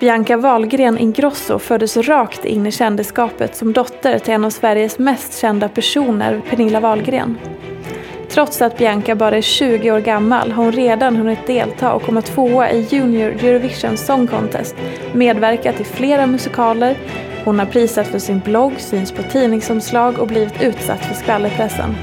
Bianca 0.00 0.36
Wahlgren 0.36 0.98
Ingrosso 0.98 1.58
föddes 1.58 1.96
rakt 1.96 2.44
in 2.44 2.66
i 2.66 2.72
kändisskapet 2.72 3.56
som 3.56 3.72
dotter 3.72 4.18
till 4.18 4.34
en 4.34 4.44
av 4.44 4.50
Sveriges 4.50 4.98
mest 4.98 5.38
kända 5.38 5.68
personer, 5.68 6.40
Pernilla 6.50 6.80
Wahlgren. 6.80 7.38
Trots 8.28 8.62
att 8.62 8.78
Bianca 8.78 9.14
bara 9.14 9.36
är 9.36 9.42
20 9.42 9.92
år 9.92 10.00
gammal 10.00 10.52
har 10.52 10.64
hon 10.64 10.72
redan 10.72 11.16
hunnit 11.16 11.46
delta 11.46 11.92
och 11.92 12.02
komma 12.02 12.22
tvåa 12.22 12.70
i 12.70 12.86
Junior 12.90 13.30
Eurovision 13.30 13.96
Song 13.96 14.26
Contest, 14.26 14.76
medverkat 15.14 15.80
i 15.80 15.84
flera 15.84 16.26
musikaler, 16.26 16.96
hon 17.44 17.58
har 17.58 17.66
prisat 17.66 18.06
för 18.06 18.18
sin 18.18 18.38
blogg, 18.38 18.72
syns 18.78 19.12
på 19.12 19.22
tidningsomslag 19.22 20.18
och 20.18 20.26
blivit 20.26 20.62
utsatt 20.62 21.04
för 21.04 21.14
skvallerpressen. 21.14 21.94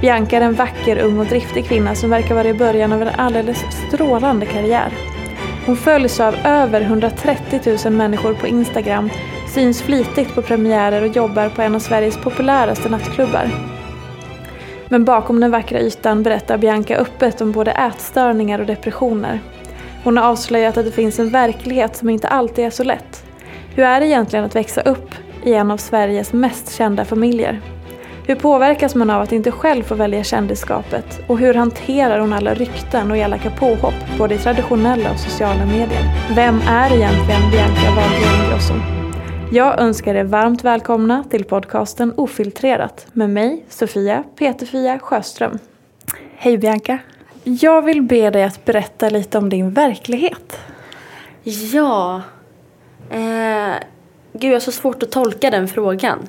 Bianca 0.00 0.36
är 0.36 0.40
en 0.40 0.54
vacker, 0.54 0.98
ung 0.98 1.18
och 1.18 1.26
driftig 1.26 1.66
kvinna 1.68 1.94
som 1.94 2.10
verkar 2.10 2.34
vara 2.34 2.48
i 2.48 2.54
början 2.54 2.92
av 2.92 3.02
en 3.02 3.14
alldeles 3.16 3.64
strålande 3.88 4.46
karriär. 4.46 5.11
Hon 5.66 5.76
följs 5.76 6.20
av 6.20 6.34
över 6.44 6.80
130 6.80 7.76
000 7.84 7.92
människor 7.92 8.34
på 8.34 8.46
Instagram, 8.46 9.10
syns 9.54 9.82
flitigt 9.82 10.34
på 10.34 10.42
premiärer 10.42 11.02
och 11.02 11.16
jobbar 11.16 11.48
på 11.48 11.62
en 11.62 11.74
av 11.74 11.78
Sveriges 11.78 12.16
populäraste 12.16 12.88
nattklubbar. 12.88 13.50
Men 14.88 15.04
bakom 15.04 15.40
den 15.40 15.50
vackra 15.50 15.80
ytan 15.80 16.22
berättar 16.22 16.58
Bianca 16.58 16.96
öppet 16.96 17.40
om 17.40 17.52
både 17.52 17.70
ätstörningar 17.70 18.58
och 18.58 18.66
depressioner. 18.66 19.40
Hon 20.04 20.16
har 20.16 20.24
avslöjat 20.24 20.76
att 20.76 20.84
det 20.84 20.92
finns 20.92 21.18
en 21.18 21.30
verklighet 21.30 21.96
som 21.96 22.08
inte 22.08 22.28
alltid 22.28 22.64
är 22.64 22.70
så 22.70 22.84
lätt. 22.84 23.24
Hur 23.74 23.84
är 23.84 24.00
det 24.00 24.06
egentligen 24.06 24.44
att 24.44 24.56
växa 24.56 24.80
upp 24.80 25.10
i 25.44 25.54
en 25.54 25.70
av 25.70 25.76
Sveriges 25.76 26.32
mest 26.32 26.74
kända 26.74 27.04
familjer? 27.04 27.60
Hur 28.26 28.34
påverkas 28.34 28.94
man 28.94 29.10
av 29.10 29.22
att 29.22 29.32
inte 29.32 29.50
själv 29.50 29.82
få 29.82 29.94
välja 29.94 30.24
kändisskapet? 30.24 31.20
Och 31.26 31.38
hur 31.38 31.54
hanterar 31.54 32.18
hon 32.18 32.32
alla 32.32 32.54
rykten 32.54 33.10
och 33.10 33.16
elaka 33.16 33.50
påhopp, 33.50 33.94
både 34.18 34.34
i 34.34 34.38
traditionella 34.38 35.12
och 35.12 35.18
sociala 35.18 35.66
medier? 35.66 36.32
Vem 36.34 36.60
är 36.68 36.94
egentligen 36.94 37.50
Bianca 37.50 37.90
Wahlgren 37.96 38.44
Ingrosso? 38.44 38.74
Jag 39.52 39.80
önskar 39.80 40.14
er 40.14 40.24
varmt 40.24 40.64
välkomna 40.64 41.24
till 41.30 41.44
podcasten 41.44 42.12
Ofiltrerat 42.16 43.06
med 43.12 43.30
mig, 43.30 43.64
Sofia 43.68 44.24
Peterfia 44.38 44.98
Sjöström. 44.98 45.58
Hej 46.36 46.58
Bianca! 46.58 46.98
Jag 47.44 47.82
vill 47.82 48.02
be 48.02 48.30
dig 48.30 48.44
att 48.44 48.64
berätta 48.64 49.08
lite 49.08 49.38
om 49.38 49.48
din 49.48 49.70
verklighet. 49.70 50.58
Ja. 51.72 52.22
Eh, 53.10 53.74
gud, 54.32 54.50
jag 54.50 54.54
har 54.54 54.60
så 54.60 54.72
svårt 54.72 55.02
att 55.02 55.10
tolka 55.10 55.50
den 55.50 55.68
frågan. 55.68 56.28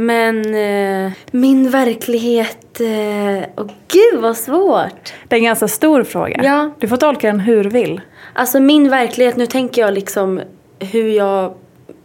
Men 0.00 0.54
eh, 0.54 1.12
min 1.30 1.70
verklighet... 1.70 2.80
Eh, 2.80 3.62
oh, 3.64 3.70
gud, 3.88 4.20
vad 4.20 4.36
svårt! 4.36 5.12
Det 5.28 5.34
är 5.34 5.38
en 5.38 5.44
ganska 5.44 5.68
stor 5.68 6.02
fråga. 6.02 6.40
Ja. 6.44 6.70
Du 6.78 6.88
får 6.88 6.96
tolka 6.96 7.26
den 7.26 7.40
hur 7.40 7.64
du 7.64 7.70
vill. 7.70 8.00
Alltså 8.32 8.60
min 8.60 8.90
verklighet, 8.90 9.36
nu 9.36 9.46
tänker 9.46 9.82
jag 9.82 9.94
liksom 9.94 10.40
hur 10.78 11.08
jag... 11.08 11.54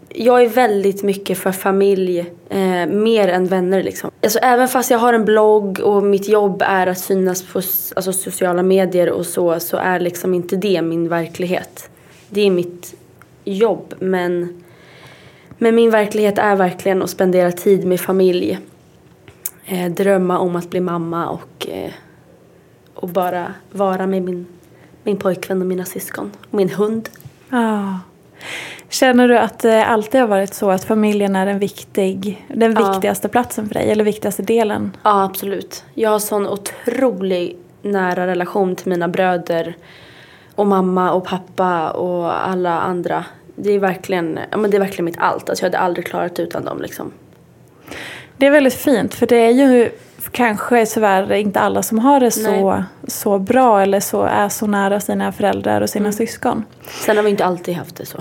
Jag 0.10 0.44
är 0.44 0.50
väldigt 0.50 1.04
mycket 1.04 1.38
för 1.38 1.52
familj, 1.52 2.20
eh, 2.50 2.88
mer 2.88 3.28
än 3.28 3.46
vänner 3.46 3.84
liksom. 3.84 4.12
Alltså 4.24 4.40
även 4.40 4.68
fast 4.68 4.92
jag 4.92 5.00
har 5.00 5.14
en 5.14 5.26
blogg 5.26 5.80
och 5.80 6.04
mitt 6.04 6.28
jobb 6.28 6.64
är 6.66 6.88
att 6.88 7.00
synas 7.00 7.44
på 7.44 7.58
alltså, 7.96 8.14
sociala 8.14 8.64
medier 8.64 9.10
och 9.10 9.26
så, 9.26 9.60
så 9.60 9.78
är 9.78 10.00
liksom 10.00 10.34
inte 10.34 10.56
det 10.56 10.82
min 10.82 11.10
verklighet. 11.10 11.90
Det 12.30 12.42
är 12.42 12.52
mitt 12.52 12.96
jobb, 13.44 13.94
men, 14.00 14.64
men 15.58 15.76
min 15.76 15.92
verklighet 15.92 16.38
är 16.38 16.56
verkligen 16.56 17.02
att 17.02 17.10
spendera 17.10 17.52
tid 17.52 17.86
med 17.88 18.00
familj. 18.00 18.60
Eh, 19.66 19.92
drömma 19.92 20.40
om 20.40 20.56
att 20.56 20.70
bli 20.70 20.80
mamma 20.80 21.28
och, 21.30 21.68
eh, 21.70 21.92
och 22.94 23.10
bara 23.10 23.54
vara 23.72 24.08
med 24.08 24.22
min, 24.22 24.46
min 25.04 25.18
pojkvän 25.18 25.62
och 25.62 25.68
mina 25.68 25.86
syskon. 25.86 26.32
Och 26.50 26.54
min 26.54 26.70
hund. 26.70 27.10
Ja. 27.50 28.00
Känner 28.90 29.28
du 29.28 29.38
att 29.38 29.60
det 29.60 29.86
alltid 29.86 30.22
har 30.22 30.28
varit 30.28 30.54
så 30.54 30.72
att 30.72 30.84
familjen 30.84 31.36
är 31.36 31.48
en 31.48 31.60
viktig, 31.60 32.46
den 32.48 32.74
Ja. 32.74 32.92
viktigaste 32.92 33.28
platsen 33.30 33.68
för 33.68 33.74
dig? 33.74 33.92
Eller 33.92 34.04
viktigaste 34.04 34.42
delen? 34.44 34.98
Ja, 35.04 35.24
absolut. 35.24 35.84
Jag 35.94 36.10
har 36.10 36.20
sån 36.20 36.48
otrolig 36.48 37.58
nära 37.82 38.28
relation 38.28 38.76
till 38.76 38.90
mina 38.90 39.08
bröder 39.08 39.76
och 40.56 40.68
mamma 40.68 41.12
och 41.12 41.26
pappa 41.26 41.92
och 41.92 42.48
alla 42.48 42.80
andra. 42.80 43.26
Det 43.56 43.72
är 43.72 43.80
verkligen, 43.80 44.40
ja, 44.52 44.58
men 44.58 44.72
det 44.72 44.78
är 44.78 44.80
verkligen 44.80 45.06
mitt 45.06 45.18
allt. 45.20 45.50
Alltså 45.50 45.66
jag 45.66 45.70
hade 45.72 45.80
aldrig 45.80 46.06
klarat 46.08 46.40
utan 46.40 46.66
dem 46.66 46.82
liksom. 46.82 47.12
Det 48.38 48.46
är 48.46 48.52
väldigt 48.52 48.74
fint 48.74 49.14
för 49.14 49.28
det 49.28 49.36
är 49.38 49.50
ju 49.52 49.90
kanske 50.32 50.86
tyvärr 50.86 51.34
inte 51.34 51.60
alla 51.60 51.84
som 51.84 52.00
har 52.00 52.20
det 52.20 52.32
så, 52.32 52.72
Nej. 52.76 52.84
så 53.08 53.40
bra 53.40 53.82
eller 53.82 54.00
så 54.00 54.24
är 54.24 54.50
så 54.50 54.68
nära 54.68 55.00
sina 55.00 55.32
föräldrar 55.32 55.82
och 55.82 55.90
sina 55.90 56.04
Mm. 56.06 56.14
syskon. 56.14 56.64
Sen 57.06 57.16
har 57.18 57.24
vi 57.24 57.30
inte 57.30 57.46
alltid 57.46 57.76
haft 57.76 57.96
det 57.96 58.06
så. 58.06 58.18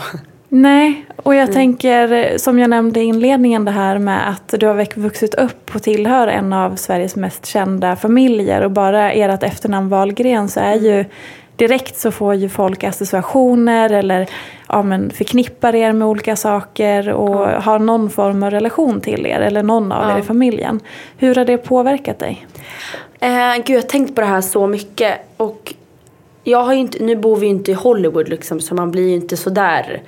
Nej, 0.49 1.07
och 1.17 1.35
jag 1.35 1.43
Mm. 1.43 1.55
tänker 1.55 2.39
som 2.39 2.59
jag 2.59 2.71
nämnde 2.71 3.01
i 3.01 3.05
inledningen 3.05 3.65
det 3.65 3.71
här 3.71 3.99
med 3.99 4.29
att 4.31 4.55
du 4.61 4.67
har 4.67 5.01
vuxit 5.01 5.35
upp 5.35 5.75
och 5.75 5.83
tillhör 5.83 6.29
en 6.29 6.53
av 6.53 6.77
Sveriges 6.77 7.17
mest 7.17 7.47
kända 7.47 7.97
familjer 7.97 8.61
och 8.65 8.71
bara 8.71 9.13
ert 9.13 9.43
efternamn 9.43 9.89
Wahlgren 9.89 10.49
så 10.49 10.61
är 10.61 10.75
ju 10.75 11.05
direkt 11.57 11.97
så 11.97 12.11
får 12.11 12.35
ju 12.35 12.49
folk 12.49 12.85
associationer 12.85 13.91
eller 13.93 14.29
ja, 14.69 14.83
men 14.83 15.11
förknippar 15.11 15.75
er 15.75 15.93
med 15.93 16.09
olika 16.09 16.37
saker 16.37 17.09
och 17.11 17.39
har 17.63 17.79
någon 17.79 18.11
form 18.11 18.43
av 18.43 18.51
relation 18.51 19.01
till 19.01 19.27
er 19.27 19.41
eller 19.41 19.63
någon 19.63 19.93
av 19.93 20.09
Ja. 20.11 20.17
er 20.17 20.21
i 20.21 20.23
familjen. 20.23 20.81
Hur 21.17 21.35
har 21.35 21.45
det 21.45 21.57
påverkat 21.59 22.19
dig? 22.19 22.47
Eh, 23.21 23.55
gud, 23.57 23.77
jag 23.77 23.83
har 23.83 23.89
tänkt 23.89 24.15
på 24.15 24.21
det 24.21 24.27
här 24.27 24.41
så 24.41 24.67
mycket. 24.67 25.15
Och 25.37 25.75
jag 26.45 26.63
har 26.65 26.73
inte, 26.73 27.05
nu 27.05 27.17
bor 27.17 27.37
vi 27.37 27.47
ju 27.47 27.51
inte 27.53 27.71
i 27.71 27.75
Hollywood 27.75 28.29
liksom 28.29 28.61
så 28.61 28.75
man 28.75 28.91
blir 28.91 29.09
ju 29.09 29.15
inte 29.15 29.37
sådär 29.37 30.03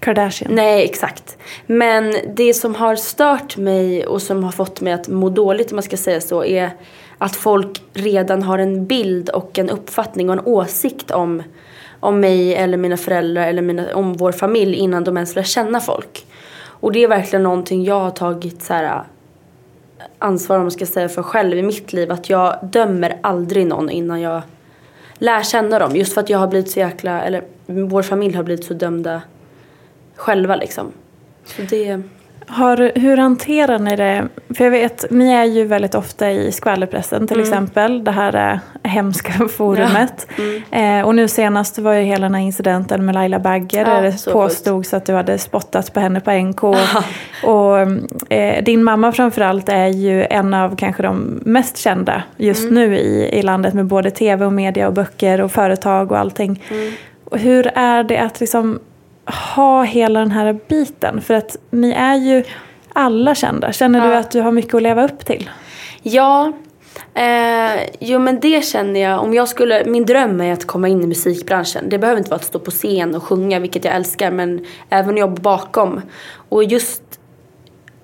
Kardashian? 0.00 0.54
Nej, 0.54 0.84
exakt. 0.84 1.36
Men 1.66 2.16
det 2.34 2.54
som 2.54 2.74
har 2.74 2.96
stört 2.96 3.56
mig 3.56 4.06
och 4.06 4.22
som 4.22 4.44
har 4.44 4.52
fått 4.52 4.80
mig 4.80 4.92
att 4.92 5.08
må 5.08 5.28
dåligt 5.28 5.72
om 5.72 5.76
man 5.76 5.82
ska 5.82 5.96
säga 5.96 6.20
så 6.20 6.44
är 6.44 6.70
att 7.18 7.36
folk 7.36 7.82
redan 7.92 8.42
har 8.42 8.58
en 8.58 8.86
bild 8.86 9.28
och 9.28 9.58
en 9.58 9.70
uppfattning 9.70 10.28
och 10.28 10.32
en 10.32 10.44
åsikt 10.44 11.10
om, 11.10 11.42
om 12.00 12.20
mig 12.20 12.54
eller 12.54 12.76
mina 12.76 12.96
föräldrar 12.96 13.46
eller 13.46 13.62
mina, 13.62 13.94
om 13.94 14.12
vår 14.12 14.32
familj 14.32 14.74
innan 14.76 15.04
de 15.04 15.16
ens 15.16 15.36
lär 15.36 15.42
känna 15.42 15.80
folk. 15.80 16.26
Och 16.80 16.92
det 16.92 17.04
är 17.04 17.08
verkligen 17.08 17.42
någonting 17.42 17.84
jag 17.84 18.00
har 18.00 18.10
tagit 18.10 18.62
så 18.62 18.72
här, 18.74 19.02
ansvar 20.18 20.56
om 20.56 20.62
man 20.62 20.70
ska 20.70 20.86
säga 20.86 21.08
för 21.08 21.22
själv 21.22 21.58
i 21.58 21.62
mitt 21.62 21.92
liv. 21.92 22.12
Att 22.12 22.30
jag 22.30 22.58
dömer 22.62 23.18
aldrig 23.20 23.66
någon 23.66 23.90
innan 23.90 24.20
jag 24.20 24.42
lär 25.18 25.42
känna 25.42 25.78
dem. 25.78 25.96
Just 25.96 26.14
för 26.14 26.20
att 26.20 26.30
jag 26.30 26.38
har 26.38 26.46
blivit 26.46 26.70
så 26.70 26.78
jäkla, 26.78 27.22
eller 27.22 27.42
vår 27.66 28.02
familj 28.02 28.36
har 28.36 28.42
blivit 28.42 28.64
så 28.64 28.74
dömda 28.74 29.22
själva 30.14 30.56
liksom. 30.56 30.92
Så 31.44 31.62
det... 31.62 32.02
Har, 32.48 32.98
hur 32.98 33.16
hanterar 33.16 33.78
ni 33.78 33.96
det? 33.96 34.28
För 34.56 34.64
jag 34.64 34.70
vet, 34.70 35.10
ni 35.10 35.32
är 35.32 35.44
ju 35.44 35.64
väldigt 35.64 35.94
ofta 35.94 36.30
i 36.30 36.52
skvallerpressen 36.52 37.26
till 37.26 37.36
mm. 37.36 37.48
exempel. 37.48 38.04
Det 38.04 38.10
här 38.10 38.60
äh, 38.82 38.90
hemska 38.90 39.48
forumet. 39.48 40.26
Ja. 40.36 40.44
Mm. 40.44 41.00
Eh, 41.00 41.06
och 41.06 41.14
nu 41.14 41.28
senast 41.28 41.78
var 41.78 41.92
ju 41.92 42.02
hela 42.02 42.26
den 42.26 42.34
här 42.34 42.42
incidenten 42.42 43.06
med 43.06 43.14
Laila 43.14 43.38
Bagge. 43.38 43.78
Ja, 43.78 43.84
där 43.84 44.02
det 44.02 44.32
påstods 44.32 44.94
att 44.94 45.06
du 45.06 45.12
hade 45.12 45.38
spottat 45.38 45.92
på 45.92 46.00
henne 46.00 46.20
på 46.20 46.30
NK. 46.30 46.64
och 47.44 47.78
eh, 48.32 48.64
din 48.64 48.84
mamma 48.84 49.12
framförallt 49.12 49.68
är 49.68 49.88
ju 49.88 50.26
en 50.30 50.54
av 50.54 50.76
kanske 50.76 51.02
de 51.02 51.40
mest 51.44 51.76
kända 51.76 52.22
just 52.36 52.62
mm. 52.62 52.74
nu 52.74 52.96
i, 52.96 53.38
i 53.38 53.42
landet 53.42 53.74
med 53.74 53.86
både 53.86 54.10
tv 54.10 54.46
och 54.46 54.52
media 54.52 54.86
och 54.86 54.92
böcker 54.92 55.40
och 55.40 55.52
företag 55.52 56.12
och 56.12 56.18
allting. 56.18 56.62
Mm. 56.70 56.92
Hur 57.32 57.70
är 57.74 58.04
det 58.04 58.18
att 58.18 58.40
liksom 58.40 58.78
ha 59.26 59.82
hela 59.82 60.20
den 60.20 60.30
här 60.30 60.58
biten? 60.68 61.20
För 61.20 61.34
att 61.34 61.56
ni 61.70 61.92
är 61.92 62.14
ju 62.14 62.44
alla 62.92 63.34
kända. 63.34 63.72
Känner 63.72 63.98
ja. 63.98 64.06
du 64.06 64.14
att 64.14 64.30
du 64.30 64.40
har 64.40 64.52
mycket 64.52 64.74
att 64.74 64.82
leva 64.82 65.04
upp 65.04 65.26
till? 65.26 65.50
Ja, 66.02 66.52
eh, 67.14 67.82
jo 68.00 68.18
men 68.18 68.40
det 68.40 68.64
känner 68.64 69.00
jag. 69.00 69.22
Om 69.22 69.34
jag 69.34 69.48
skulle, 69.48 69.84
min 69.84 70.06
dröm 70.06 70.40
är 70.40 70.52
att 70.52 70.66
komma 70.66 70.88
in 70.88 71.02
i 71.02 71.06
musikbranschen. 71.06 71.88
Det 71.88 71.98
behöver 71.98 72.18
inte 72.18 72.30
vara 72.30 72.40
att 72.40 72.44
stå 72.44 72.58
på 72.58 72.70
scen 72.70 73.14
och 73.14 73.22
sjunga, 73.22 73.58
vilket 73.58 73.84
jag 73.84 73.94
älskar, 73.94 74.30
men 74.30 74.66
även 74.88 75.16
jobba 75.16 75.42
bakom. 75.42 76.00
Och 76.48 76.64
just 76.64 77.02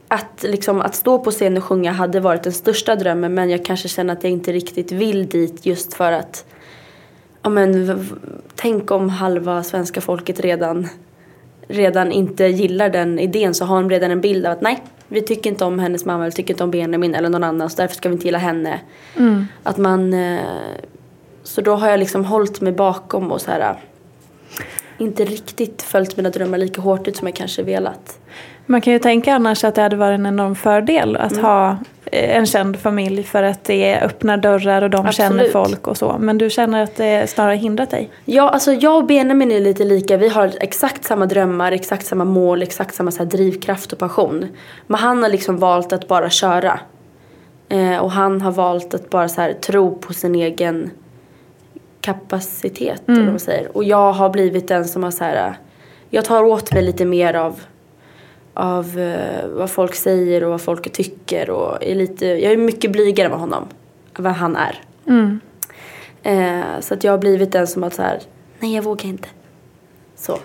att, 0.08 0.42
liksom, 0.42 0.80
att 0.80 0.94
stå 0.94 1.18
på 1.18 1.30
scen 1.30 1.56
och 1.56 1.64
sjunga 1.64 1.92
hade 1.92 2.20
varit 2.20 2.42
den 2.42 2.52
största 2.52 2.96
drömmen 2.96 3.34
men 3.34 3.50
jag 3.50 3.64
kanske 3.64 3.88
känner 3.88 4.12
att 4.12 4.24
jag 4.24 4.32
inte 4.32 4.52
riktigt 4.52 4.92
vill 4.92 5.28
dit 5.28 5.66
just 5.66 5.94
för 5.94 6.12
att 6.12 6.44
ja, 7.42 7.50
men, 7.50 8.06
tänk 8.56 8.90
om 8.90 9.08
halva 9.08 9.62
svenska 9.62 10.00
folket 10.00 10.40
redan 10.40 10.88
redan 11.68 12.12
inte 12.12 12.44
gillar 12.44 12.88
den 12.88 13.18
idén 13.18 13.54
så 13.54 13.64
har 13.64 13.76
de 13.76 13.90
redan 13.90 14.10
en 14.10 14.20
bild 14.20 14.46
av 14.46 14.52
att 14.52 14.60
nej, 14.60 14.82
vi 15.08 15.22
tycker 15.22 15.50
inte 15.50 15.64
om 15.64 15.78
hennes 15.78 16.04
mamma 16.04 16.22
eller 16.24 16.32
tycker 16.32 16.54
inte 16.54 16.64
om 16.64 16.70
Benjamin 16.70 17.14
eller 17.14 17.28
någon 17.28 17.44
annan 17.44 17.70
så 17.70 17.76
därför 17.76 17.94
ska 17.94 18.08
vi 18.08 18.12
inte 18.12 18.26
gilla 18.26 18.38
henne. 18.38 18.80
Mm. 19.16 19.46
Att 19.62 19.78
man, 19.78 20.14
eh, 20.14 20.40
så 21.42 21.60
då 21.60 21.74
har 21.74 21.90
jag 21.90 21.98
liksom 22.00 22.24
hållit 22.24 22.60
mig 22.60 22.72
bakom 22.72 23.32
och 23.32 23.40
så 23.40 23.50
här 23.50 23.76
inte 25.02 25.24
riktigt 25.24 25.82
följt 25.82 26.16
mina 26.16 26.30
drömmar 26.30 26.58
lika 26.58 26.80
hårt 26.80 27.08
ut 27.08 27.16
som 27.16 27.28
jag 27.28 27.36
kanske 27.36 27.62
velat. 27.62 28.18
Man 28.66 28.80
kan 28.80 28.92
ju 28.92 28.98
tänka 28.98 29.34
annars 29.34 29.64
att 29.64 29.74
det 29.74 29.82
hade 29.82 29.96
varit 29.96 30.18
en 30.18 30.26
enorm 30.26 30.54
fördel 30.54 31.16
att 31.16 31.32
mm. 31.32 31.44
ha 31.44 31.70
eh, 32.04 32.36
en 32.36 32.46
känd 32.46 32.80
familj 32.80 33.22
för 33.22 33.42
att 33.42 33.64
det 33.64 34.00
öppnar 34.00 34.36
dörrar 34.36 34.82
och 34.82 34.90
de 34.90 35.06
Absolut. 35.06 35.16
känner 35.16 35.48
folk 35.50 35.86
och 35.86 35.96
så. 35.96 36.16
Men 36.20 36.38
du 36.38 36.50
känner 36.50 36.82
att 36.82 36.96
det 36.96 37.30
snarare 37.30 37.56
hindrat 37.56 37.90
dig? 37.90 38.10
Ja, 38.24 38.48
alltså 38.48 38.72
jag 38.72 38.96
och 38.96 39.06
Benjamin 39.06 39.52
är 39.52 39.60
lite 39.60 39.84
lika. 39.84 40.16
Vi 40.16 40.28
har 40.28 40.52
exakt 40.60 41.04
samma 41.04 41.26
drömmar, 41.26 41.72
exakt 41.72 42.06
samma 42.06 42.24
mål, 42.24 42.62
exakt 42.62 42.94
samma 42.94 43.10
så 43.10 43.24
drivkraft 43.24 43.92
och 43.92 43.98
passion. 43.98 44.46
Men 44.86 45.00
han 45.00 45.22
har 45.22 45.30
liksom 45.30 45.58
valt 45.58 45.92
att 45.92 46.08
bara 46.08 46.30
köra. 46.30 46.80
Eh, 47.68 47.98
och 47.98 48.10
han 48.10 48.40
har 48.40 48.52
valt 48.52 48.94
att 48.94 49.10
bara 49.10 49.28
så 49.28 49.52
tro 49.60 49.98
på 49.98 50.12
sin 50.12 50.34
egen 50.34 50.90
kapacitet. 52.02 53.08
Mm. 53.08 53.20
Eller 53.20 53.32
vad 53.32 53.40
säger. 53.40 53.76
Och 53.76 53.84
jag 53.84 54.12
har 54.12 54.30
blivit 54.30 54.68
den 54.68 54.84
som 54.84 55.02
har 55.02 55.10
så 55.10 55.24
här, 55.24 55.54
jag 56.10 56.24
tar 56.24 56.42
åt 56.42 56.72
mig 56.72 56.82
lite 56.82 57.04
mer 57.04 57.34
av 57.34 57.60
av 58.54 58.98
eh, 58.98 59.48
vad 59.48 59.70
folk 59.70 59.94
säger 59.94 60.44
och 60.44 60.50
vad 60.50 60.60
folk 60.60 60.92
tycker. 60.92 61.50
Och 61.50 61.84
är 61.84 61.94
lite, 61.94 62.26
jag 62.26 62.52
är 62.52 62.56
mycket 62.56 62.92
blygare 62.92 63.28
än 63.28 63.40
honom, 63.40 63.68
vad 64.16 64.32
han 64.32 64.56
är. 64.56 64.80
Mm. 65.06 65.40
Eh, 66.22 66.80
så 66.80 66.94
att 66.94 67.04
jag 67.04 67.12
har 67.12 67.18
blivit 67.18 67.52
den 67.52 67.66
som 67.66 67.84
att 67.84 67.94
så 67.94 68.02
här, 68.02 68.20
nej 68.58 68.74
jag 68.74 68.82
vågar 68.82 69.06
inte. 69.06 69.28
Så. 70.16 70.38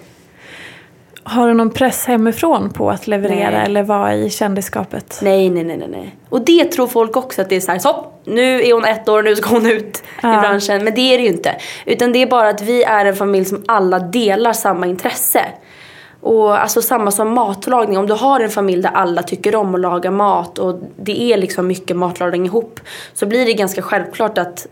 Har 1.29 1.47
du 1.47 1.53
någon 1.53 1.69
press 1.69 2.05
hemifrån 2.05 2.69
på 2.69 2.89
att 2.89 3.07
leverera 3.07 3.49
nej. 3.51 3.65
eller 3.65 3.83
vara 3.83 4.15
i 4.15 4.29
kändisskapet? 4.29 5.19
Nej, 5.23 5.49
nej, 5.49 5.63
nej, 5.63 5.87
nej. 5.89 6.15
Och 6.29 6.41
det 6.41 6.65
tror 6.65 6.87
folk 6.87 7.17
också 7.17 7.41
att 7.41 7.49
det 7.49 7.55
är 7.55 7.59
så 7.59 7.71
här, 7.71 7.79
så 7.79 8.05
nu 8.23 8.61
är 8.61 8.73
hon 8.73 8.85
ett 8.85 9.09
år, 9.09 9.23
nu 9.23 9.35
ska 9.35 9.49
hon 9.49 9.65
ut 9.65 10.03
ja. 10.21 10.37
i 10.37 10.41
branschen. 10.41 10.83
Men 10.83 10.95
det 10.95 11.13
är 11.13 11.17
det 11.17 11.23
ju 11.23 11.29
inte. 11.29 11.55
Utan 11.85 12.11
det 12.11 12.21
är 12.21 12.27
bara 12.27 12.49
att 12.49 12.61
vi 12.61 12.83
är 12.83 13.05
en 13.05 13.15
familj 13.15 13.45
som 13.45 13.63
alla 13.67 13.99
delar 13.99 14.53
samma 14.53 14.87
intresse. 14.87 15.45
Och 16.21 16.61
alltså 16.61 16.81
samma 16.81 17.11
som 17.11 17.33
matlagning, 17.33 17.97
om 17.97 18.07
du 18.07 18.13
har 18.13 18.39
en 18.39 18.49
familj 18.49 18.81
där 18.81 18.91
alla 18.93 19.23
tycker 19.23 19.55
om 19.55 19.75
att 19.75 19.81
laga 19.81 20.11
mat 20.11 20.59
och 20.59 20.79
det 20.95 21.33
är 21.33 21.37
liksom 21.37 21.67
mycket 21.67 21.95
matlagning 21.95 22.45
ihop 22.45 22.79
så 23.13 23.25
blir 23.25 23.45
det 23.45 23.53
ganska 23.53 23.81
självklart 23.81 24.37
att 24.37 24.67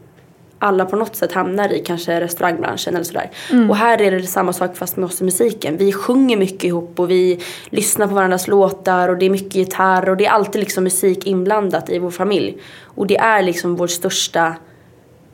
alla 0.60 0.86
på 0.86 0.96
något 0.96 1.16
sätt 1.16 1.31
hamnar 1.31 1.74
i 1.74 1.80
kanske 1.80 2.22
restaurangbranschen 2.22 2.96
eller 2.96 3.04
sådär. 3.04 3.31
Mm. 3.52 3.69
Och 3.69 3.75
här 3.75 4.02
är 4.02 4.12
det 4.12 4.28
samma 4.28 4.54
sak 4.54 4.78
fast 4.78 4.98
med 4.98 5.06
oss 5.06 5.22
i 5.22 5.24
musiken. 5.24 5.78
Vi 5.78 5.94
sjunger 5.94 6.38
mycket 6.38 6.63
ihop 6.63 7.00
och 7.00 7.12
vi 7.12 7.40
lyssnar 7.69 8.07
på 8.07 8.13
varandras 8.13 8.48
låtar 8.48 9.10
och 9.10 9.18
det 9.18 9.25
är 9.25 9.30
mycket 9.30 9.56
gitarr 9.56 10.10
och 10.10 10.18
det 10.18 10.25
är 10.25 10.31
alltid 10.31 10.60
liksom 10.60 10.84
musik 10.84 11.28
inblandat 11.28 11.90
i 11.90 12.00
vår 12.00 12.12
familj. 12.12 12.57
Och 12.84 13.07
det 13.07 13.18
är 13.18 13.42
liksom 13.42 13.75
vår 13.75 13.88
största 13.88 14.56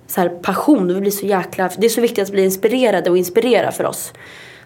så 0.08 0.22
här, 0.22 0.30
passion. 0.30 0.88
Vi 0.88 1.02
blir 1.02 1.12
så 1.12 1.26
jäkla, 1.26 1.70
det 1.78 1.86
är 1.86 1.90
så 1.90 2.02
viktigt 2.02 2.24
att 2.24 2.32
bli 2.32 2.44
inspirerade 2.44 3.10
och 3.10 3.18
inspirera 3.18 3.72
för 3.72 3.86
oss. 3.86 4.14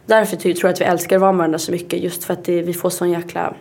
Därför 0.06 0.38
tror 0.38 0.56
jag 0.62 0.70
att 0.70 0.82
vi 0.82 0.86
älskar 0.86 1.16
att 1.16 1.22
vara 1.22 1.32
med 1.32 1.38
varandra 1.38 1.60
så 1.60 1.72
mycket. 1.72 2.00
Just 2.00 2.24
för 2.24 2.34
att 2.34 2.44
det, 2.44 2.62
vi 2.62 2.74
får 2.74 2.90
sån 2.90 3.10
jäkla 3.10 3.54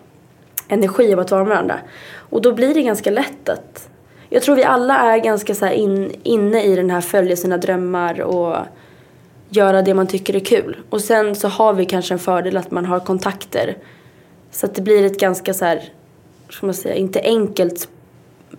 energi 0.69 1.13
av 1.13 1.21
att 1.21 1.31
vara 1.31 1.45
med 1.45 1.51
varandra. 1.51 1.79
Och 2.15 2.43
då 2.43 2.53
blir 2.53 2.75
det 2.75 2.83
ganska 2.83 3.11
lätt 3.11 3.49
att... 3.49 3.89
Jag 4.35 4.43
tror 4.43 4.57
vi 4.57 4.65
alla 4.65 5.15
är 5.15 5.19
ganska 5.19 5.55
så 5.55 5.67
in, 5.67 6.13
inne 6.23 6.63
i 6.63 6.77
den 6.77 6.91
här 6.91 7.01
följa 7.01 7.37
sina 7.37 7.57
drömmar 7.57 8.21
och 8.21 8.57
göra 9.49 9.83
det 9.83 9.95
man 9.95 10.07
tycker 10.07 10.37
är 10.37 10.41
kul. 10.41 10.77
Och 10.91 11.01
sen 11.01 11.35
så 11.35 11.49
har 11.49 11.75
vi 11.75 11.85
kanske 11.85 12.15
en 12.15 12.19
fördel 12.19 12.57
att 12.57 12.71
man 12.71 12.85
har 12.85 13.01
kontakter. 13.01 13.77
Så 14.51 14.67
att 14.67 14.75
det 14.75 14.83
blir 14.83 15.07
ett 15.07 15.21
ganska 15.21 15.55
så 15.55 15.65
här, 15.65 15.83
ska 16.49 16.67
man 16.67 16.75
säga, 16.75 16.95
inte 16.95 17.21
enkelt 17.21 17.89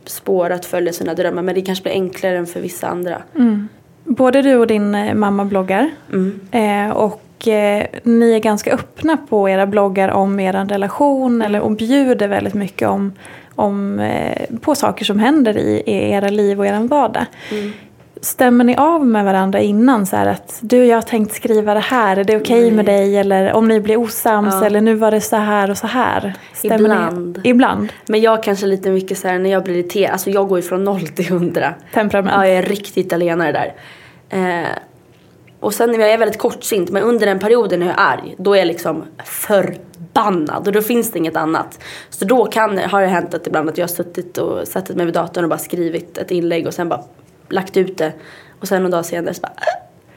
spår 0.05 0.49
att 0.49 0.65
följa 0.65 0.93
sina 0.93 1.13
drömmar 1.13 1.41
men 1.41 1.55
det 1.55 1.61
kanske 1.61 1.83
blir 1.83 1.93
enklare 1.93 2.37
än 2.37 2.47
för 2.47 2.59
vissa 2.59 2.87
andra. 2.87 3.21
Mm. 3.35 3.67
Både 4.03 4.41
du 4.41 4.55
och 4.55 4.67
din 4.67 4.95
eh, 4.95 5.13
mamma 5.13 5.45
bloggar. 5.45 5.89
Mm. 6.13 6.39
Eh, 6.51 6.95
och 6.97 7.47
eh, 7.47 7.85
ni 8.03 8.33
är 8.33 8.39
ganska 8.39 8.73
öppna 8.73 9.17
på 9.17 9.49
era 9.49 9.67
bloggar 9.67 10.09
om 10.09 10.39
er 10.39 10.65
relation 10.69 11.41
eller, 11.41 11.59
och 11.59 11.71
bjuder 11.71 12.27
väldigt 12.27 12.53
mycket 12.53 12.87
om, 12.87 13.13
om, 13.55 13.99
eh, 13.99 14.57
på 14.61 14.75
saker 14.75 15.05
som 15.05 15.19
händer 15.19 15.57
i, 15.57 15.83
i 15.85 16.11
era 16.11 16.29
liv 16.29 16.59
och 16.59 16.65
er 16.65 16.87
vardag. 16.87 17.25
Mm. 17.51 17.71
Stämmer 18.21 18.63
ni 18.63 18.75
av 18.75 19.05
med 19.05 19.25
varandra 19.25 19.59
innan? 19.59 20.05
Så 20.05 20.15
att 20.15 20.59
du, 20.61 20.85
jag 20.85 20.97
har 20.97 21.01
tänkt 21.01 21.33
skriva 21.33 21.73
det 21.73 21.79
här, 21.79 22.17
är 22.17 22.23
det 22.23 22.37
okej 22.37 22.59
okay 22.59 22.71
med 22.71 22.85
dig? 22.85 23.17
Eller 23.17 23.53
om 23.53 23.67
ni 23.67 23.79
blir 23.79 23.97
osams 23.97 24.55
ja. 24.55 24.65
eller 24.65 24.81
nu 24.81 24.93
var 24.93 25.11
det 25.11 25.21
så 25.21 25.35
här 25.35 25.71
och 25.71 25.77
så 25.77 25.87
här. 25.87 26.33
Stämmer 26.53 26.79
Ibland. 26.79 27.39
Ni? 27.43 27.49
Ibland. 27.49 27.93
Men 28.07 28.21
jag 28.21 28.43
kanske 28.43 28.65
lite 28.65 28.89
mycket 28.89 29.17
så 29.17 29.27
här 29.27 29.39
när 29.39 29.49
jag 29.49 29.63
blir 29.63 29.75
irriterad, 29.75 30.11
alltså 30.11 30.29
jag 30.29 30.47
går 30.47 30.57
ju 30.57 30.61
från 30.61 30.83
noll 30.83 31.07
till 31.07 31.29
hundra. 31.29 31.73
Temperament. 31.93 32.35
Ja, 32.35 32.47
jag 32.47 32.57
är 32.57 32.63
riktigt 32.63 32.97
italienare 32.97 33.51
där. 33.51 33.73
Eh, 34.29 34.67
och 35.59 35.73
sen 35.73 36.01
är 36.01 36.07
jag 36.07 36.17
väldigt 36.17 36.39
kortsint 36.39 36.89
men 36.89 37.03
under 37.03 37.25
den 37.25 37.39
perioden 37.39 37.79
när 37.79 37.87
jag 37.87 37.95
är 37.95 38.03
arg 38.03 38.35
då 38.37 38.53
är 38.53 38.57
jag 38.57 38.67
liksom 38.67 39.03
förbannad 40.15 40.67
och 40.67 40.73
då 40.73 40.81
finns 40.81 41.11
det 41.11 41.19
inget 41.19 41.35
annat. 41.35 41.79
Så 42.09 42.25
då 42.25 42.45
kan, 42.45 42.77
har 42.77 43.01
det 43.01 43.07
hänt 43.07 43.33
att 43.33 43.47
ibland 43.47 43.69
att 43.69 43.77
jag 43.77 43.83
har 43.83 43.93
suttit 43.93 44.37
och 44.37 44.67
suttit 44.67 44.95
mig 44.95 45.05
vid 45.05 45.15
datorn 45.15 45.43
och 45.43 45.49
bara 45.49 45.59
skrivit 45.59 46.17
ett 46.17 46.31
inlägg 46.31 46.67
och 46.67 46.73
sen 46.73 46.89
bara 46.89 47.03
lagt 47.49 47.77
ut 47.77 47.97
det. 47.97 48.13
Och 48.59 48.67
sen 48.67 48.81
någon 48.81 48.91
dag 48.91 49.05
senare 49.05 49.33
så 49.33 49.41
bara 49.41 49.53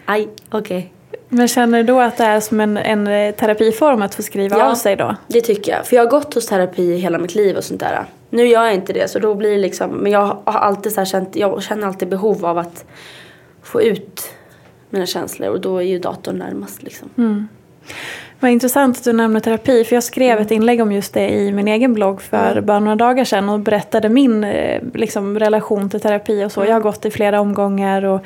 aj, 0.07 0.29
okej. 0.51 0.79
Okay. 0.79 0.91
Men 1.29 1.49
känner 1.49 1.79
du 1.79 1.85
då 1.85 2.01
att 2.01 2.17
det 2.17 2.25
är 2.25 2.41
som 2.41 2.61
en, 2.61 2.77
en 2.77 3.33
terapiform 3.33 4.03
att 4.03 4.15
få 4.15 4.23
skriva 4.23 4.59
ja, 4.59 4.71
av 4.71 4.75
sig 4.75 4.97
då? 4.97 5.17
det 5.27 5.41
tycker 5.41 5.73
jag. 5.73 5.87
För 5.87 5.97
jag 5.97 6.05
har 6.05 6.11
gått 6.11 6.35
hos 6.35 6.47
terapi 6.47 6.97
hela 6.97 7.19
mitt 7.19 7.35
liv 7.35 7.57
och 7.57 7.65
sånt 7.65 7.81
där. 7.81 8.05
Nu 8.31 8.47
gör 8.47 8.65
jag 8.65 8.75
inte 8.75 8.93
det 8.93 9.11
så 9.11 9.19
då 9.19 9.35
blir 9.35 9.51
det 9.51 9.59
liksom, 9.59 9.91
men 9.91 10.13
jag 10.13 10.39
har 10.45 10.61
alltid 10.61 10.93
så 10.93 11.05
känt, 11.05 11.37
jag 11.37 11.63
känner 11.63 11.87
alltid 11.87 12.09
behov 12.09 12.47
av 12.47 12.59
att 12.59 12.85
få 13.63 13.83
ut 13.83 14.31
mina 14.91 15.07
känslor 15.07 15.49
och 15.49 15.61
då 15.61 15.79
är 15.79 15.83
ju 15.83 15.99
datorn 15.99 16.39
närmast. 16.39 16.83
Liksom. 16.83 17.11
Mm. 17.19 17.49
Vad 18.41 18.51
intressant 18.51 18.97
att 18.99 19.05
du 19.05 19.13
nämner 19.13 19.41
terapi, 19.41 19.85
för 19.85 19.97
jag 19.97 20.03
skrev 20.03 20.33
mm. 20.33 20.43
ett 20.43 20.51
inlägg 20.51 20.81
om 20.81 20.93
just 20.93 21.15
det 21.15 21.29
i 21.29 21.53
min 21.53 21.69
egen 21.69 21.95
blogg 21.95 22.23
för 22.23 22.53
mm. 22.53 22.67
bara 22.67 22.81
några 22.81 22.97
dagar 22.97 23.25
sedan 23.25 23.49
och 23.49 23.61
berättade 23.61 24.09
min 24.09 24.45
eh, 24.45 24.83
liksom, 24.95 25.39
relation 25.39 25.91
till 25.91 26.01
terapi 26.01 26.45
och 26.45 26.53
så. 26.53 26.61
Mm. 26.61 26.71
Jag 26.71 26.77
har 26.77 26.81
gått 26.83 27.05
i 27.05 27.11
flera 27.11 27.41
omgångar 27.41 28.05
och 28.05 28.21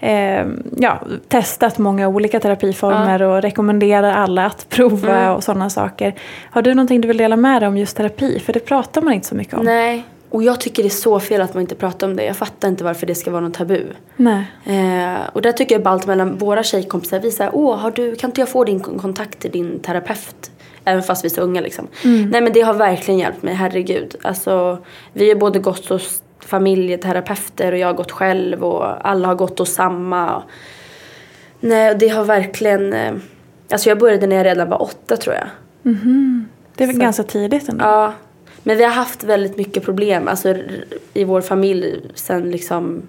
eh, 0.00 0.46
ja, 0.78 1.00
testat 1.28 1.78
många 1.78 2.08
olika 2.08 2.40
terapiformer 2.40 3.22
och 3.22 3.42
rekommenderar 3.42 4.12
alla 4.12 4.46
att 4.46 4.68
prova 4.68 5.16
mm. 5.18 5.34
och 5.34 5.44
sådana 5.44 5.70
saker. 5.70 6.14
Har 6.50 6.62
du 6.62 6.74
någonting 6.74 7.00
du 7.00 7.08
vill 7.08 7.16
dela 7.16 7.36
med 7.36 7.62
dig 7.62 7.68
om 7.68 7.78
just 7.78 7.96
terapi? 7.96 8.40
För 8.40 8.52
det 8.52 8.60
pratar 8.60 9.02
man 9.02 9.14
inte 9.14 9.26
så 9.26 9.34
mycket 9.34 9.54
om. 9.54 9.64
Nej, 9.64 10.04
och 10.34 10.42
jag 10.42 10.60
tycker 10.60 10.82
det 10.82 10.86
är 10.88 10.90
så 10.90 11.20
fel 11.20 11.40
att 11.40 11.54
man 11.54 11.60
inte 11.60 11.74
pratar 11.74 12.06
om 12.06 12.16
det. 12.16 12.24
Jag 12.24 12.36
fattar 12.36 12.68
inte 12.68 12.84
varför 12.84 13.06
det 13.06 13.14
ska 13.14 13.30
vara 13.30 13.40
någon 13.40 13.52
tabu. 13.52 13.82
Nej. 14.16 14.44
Eh, 14.66 15.20
och 15.32 15.42
där 15.42 15.52
tycker 15.52 15.74
jag 15.74 15.82
ballt 15.82 16.06
mellan 16.06 16.38
våra 16.38 16.62
tjejkompisar. 16.62 17.20
Vi 17.20 17.30
säger, 17.30 17.50
åh, 17.54 17.76
har 17.76 17.90
du, 17.90 18.16
kan 18.16 18.30
inte 18.30 18.40
jag 18.40 18.48
få 18.48 18.64
din 18.64 18.80
kontakt 18.80 19.38
till 19.38 19.50
din 19.50 19.80
terapeut? 19.80 20.50
Även 20.84 21.02
fast 21.02 21.24
vi 21.24 21.28
är 21.28 21.30
så 21.30 21.40
unga 21.40 21.60
liksom. 21.60 21.86
Mm. 22.04 22.30
Nej 22.30 22.40
men 22.40 22.52
det 22.52 22.60
har 22.60 22.74
verkligen 22.74 23.20
hjälpt 23.20 23.42
mig, 23.42 23.54
herregud. 23.54 24.16
Alltså, 24.22 24.78
vi 25.12 25.28
har 25.28 25.36
både 25.36 25.58
gått 25.58 25.88
hos 25.88 26.22
familjeterapeuter 26.40 27.72
och 27.72 27.78
jag 27.78 27.86
har 27.88 27.94
gått 27.94 28.10
själv 28.12 28.64
och 28.64 29.08
alla 29.08 29.28
har 29.28 29.34
gått 29.34 29.58
hos 29.58 29.74
samma. 29.74 30.42
Nej, 31.60 31.94
det 31.94 32.08
har 32.08 32.24
verkligen... 32.24 32.92
eh, 32.92 33.12
Alltså 33.70 33.88
jag 33.88 33.98
började 33.98 34.26
när 34.26 34.36
jag 34.36 34.46
redan 34.46 34.68
var 34.70 34.82
åtta 34.82 35.16
tror 35.16 35.34
jag. 35.34 35.46
Det 36.76 36.84
är 36.84 36.86
väl 36.86 36.96
Så- 36.96 37.02
ganska 37.02 37.22
tidigt 37.22 37.68
ändå? 37.68 37.84
Ja, 37.84 38.12
men 38.64 38.76
vi 38.76 38.84
har 38.84 38.90
haft 38.90 39.24
väldigt 39.24 39.56
mycket 39.56 39.84
problem 39.84 40.28
alltså, 40.28 40.54
i 41.14 41.24
vår 41.24 41.40
familj 41.40 42.00
sen 42.14 42.50
liksom 42.50 43.02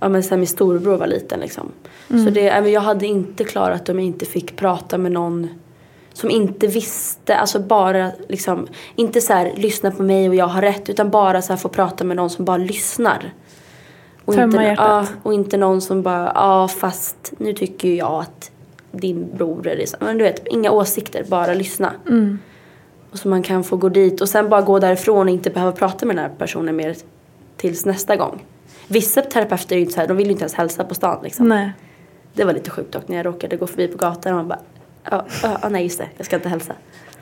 Ja 0.00 0.08
men 0.08 0.22
sen 0.22 0.38
min 0.40 0.46
storbror 0.46 0.96
var 0.96 1.06
liten 1.06 1.40
liksom. 1.40 1.72
Så 2.08 2.30
det, 2.30 2.40
jag 2.68 2.80
hade 2.80 3.06
inte 3.06 3.44
klarat 3.44 3.88
om 3.88 3.98
jag 3.98 4.06
inte 4.06 4.26
fick 4.26 4.56
prata 4.56 4.98
med 4.98 5.12
någon 5.12 5.48
som 6.12 6.30
inte 6.30 6.66
visste, 6.66 7.36
alltså 7.36 7.58
bara 7.58 8.10
liksom, 8.28 8.66
inte 8.94 9.20
så 9.20 9.32
här 9.32 9.52
lyssna 9.56 9.90
på 9.90 10.02
mig 10.02 10.28
och 10.28 10.34
jag 10.34 10.46
har 10.46 10.62
rätt 10.62 10.90
utan 10.90 11.10
bara 11.10 11.42
så 11.42 11.52
här 11.52 11.58
få 11.58 11.68
prata 11.68 12.04
med 12.04 12.16
någon 12.16 12.30
som 12.30 12.44
bara 12.44 12.56
lyssnar. 12.56 13.32
Och 14.24 14.34
Tömma 14.34 14.44
inte, 14.44 14.62
hjärtat. 14.62 14.86
ja, 14.86 15.06
och 15.22 15.34
inte 15.34 15.56
någon 15.56 15.80
som 15.80 16.02
bara, 16.02 16.32
ja 16.34 16.68
fast 16.68 17.32
nu 17.38 17.52
tycker 17.52 17.88
jag 17.88 18.20
att 18.20 18.50
din 18.92 19.36
bror 19.36 19.66
är 19.66 19.76
det. 19.76 19.86
så." 19.86 19.96
Men 20.00 20.18
du 20.18 20.24
vet, 20.24 20.46
inga 20.46 20.70
åsikter, 20.70 21.24
bara 21.28 21.54
lyssna. 21.54 21.92
Och 23.14 23.20
så 23.20 23.28
man 23.28 23.42
kan 23.42 23.64
få 23.64 23.76
gå 23.76 23.88
dit 23.88 24.20
och 24.20 24.28
sen 24.28 24.48
bara 24.48 24.60
gå 24.60 24.78
därifrån 24.78 25.28
och 25.28 25.34
inte 25.34 25.50
behöva 25.50 25.72
prata 25.72 26.06
med 26.06 26.16
den 26.16 26.24
här 26.24 26.32
personen 26.38 26.76
mer 26.76 26.96
tills 27.56 27.84
nästa 27.86 28.16
gång. 28.16 28.42
Vissa 28.88 29.20
terapeuter 29.22 29.72
är 29.74 29.78
ju 29.78 29.80
inte 29.82 29.94
så 29.94 30.00
här, 30.00 30.08
de 30.08 30.16
vill 30.16 30.26
ju 30.26 30.32
inte 30.32 30.42
ens 30.42 30.54
hälsa 30.54 30.84
på 30.84 30.94
stan 30.94 31.20
liksom. 31.22 31.48
Nej. 31.48 31.72
Det 32.32 32.44
var 32.44 32.52
lite 32.52 32.70
sjukt 32.70 32.92
dock 32.92 33.08
när 33.08 33.16
jag 33.16 33.26
råkade 33.26 33.56
gå 33.56 33.66
förbi 33.66 33.88
på 33.88 33.96
gatan 33.98 34.32
och 34.32 34.36
man 34.36 34.48
bara, 34.48 34.58
ja, 35.10 35.24
ja, 35.42 35.58
ja, 35.62 35.68
nej 35.68 35.82
just 35.82 35.98
det, 35.98 36.08
jag 36.16 36.26
ska 36.26 36.36
inte 36.36 36.48
hälsa. 36.48 36.72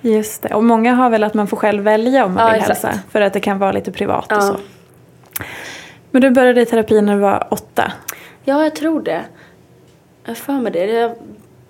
Just 0.01 0.43
det. 0.43 0.55
Och 0.55 0.65
många 0.65 0.95
har 0.95 1.11
väl 1.11 1.25
att 1.25 1.35
man 1.35 1.47
får 1.47 1.57
själv 1.57 1.83
välja 1.83 2.25
om 2.25 2.35
man 2.35 2.45
Ja, 2.47 2.53
vill 2.53 2.61
exakt. 2.61 2.83
hälsa. 2.83 3.01
För 3.11 3.21
att 3.21 3.33
det 3.33 3.41
kan 3.41 3.59
vara 3.59 3.73
lite 3.73 3.93
privat 3.93 4.33
och 4.33 4.39
Ja. 4.39 4.41
så. 4.41 4.57
Men 6.11 6.23
du 6.23 6.31
började 6.31 6.61
i 6.61 6.67
terapi 6.67 7.01
när 7.01 7.15
du 7.15 7.21
var 7.21 7.47
åtta. 7.51 7.93
Ja, 8.45 8.63
jag 8.63 8.77
tror 8.77 9.03
det. 9.03 9.23
Jag 10.25 10.31
har 10.31 10.35
för 10.35 10.53
mig 10.53 10.73
det. 10.73 10.85
Jag, 10.87 11.15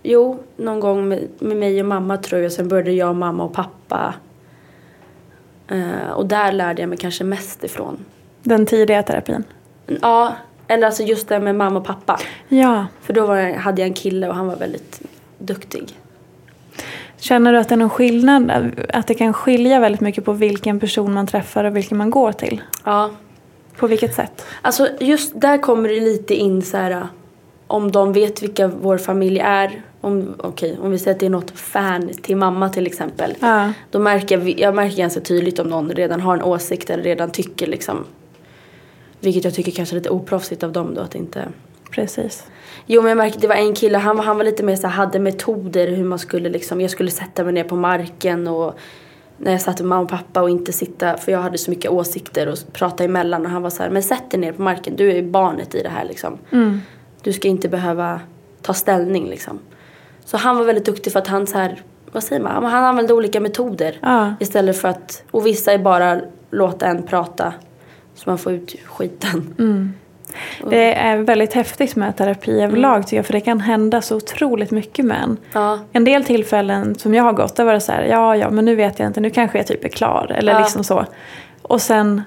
jo, 0.02 0.38
någon 0.56 0.80
gång 0.80 1.08
med, 1.08 1.28
med 1.38 1.56
mig 1.56 1.80
och 1.80 1.86
mamma 1.86 2.16
tror 2.16 2.42
jag. 2.42 2.52
Sen 2.52 2.68
började 2.68 2.92
jag, 2.92 3.16
mamma 3.16 3.44
och 3.44 3.52
pappa. 3.52 4.14
Eh, 5.68 6.10
och 6.14 6.26
där 6.26 6.52
lärde 6.52 6.82
jag 6.82 6.88
mig 6.88 6.98
kanske 6.98 7.24
mest 7.24 7.64
ifrån. 7.64 8.04
Den 8.42 8.66
tidiga 8.66 9.02
terapin. 9.02 9.44
Ja, 10.00 10.32
eller 10.68 10.86
alltså 10.86 11.02
just 11.02 11.28
det 11.28 11.40
med 11.40 11.54
mamma 11.54 11.78
och 11.78 11.86
pappa. 11.86 12.20
Ja. 12.48 12.86
För 13.00 13.12
då 13.12 13.36
jag, 13.36 13.54
hade 13.54 13.80
jag 13.82 13.88
en 13.88 13.94
kille 13.94 14.28
och 14.28 14.34
han 14.34 14.46
var 14.46 14.56
väldigt 14.56 15.00
duktig. 15.38 15.98
Känner 17.16 17.52
du 17.52 17.58
att 17.58 17.68
det 17.68 17.74
är 17.74 17.76
någon 17.76 17.90
skillnad? 17.90 18.70
Att 18.88 19.06
det 19.06 19.14
kan 19.14 19.32
skilja 19.32 19.80
väldigt 19.80 20.00
mycket 20.00 20.24
på 20.24 20.32
vilken 20.32 20.80
person 20.80 21.12
man 21.12 21.26
träffar 21.26 21.64
och 21.64 21.76
vilken 21.76 21.98
man 21.98 22.10
går 22.10 22.32
till? 22.32 22.62
Ja, 22.84 23.10
På 23.76 23.86
vilket 23.86 24.14
sätt? 24.14 24.46
Alltså 24.62 24.88
just 25.00 25.40
där 25.40 25.58
kommer 25.58 25.88
det 25.88 26.00
lite 26.00 26.34
in 26.34 26.62
så 26.62 26.76
här 26.76 27.06
om 27.66 27.92
de 27.92 28.12
vet 28.12 28.42
vilka 28.42 28.68
vår 28.68 28.98
familj 28.98 29.38
är. 29.38 29.82
Om, 30.04 30.34
okej, 30.38 30.78
om 30.82 30.90
vi 30.90 30.98
säger 30.98 31.14
att 31.14 31.20
det 31.20 31.26
är 31.26 31.30
något 31.30 31.50
fan 31.50 32.08
till 32.22 32.36
mamma 32.36 32.68
till 32.68 32.86
exempel. 32.86 33.34
Ja. 33.40 33.72
Då 33.90 33.98
märker 33.98 34.38
jag, 34.38 34.60
jag 34.60 34.74
märker 34.74 34.96
ganska 34.96 35.20
tydligt 35.20 35.58
om 35.58 35.68
någon 35.68 35.90
redan 35.90 36.20
har 36.20 36.34
en 36.36 36.42
åsikt 36.42 36.90
eller 36.90 37.02
redan 37.02 37.30
tycker 37.30 37.66
liksom. 37.66 38.04
Vilket 39.20 39.44
jag 39.44 39.54
tycker 39.54 39.72
kanske 39.72 39.94
är 39.94 39.98
lite 39.98 40.10
oproffsigt 40.10 40.62
av 40.62 40.72
dem 40.72 40.94
då 40.94 41.00
att 41.00 41.14
inte. 41.14 41.48
Precis. 41.90 42.46
Jo 42.86 43.02
men 43.02 43.08
jag 43.08 43.18
märkte 43.18 43.38
det 43.40 43.48
var 43.48 43.54
en 43.54 43.74
kille, 43.74 43.98
han, 43.98 44.16
var- 44.16 44.24
han 44.24 44.36
var 44.36 44.44
lite 44.44 44.62
mer 44.62 44.76
så 44.76 44.86
här, 44.86 44.94
hade 44.94 45.18
metoder 45.18 45.88
hur 45.88 46.04
man 46.04 46.18
skulle 46.18 46.48
liksom, 46.48 46.80
jag 46.80 46.90
skulle 46.90 47.10
sätta 47.10 47.44
mig 47.44 47.52
ner 47.52 47.64
på 47.64 47.76
marken 47.76 48.48
och 48.48 48.74
när 49.38 49.52
jag 49.52 49.60
satt 49.60 49.78
med 49.80 49.88
mamma 49.88 50.02
och 50.02 50.08
pappa 50.08 50.42
och 50.42 50.50
inte 50.50 50.72
sitta, 50.72 51.16
för 51.16 51.32
jag 51.32 51.38
hade 51.38 51.58
så 51.58 51.70
mycket 51.70 51.90
åsikter 51.90 52.48
och 52.48 52.58
prata 52.72 53.04
emellan 53.04 53.44
och 53.44 53.50
han 53.50 53.62
var 53.62 53.70
så 53.70 53.82
här, 53.82 53.90
men 53.90 54.02
sätt 54.02 54.30
dig 54.30 54.40
ner 54.40 54.52
på 54.52 54.62
marken, 54.62 54.96
du 54.96 55.10
är 55.10 55.14
ju 55.14 55.30
barnet 55.30 55.74
i 55.74 55.82
det 55.82 55.88
här 55.88 56.04
liksom. 56.04 56.38
Du 57.22 57.32
ska 57.32 57.48
inte 57.48 57.68
behöva 57.68 58.20
ta 58.62 58.74
ställning 58.74 59.26
liksom. 59.28 59.58
Så 60.24 60.36
han 60.36 60.56
var 60.56 60.64
väldigt 60.64 60.86
duktig 60.86 61.12
för 61.12 61.20
att 61.20 61.26
han 61.26 61.46
så 61.46 61.58
här, 61.58 61.82
vad 62.12 62.22
säger 62.22 62.42
man, 62.42 62.64
han 62.64 62.84
använde 62.84 63.12
olika 63.14 63.40
metoder. 63.40 63.98
Ja. 64.02 64.34
Istället 64.40 64.80
för 64.80 64.88
att, 64.88 65.22
och 65.30 65.46
vissa 65.46 65.72
är 65.72 65.78
bara 65.78 66.20
låta 66.50 66.86
en 66.86 67.02
prata 67.02 67.52
så 68.14 68.30
man 68.30 68.38
får 68.38 68.52
ut 68.52 68.76
skiten. 68.86 69.54
Det 70.70 70.94
är 70.94 71.16
väldigt 71.16 71.52
häftigt 71.52 71.96
med 71.96 72.16
terapi 72.16 72.60
överlag 72.60 73.06
tycker 73.06 73.16
jag. 73.16 73.26
För 73.26 73.32
det 73.32 73.40
kan 73.40 73.60
hända 73.60 74.02
så 74.02 74.16
otroligt 74.16 74.70
mycket 74.70 75.04
med 75.04 75.22
en. 75.22 75.36
Ja. 75.52 75.78
En 75.92 76.04
del 76.04 76.24
tillfällen 76.24 76.94
som 76.94 77.14
jag 77.14 77.22
har 77.24 77.32
gått, 77.32 77.56
där 77.56 77.64
var 77.64 77.72
det 77.72 77.80
så 77.80 77.92
här, 77.92 78.02
ja, 78.02 78.36
ja, 78.36 78.50
men 78.50 78.64
nu 78.64 78.74
vet 78.74 78.98
jag 78.98 79.06
inte, 79.06 79.20
nu 79.20 79.30
kanske 79.30 79.58
jag 79.58 79.66
typ 79.66 79.84
är 79.84 79.88
klar. 79.88 80.32
Eller 80.34 80.52
Ja. 80.52 80.58
liksom 80.58 80.84
så. 80.84 81.04
Och 81.62 81.80
sen 81.82 82.22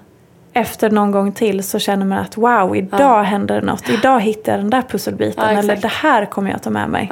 efter 0.54 0.90
någon 0.90 1.12
gång 1.12 1.32
till 1.32 1.64
så 1.64 1.80
känner 1.80 2.06
man 2.06 2.18
att 2.18 2.38
wow, 2.38 2.76
idag 2.76 3.24
händer 3.24 3.62
det 3.62 3.68
något. 3.68 3.90
Idag 3.90 4.20
hittar 4.20 4.52
jag 4.52 4.60
den 4.62 4.70
där 4.70 4.82
pusselbiten. 4.82 5.44
Ja, 5.54 5.60
eller 5.60 5.76
det 5.76 5.88
här 5.88 6.26
kommer 6.26 6.52
jag 6.52 6.62
ta 6.64 6.70
med 6.70 6.90
mig. 6.90 7.10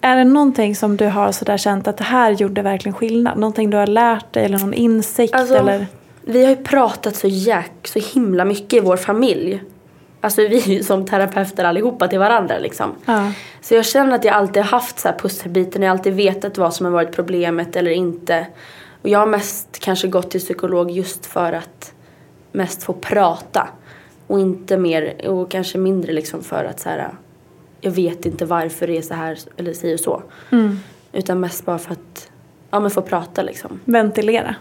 Är 0.00 0.16
det 0.16 0.24
någonting 0.24 0.76
som 0.76 0.96
du 0.96 1.06
har 1.06 1.32
sådär 1.32 1.56
känt 1.56 1.88
att 1.88 1.96
det 1.96 2.04
här 2.04 2.30
gjorde 2.30 2.62
verkligen 2.62 2.94
skillnad? 2.94 3.38
Någonting 3.38 3.70
du 3.70 3.76
har 3.76 3.86
lärt 3.86 4.32
dig 4.32 4.44
eller 4.44 4.58
någon 4.58 4.74
insikt? 4.74 5.34
Alltså, 5.34 5.54
eller? 5.54 5.86
Vi 6.22 6.44
har 6.44 6.50
ju 6.50 6.56
pratat 6.56 7.16
så 7.16 7.28
jäk, 7.28 7.72
så 7.82 7.98
himla 7.98 8.44
mycket 8.44 8.72
i 8.72 8.80
vår 8.80 8.96
familj. 8.96 9.62
Alltså 10.20 10.40
vi 10.40 10.58
är 10.58 10.68
ju 10.68 10.82
som 10.82 11.06
terapeuter 11.06 11.64
allihopa 11.64 12.08
till 12.08 12.18
varandra 12.18 12.58
liksom. 12.58 12.94
Ja. 13.04 13.32
Så 13.60 13.74
jag 13.74 13.86
känner 13.86 14.14
att 14.14 14.24
jag 14.24 14.34
alltid 14.34 14.62
har 14.62 14.70
haft 14.70 14.98
så 14.98 15.08
här 15.08 15.18
pusselbiten, 15.18 15.82
jag 15.82 15.90
har 15.90 15.96
alltid 15.98 16.14
vetat 16.14 16.58
vad 16.58 16.74
som 16.74 16.86
har 16.86 16.92
varit 16.92 17.12
problemet 17.12 17.76
eller 17.76 17.90
inte. 17.90 18.46
Och 19.02 19.08
jag 19.08 19.18
har 19.18 19.26
mest 19.26 19.78
kanske 19.80 20.08
gått 20.08 20.30
till 20.30 20.40
psykolog 20.40 20.90
just 20.90 21.26
för 21.26 21.52
att 21.52 21.92
mest 22.52 22.82
få 22.82 22.92
prata. 22.92 23.68
Och 24.26 24.40
inte 24.40 24.76
mer, 24.76 25.28
och 25.28 25.50
kanske 25.50 25.78
mindre 25.78 26.12
liksom 26.12 26.42
för 26.42 26.64
att 26.64 26.80
så 26.80 26.88
här, 26.88 27.08
jag 27.86 27.92
vet 27.92 28.26
inte 28.26 28.44
varför 28.44 28.86
det 28.86 28.98
är 28.98 29.02
så 29.02 29.14
här 29.14 29.38
eller 29.56 29.72
si 29.72 29.94
och 29.94 30.00
så. 30.00 30.22
Utan 31.12 31.40
mest 31.40 31.66
bara 31.66 31.78
för 31.78 31.92
att, 31.92 32.30
ja 32.70 32.80
men 32.80 32.90
få 32.90 33.02
prata 33.02 33.42
liksom. 33.42 33.80
Ventilera. 33.84 34.54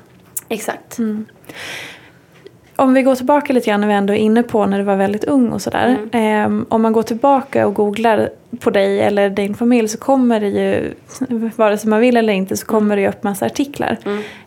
Exakt. 0.49 0.97
Om 2.75 2.93
vi 2.93 3.01
går 3.01 3.15
tillbaka 3.15 3.53
lite 3.53 3.69
grann 3.69 3.81
när 3.81 3.87
vi 3.87 3.93
ändå 3.93 4.13
är 4.13 4.17
inne 4.17 4.43
på 4.43 4.65
när 4.65 4.77
du 4.77 4.83
var 4.83 4.95
väldigt 4.95 5.23
ung 5.23 5.49
och 5.49 5.61
sådär. 5.61 5.97
Ehm, 6.11 6.65
om 6.69 6.81
man 6.81 6.93
går 6.93 7.03
tillbaka 7.03 7.67
och 7.67 7.73
googlar 7.73 8.29
på 8.59 8.69
dig 8.69 9.01
eller 9.01 9.29
din 9.29 9.55
familj 9.55 9.87
så 9.87 9.97
kommer 9.97 10.39
det 10.39 10.47
ju, 10.47 10.93
vare 11.55 11.77
sig 11.77 11.89
man 11.89 11.99
vill 11.99 12.17
eller 12.17 12.33
inte, 12.33 12.57
så 12.57 12.65
kommer 12.65 12.95
det 12.95 13.01
ju 13.01 13.07
upp 13.07 13.23
massa 13.23 13.45
artiklar. 13.45 13.97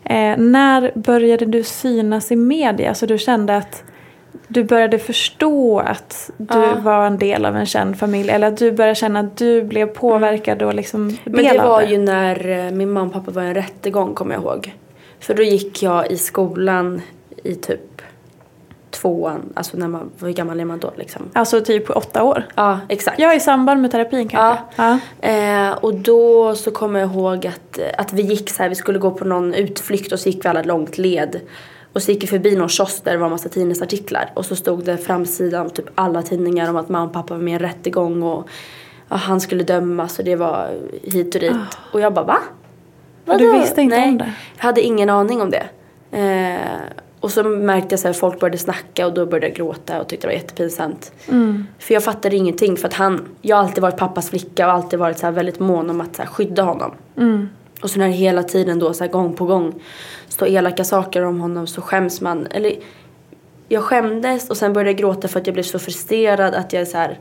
Eh, 0.03 0.37
när 0.37 0.91
började 0.95 1.45
du 1.45 1.63
synas 1.63 2.31
i 2.31 2.35
media? 2.35 2.93
Så 2.93 3.05
du 3.05 3.17
kände 3.17 3.57
att 3.57 3.83
du 4.51 4.63
började 4.63 4.99
förstå 4.99 5.79
att 5.79 6.31
du 6.37 6.57
Ja. 6.59 6.75
var 6.83 7.05
en 7.07 7.17
del 7.17 7.45
av 7.45 7.55
en 7.55 7.65
känd 7.65 7.99
familj. 7.99 8.29
Eller 8.29 8.47
att 8.47 8.57
du 8.57 8.71
började 8.71 8.95
känna 8.95 9.19
att 9.19 9.37
du 9.37 9.63
blev 9.63 9.85
påverkad 9.85 10.61
och 10.61 10.73
liksom 10.73 11.17
Men 11.25 11.33
del 11.35 11.55
det 11.55 11.61
av 11.63 11.69
var 11.69 11.81
det. 11.81 11.87
ju 11.87 11.97
när 11.97 12.49
eh, 12.65 12.71
min 12.71 12.91
mamma 12.91 13.07
och 13.07 13.13
pappa 13.13 13.31
var 13.31 13.43
i 13.43 13.47
en 13.47 13.53
rättegång 13.55 14.13
kommer 14.13 14.33
jag 14.35 14.43
ihåg. 14.43 14.75
För 15.19 15.33
då 15.33 15.43
gick 15.43 15.83
jag 15.83 16.11
i 16.11 16.17
skolan 16.17 17.01
i 17.43 17.55
typ 17.55 18.01
tvåan, 18.91 19.53
alltså 19.55 19.77
när 19.77 19.87
man, 19.87 20.11
hur 20.21 20.31
gammal 20.31 20.59
är 20.59 20.65
man 20.65 20.79
då 20.79 20.91
liksom? 20.95 21.21
Alltså 21.33 21.61
typ 21.61 21.89
åtta 21.89 22.23
år. 22.23 22.43
Ja, 22.55 22.79
exakt. 22.89 23.19
Ja, 23.19 23.33
i 23.33 23.39
samband 23.39 23.81
med 23.81 23.91
terapin 23.91 24.27
kanske. 24.29 24.63
Ja. 24.75 24.99
Eh, 25.29 25.71
och 25.71 25.95
då 25.95 26.55
så 26.55 26.71
kommer 26.71 26.99
jag 26.99 27.11
ihåg 27.11 27.47
att, 27.47 27.79
att 27.97 28.13
vi 28.13 28.21
gick 28.21 28.49
så 28.49 28.63
här, 28.63 28.69
vi 28.69 28.75
skulle 28.75 28.99
gå 28.99 29.11
på 29.11 29.25
någon 29.25 29.53
utflykt 29.53 30.11
och 30.11 30.19
så 30.19 30.29
gick 30.29 30.45
vi 30.45 30.49
alla 30.49 30.63
långt 30.63 30.97
led. 30.97 31.39
Och 31.93 32.01
så 32.03 32.11
gick 32.11 32.23
vi 32.23 32.27
förbi 32.27 32.55
någon 32.55 32.69
kiosk 32.69 33.03
där 33.03 33.11
det 33.11 33.17
var 33.17 33.29
massa 33.29 33.49
tidningsartiklar. 33.49 34.31
Och 34.33 34.45
så 34.45 34.55
stod 34.55 34.85
det 34.85 34.97
framsidan 34.97 35.65
av 35.65 35.69
typ 35.69 35.85
alla 35.95 36.21
tidningar 36.21 36.69
om 36.69 36.75
att 36.75 36.89
mamma 36.89 37.05
och 37.05 37.13
pappa 37.13 37.33
var 37.33 37.41
med 37.41 37.51
i 37.51 37.53
en 37.53 37.59
rättegång 37.59 38.23
och 38.23 38.49
ja, 39.09 39.15
han 39.15 39.41
skulle 39.41 39.63
dömas 39.63 40.19
och 40.19 40.25
det 40.25 40.35
var 40.35 40.69
hit 41.03 41.35
och 41.35 41.41
dit. 41.41 41.77
Och 41.93 41.99
jag 41.99 42.13
bara 42.13 42.25
va? 42.25 42.37
Och 43.25 43.37
du 43.37 43.47
Vadå? 43.47 43.59
visste 43.59 43.81
inte 43.81 43.97
Nej, 43.97 44.09
om 44.09 44.17
det? 44.17 44.33
Jag 44.57 44.63
hade 44.63 44.81
ingen 44.81 45.09
aning 45.09 45.41
om 45.41 45.51
det. 45.51 45.65
Eh, 46.11 46.79
och 47.19 47.31
så 47.31 47.43
märkte 47.43 47.95
jag 47.95 48.09
att 48.09 48.17
folk 48.17 48.39
började 48.39 48.57
snacka 48.57 49.05
och 49.07 49.13
då 49.13 49.25
började 49.25 49.47
jag 49.47 49.55
gråta 49.55 50.01
och 50.01 50.07
tyckte 50.07 50.27
det 50.27 50.31
var 50.31 50.39
jättepinsamt. 50.41 51.11
För 51.79 51.93
jag 51.93 52.03
fattade 52.03 52.35
ingenting 52.35 52.77
för 52.77 52.87
att 52.87 52.93
han, 52.93 53.27
jag 53.41 53.55
har 53.55 53.63
alltid 53.63 53.81
varit 53.81 53.97
pappas 53.97 54.29
flicka 54.29 54.67
och 54.67 54.73
alltid 54.73 54.99
varit 54.99 55.17
så 55.17 55.25
här 55.25 55.33
väldigt 55.33 55.59
mån 55.59 55.89
om 55.89 56.01
att 56.01 56.15
så 56.15 56.21
här 56.21 56.29
skydda 56.29 56.63
honom. 56.63 56.91
Och 57.81 57.89
så 57.89 57.99
när 57.99 58.07
det 58.07 58.13
hela 58.13 58.43
tiden 58.43 58.79
då 58.79 58.93
så 58.93 59.03
här 59.03 59.11
gång 59.11 59.33
på 59.33 59.45
gång 59.45 59.73
står 60.27 60.47
elaka 60.47 60.83
saker 60.83 61.25
om 61.25 61.39
honom 61.39 61.67
så 61.67 61.81
skäms 61.81 62.21
man. 62.21 62.47
Eller 62.51 62.75
jag 63.67 63.83
skämdes 63.83 64.49
och 64.49 64.57
sen 64.57 64.73
började 64.73 64.89
jag 64.89 64.97
gråta 64.97 65.27
för 65.27 65.39
att 65.39 65.47
jag 65.47 65.53
blev 65.53 65.63
så 65.63 65.79
frustrerad 65.79 66.53
att 66.53 66.73
jag 66.73 66.87
så 66.87 66.97
här, 66.97 67.19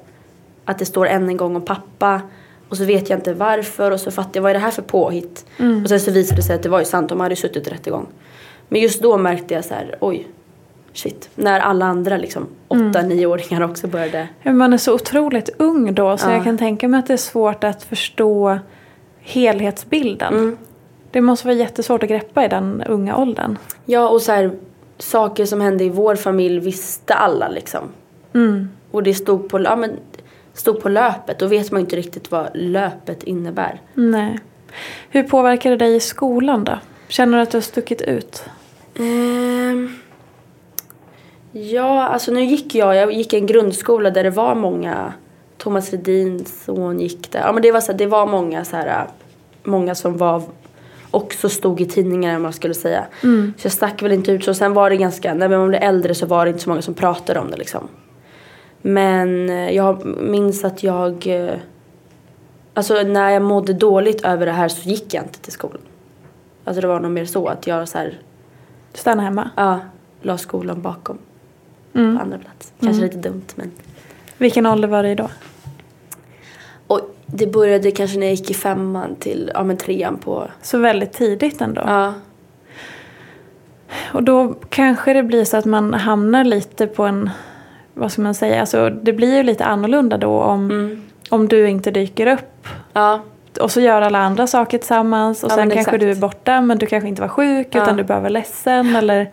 att 0.64 0.78
det 0.78 0.84
står 0.84 1.06
än 1.06 1.28
en 1.28 1.36
gång 1.36 1.56
om 1.56 1.62
pappa. 1.64 2.20
Och 2.68 2.76
så 2.76 2.84
vet 2.84 3.10
jag 3.10 3.18
inte 3.18 3.34
varför 3.34 3.90
och 3.90 4.00
så 4.00 4.10
fattar 4.10 4.30
jag 4.34 4.42
vad 4.42 4.50
är 4.50 4.54
det 4.54 4.60
här 4.60 4.70
för 4.70 4.82
påhitt. 4.82 5.46
Och 5.82 5.88
sen 5.88 6.00
så 6.00 6.10
visade 6.10 6.36
det 6.40 6.42
sig 6.42 6.54
att 6.56 6.62
det 6.62 6.68
var 6.68 6.78
ju 6.78 6.84
sant, 6.84 7.08
de 7.08 7.20
hade 7.20 7.32
ju 7.32 7.36
suttit 7.36 7.66
i 7.66 7.70
rättegång. 7.70 8.06
Men 8.68 8.80
just 8.80 9.02
då 9.02 9.16
märkte 9.16 9.54
jag 9.54 9.64
så 9.64 9.74
här, 9.74 9.96
oj, 10.00 10.26
shit. 10.92 11.30
När 11.34 11.60
alla 11.60 11.86
andra 11.86 12.16
liksom, 12.16 12.46
åtta, 12.68 13.02
nioåringar 13.02 13.62
också 13.62 13.86
började. 13.86 14.28
Ja, 14.42 14.52
Man 14.52 14.72
är 14.72 14.78
så 14.78 14.94
otroligt 14.94 15.50
ung 15.58 15.94
då 15.94 16.16
så 16.16 16.28
Ja. 16.28 16.32
jag 16.32 16.44
kan 16.44 16.58
tänka 16.58 16.88
mig 16.88 16.98
att 16.98 17.06
det 17.06 17.12
är 17.12 17.16
svårt 17.16 17.64
att 17.64 17.82
förstå 17.82 18.58
helhetsbilden. 19.28 20.34
Mm. 20.34 20.56
Det 21.10 21.20
måste 21.20 21.46
vara 21.46 21.56
jättesvårt 21.56 22.02
att 22.02 22.08
greppa 22.08 22.44
i 22.44 22.48
den 22.48 22.82
unga 22.86 23.16
åldern. 23.16 23.58
Ja 23.84 24.08
och 24.08 24.22
så 24.22 24.32
här, 24.32 24.50
saker 24.98 25.44
som 25.44 25.60
hände 25.60 25.84
i 25.84 25.88
vår 25.88 26.16
familj 26.16 26.60
visste 26.60 27.14
alla 27.14 27.48
liksom. 27.48 27.88
Mm. 28.34 28.68
Och 28.90 29.02
det 29.02 29.14
stod 29.14 29.48
på, 29.48 29.62
ja, 29.62 29.76
men, 29.76 29.96
stod 30.52 30.80
på 30.80 30.88
löpet. 30.88 31.38
Då 31.38 31.46
vet 31.46 31.70
man 31.70 31.80
inte 31.80 31.96
riktigt 31.96 32.30
vad 32.30 32.48
löpet 32.54 33.22
innebär. 33.22 33.80
Nej. 33.94 34.38
Hur 35.08 35.22
påverkar 35.22 35.70
det 35.70 35.76
dig 35.76 35.94
i 35.94 36.00
skolan 36.00 36.64
då? 36.64 36.78
Känner 37.08 37.38
du 37.38 37.42
att 37.42 37.50
du 37.50 37.56
har 37.56 37.62
stuckit 37.62 38.02
ut? 38.02 38.44
Ehm, 38.98 39.94
ja, 41.52 42.04
alltså 42.04 42.32
nu 42.32 42.44
gick 42.44 42.74
jag, 42.74 42.96
jag 42.96 43.12
gick 43.12 43.32
i 43.32 43.36
en 43.36 43.46
grundskola 43.46 44.10
där 44.10 44.24
det 44.24 44.30
var 44.30 44.54
många, 44.54 45.12
Thomas 45.58 45.92
Ledins 45.92 46.64
son 46.64 47.00
gick 47.00 47.32
där. 47.32 47.40
Ja 47.40 47.52
men 47.52 47.62
det 47.62 47.72
var, 47.72 47.80
så, 47.80 47.92
det 47.92 48.06
var 48.06 48.26
många 48.26 48.64
så 48.64 48.76
här, 48.76 49.06
många 49.62 49.94
som 49.94 50.16
var 50.16 50.42
också 51.10 51.48
stod 51.48 51.80
i 51.80 51.86
tidningarna 51.86 52.36
om 52.36 52.42
man 52.42 52.52
skulle 52.52 52.74
säga. 52.74 53.06
Så 53.56 53.66
jag 53.66 53.72
stack 53.72 54.02
väl 54.02 54.12
inte 54.12 54.32
ut 54.32 54.44
så. 54.44 54.54
Sen 54.54 54.74
var 54.74 54.90
det 54.90 54.96
ganska, 54.96 55.34
när 55.34 55.48
man 55.48 55.68
blev 55.68 55.82
äldre 55.82 56.14
så 56.14 56.26
var 56.26 56.44
det 56.44 56.50
inte 56.50 56.62
så 56.62 56.70
många 56.70 56.82
som 56.82 56.94
pratade 56.94 57.40
om 57.40 57.50
det 57.50 57.56
liksom. 57.56 57.88
Men 58.82 59.50
eh, 59.50 59.70
jag 59.70 60.06
minns 60.06 60.64
att 60.64 60.82
jag, 60.82 61.26
eh, 61.26 61.54
alltså 62.74 63.02
när 63.02 63.30
jag 63.30 63.42
mådde 63.42 63.72
dåligt 63.72 64.24
över 64.24 64.46
det 64.46 64.52
här 64.52 64.68
så 64.68 64.88
gick 64.88 65.14
jag 65.14 65.24
inte 65.24 65.40
till 65.40 65.52
skolan. 65.52 65.80
Alltså 66.64 66.80
det 66.80 66.86
var 66.86 67.00
nog 67.00 67.10
mer 67.10 67.24
så 67.24 67.46
att 67.46 67.66
jag 67.66 67.88
så 67.88 67.98
här, 67.98 68.18
Stanna 68.94 69.22
hemma? 69.22 69.50
Ja, 69.56 69.80
la 70.22 70.38
skolan 70.38 70.82
bakom. 70.82 71.18
Mm. 71.94 72.16
På 72.16 72.22
andra 72.22 72.38
plats. 72.38 72.72
Kanske 72.80 73.02
lite 73.02 73.16
dumt 73.16 73.46
men. 73.54 73.70
Vilken 74.38 74.66
ålder 74.66 74.88
var 74.88 75.02
det 75.02 75.14
då? 75.14 75.28
Och 76.88 77.00
det 77.26 77.46
började 77.46 77.90
kanske 77.90 78.18
när 78.18 78.26
jag 78.26 78.34
gick 78.34 78.50
i 78.50 78.54
femman 78.54 79.16
till, 79.16 79.50
ja 79.54 79.64
men 79.64 79.76
trean 79.76 80.16
på. 80.18 80.44
Så 80.62 80.78
väldigt 80.78 81.12
tidigt 81.12 81.60
ändå. 81.60 81.82
Ja. 81.86 82.14
Och 84.12 84.22
då 84.22 84.54
kanske 84.68 85.12
det 85.12 85.22
blir 85.22 85.44
så 85.44 85.56
att 85.56 85.64
man 85.64 85.94
hamnar 85.94 86.44
lite 86.44 86.86
på 86.86 87.04
en, 87.04 87.30
vad 87.94 88.12
ska 88.12 88.22
man 88.22 88.34
säga, 88.34 88.60
alltså 88.60 88.90
det 88.90 89.12
blir 89.12 89.36
ju 89.36 89.42
lite 89.42 89.64
annorlunda 89.64 90.16
då 90.18 90.40
om, 90.42 90.70
Mm. 90.70 91.02
om 91.30 91.48
du 91.48 91.68
inte 91.68 91.90
dyker 91.90 92.26
upp. 92.26 92.68
Ja. 92.92 93.20
Och 93.60 93.70
så 93.70 93.80
gör 93.80 94.02
alla 94.02 94.18
andra 94.18 94.46
saker 94.46 94.78
tillsammans 94.78 95.44
och 95.44 95.50
Ja, 95.50 95.54
sen 95.54 95.70
kanske 95.70 95.80
exakt. 95.80 96.00
du 96.00 96.10
är 96.10 96.14
borta 96.14 96.60
men 96.60 96.78
du 96.78 96.86
kanske 96.86 97.08
inte 97.08 97.22
var 97.22 97.28
sjuk 97.28 97.68
Ja. 97.70 97.82
utan 97.82 97.96
du 97.96 98.04
bara 98.04 98.20
var 98.20 98.30
ledsen 98.30 98.96
eller 98.96 99.30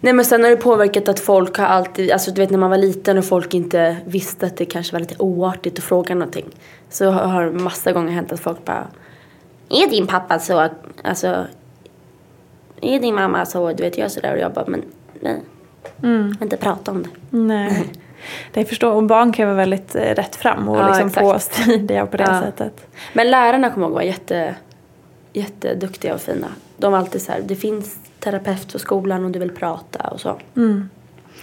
Nej 0.00 0.12
men 0.12 0.24
sen 0.24 0.42
har 0.42 0.50
det 0.50 0.56
påverkat 0.56 1.08
att 1.08 1.20
folk 1.20 1.58
har 1.58 1.66
alltid, 1.66 2.10
alltså 2.10 2.30
du 2.30 2.40
vet 2.40 2.50
när 2.50 2.58
man 2.58 2.70
var 2.70 2.78
liten 2.78 3.18
och 3.18 3.24
folk 3.24 3.54
inte 3.54 3.96
visste 4.06 4.46
att 4.46 4.56
det 4.56 4.64
kanske 4.64 4.92
var 4.92 5.00
lite 5.00 5.14
oartigt 5.18 5.78
att 5.78 5.84
fråga 5.84 6.14
någonting. 6.14 6.46
Så 6.90 7.10
har 7.10 7.44
det 7.44 7.50
massa 7.52 7.92
gånger 7.92 8.12
hänt 8.12 8.32
att 8.32 8.40
folk 8.40 8.64
bara 8.64 8.86
Är 9.68 9.90
din 9.90 10.06
pappa 10.06 10.38
så, 10.38 10.68
alltså 11.04 11.46
Är 12.80 13.00
din 13.00 13.14
mamma 13.14 13.46
så, 13.46 13.72
du 13.72 13.82
vet 13.82 13.98
jag 13.98 14.10
sådär 14.10 14.32
och 14.32 14.38
jag 14.38 14.52
bara 14.52 14.64
men 14.66 14.82
nej. 15.20 15.40
Mm. 16.02 16.36
Inte 16.42 16.56
prata 16.56 16.90
om 16.90 17.02
det. 17.02 17.08
nej. 17.30 17.86
Det 18.52 18.60
jag 18.60 18.68
förstår, 18.68 18.92
och 18.92 19.02
barn 19.02 19.32
kan 19.32 19.46
vara 19.46 19.56
väldigt 19.56 19.94
eh, 19.94 20.00
rätt 20.00 20.36
fram 20.36 20.68
och 20.68 20.76
Ja, 20.78 20.88
liksom 20.98 21.10
påstridiga 21.10 22.06
på 22.06 22.16
det 22.16 22.24
Ja. 22.24 22.40
sättet. 22.42 22.86
Men 23.12 23.30
lärarna 23.30 23.70
kommer 23.70 23.86
ihåg 23.86 23.94
var 23.94 24.02
jätte, 24.02 24.54
jätteduktiga 25.32 26.14
och 26.14 26.20
fina. 26.20 26.46
De 26.76 26.92
var 26.92 26.98
alltid 26.98 27.22
så 27.22 27.32
här, 27.32 27.40
det 27.44 27.56
finns 27.56 27.98
terapeut 28.30 28.72
på 28.72 28.78
skolan 28.78 29.24
om 29.24 29.32
du 29.32 29.38
vill 29.38 29.50
prata 29.50 30.08
och 30.08 30.20
så. 30.20 30.36
Mm. 30.56 30.88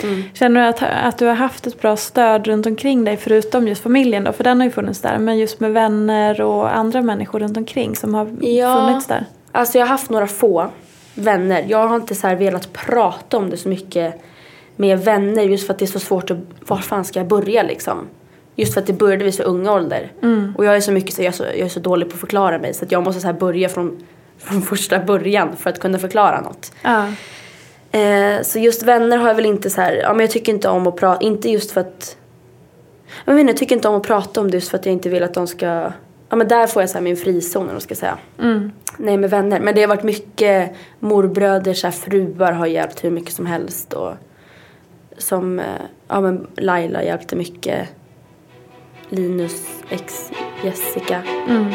Mm. 0.04 0.24
Känner 0.34 0.62
du 0.62 0.68
att, 0.68 0.84
att 1.04 1.18
du 1.18 1.26
har 1.26 1.34
haft 1.34 1.68
ett 1.68 1.82
bra 1.82 1.96
stöd 1.96 2.48
runt 2.48 2.66
omkring 2.66 3.04
dig 3.04 3.18
förutom 3.18 3.68
just 3.68 3.84
familjen 3.84 4.24
då? 4.24 4.32
För 4.32 4.44
den 4.44 4.60
har 4.60 4.66
ju 4.66 4.72
funnits 4.72 5.02
där. 5.02 5.18
Men 5.18 5.38
just 5.38 5.60
med 5.60 5.74
vänner 5.74 6.42
och 6.42 6.76
andra 6.78 7.02
människor 7.02 7.40
runt 7.40 7.58
omkring 7.58 7.96
som 7.96 8.14
har 8.14 8.28
Ja. 8.42 8.76
funnits 8.88 9.08
där. 9.08 9.26
Alltså 9.52 9.78
jag 9.78 9.86
har 9.86 9.90
haft 9.90 10.10
några 10.10 10.28
få 10.28 10.70
vänner. 11.16 11.66
Jag 11.68 11.88
har 11.88 11.96
inte 11.96 12.16
så 12.16 12.28
här 12.28 12.36
velat 12.36 12.74
prata 12.74 13.38
om 13.38 13.50
det 13.50 13.58
så 13.58 13.70
mycket 13.70 14.22
med 14.76 15.00
vänner 15.00 15.44
just 15.44 15.68
för 15.68 15.74
att 15.74 15.80
det 15.80 15.86
är 15.86 15.88
så 15.88 16.00
svårt 16.00 16.32
att, 16.32 16.38
var 16.68 16.78
fan 16.78 17.06
ska 17.06 17.20
jag 17.20 17.28
börja 17.28 17.64
liksom? 17.64 17.98
Just 18.56 18.74
för 18.74 18.82
att 18.82 18.88
det 18.88 18.94
började 18.94 19.24
vid 19.24 19.34
så 19.34 19.44
ung 19.44 19.68
ålder. 19.68 20.12
Och 20.58 20.66
jag 20.66 20.76
är 20.76 20.82
så 20.82 20.92
mycket 20.92 21.14
så 21.14 21.22
jag 21.22 21.28
är 21.28 21.32
så, 21.32 21.44
jag 21.44 21.60
är 21.60 21.70
så 21.70 21.80
dålig 21.80 22.10
på 22.10 22.14
att 22.14 22.20
förklara 22.20 22.60
mig 22.60 22.74
så 22.74 22.86
att 22.86 22.92
jag 22.92 23.04
måste 23.04 23.22
så 23.22 23.28
här 23.28 23.34
börja 23.34 23.70
från, 23.70 24.04
från 24.38 24.62
första 24.62 25.00
början 25.00 25.56
för 25.56 25.70
att 25.70 25.80
kunna 25.80 26.00
förklara 26.00 26.42
något. 26.42 26.72
Ja. 26.82 27.08
Eh, 28.00 28.42
så 28.42 28.60
just 28.60 28.84
vänner 28.84 29.18
har 29.18 29.28
jag 29.28 29.36
väl 29.36 29.46
inte 29.46 29.70
så 29.70 29.82
här, 29.82 29.94
ja 29.94 30.14
men 30.14 30.20
jag 30.20 30.32
tycker 30.32 30.54
inte 30.54 30.70
om 30.70 30.88
att 30.88 30.96
prata, 30.96 31.24
inte 31.24 31.50
just 31.50 31.72
för 31.72 31.82
att 31.82 32.18
jag 33.26 33.40
inte, 33.40 33.52
jag 33.52 33.58
tycker 33.58 33.76
inte 33.76 33.88
om 33.88 33.96
att 33.96 34.04
prata 34.04 34.42
om 34.42 34.52
det 34.52 34.58
just 34.58 34.70
för 34.70 34.78
att 34.78 34.86
jag 34.86 34.94
inte 34.94 35.10
vill 35.10 35.24
att 35.24 35.34
de 35.34 35.48
ska, 35.48 35.92
ja 36.30 36.36
men 36.36 36.48
där 36.48 36.68
får 36.68 36.82
jag 36.82 36.90
så 36.90 37.02
min 37.02 37.18
frizon 37.18 37.70
eller 37.70 37.80
ska 37.80 37.96
säga. 37.96 38.18
Mm. 38.40 38.72
Nej 38.98 39.18
med 39.18 39.30
vänner, 39.30 39.60
men 39.60 39.76
det 39.76 39.82
har 39.82 39.88
varit 39.88 40.04
mycket 40.04 40.72
morbröder, 41.00 41.74
så 41.74 41.88
här, 41.88 41.92
fruar 41.92 42.52
har 42.52 42.66
hjälpt 42.66 43.04
hur 43.04 43.12
mycket 43.12 43.34
som 43.34 43.46
helst 43.46 43.94
och 43.94 44.14
som, 45.18 45.60
eh, 45.60 45.66
ja 46.08 46.22
men 46.22 46.48
Laila 46.56 47.04
hjälpte 47.04 47.36
mycket. 47.36 47.88
Linus 49.10 49.66
ex 49.90 50.32
Jessica. 50.64 51.22
Mm. 51.50 51.74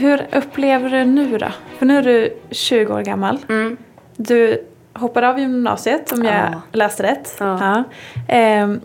Hur 0.00 0.26
upplever 0.32 0.90
du 0.90 1.04
nu 1.04 1.38
då? 1.38 1.46
För 1.78 1.86
nu 1.86 1.98
är 1.98 2.02
du 2.02 2.36
20 2.50 2.92
år 2.94 3.00
gammal. 3.00 3.38
Mm. 3.48 3.76
Du 4.16 4.64
hoppade 4.92 5.28
av 5.28 5.38
gymnasiet 5.38 6.12
om 6.12 6.24
jag 6.24 6.34
Ja. 6.34 6.60
läste 6.72 7.02
rätt. 7.02 7.36
Ja. 7.38 7.84
Ehm, 8.28 8.80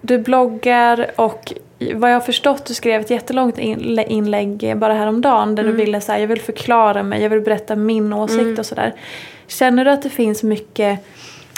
du 0.00 0.18
bloggar 0.18 1.06
och 1.16 1.52
vad 1.94 2.10
jag 2.10 2.14
har 2.16 2.20
förstått, 2.20 2.64
du 2.66 2.74
skrev 2.74 3.00
ett 3.00 3.10
jättelångt 3.10 3.58
inlä- 3.58 4.06
inlägg 4.08 4.72
bara 4.76 4.94
häromdagen 4.94 5.54
där 5.54 5.62
Mm. 5.62 5.76
du 5.76 5.84
ville 5.84 6.00
säga 6.00 6.18
jag 6.18 6.26
vill 6.28 6.40
förklara 6.40 7.02
mig, 7.02 7.22
jag 7.22 7.30
vill 7.30 7.40
berätta 7.40 7.76
min 7.76 8.12
åsikt 8.12 8.58
och 8.58 8.66
sådär. 8.66 8.94
Känner 9.46 9.84
du 9.84 9.90
att 9.90 10.02
det 10.02 10.10
finns 10.10 10.42
mycket 10.42 11.00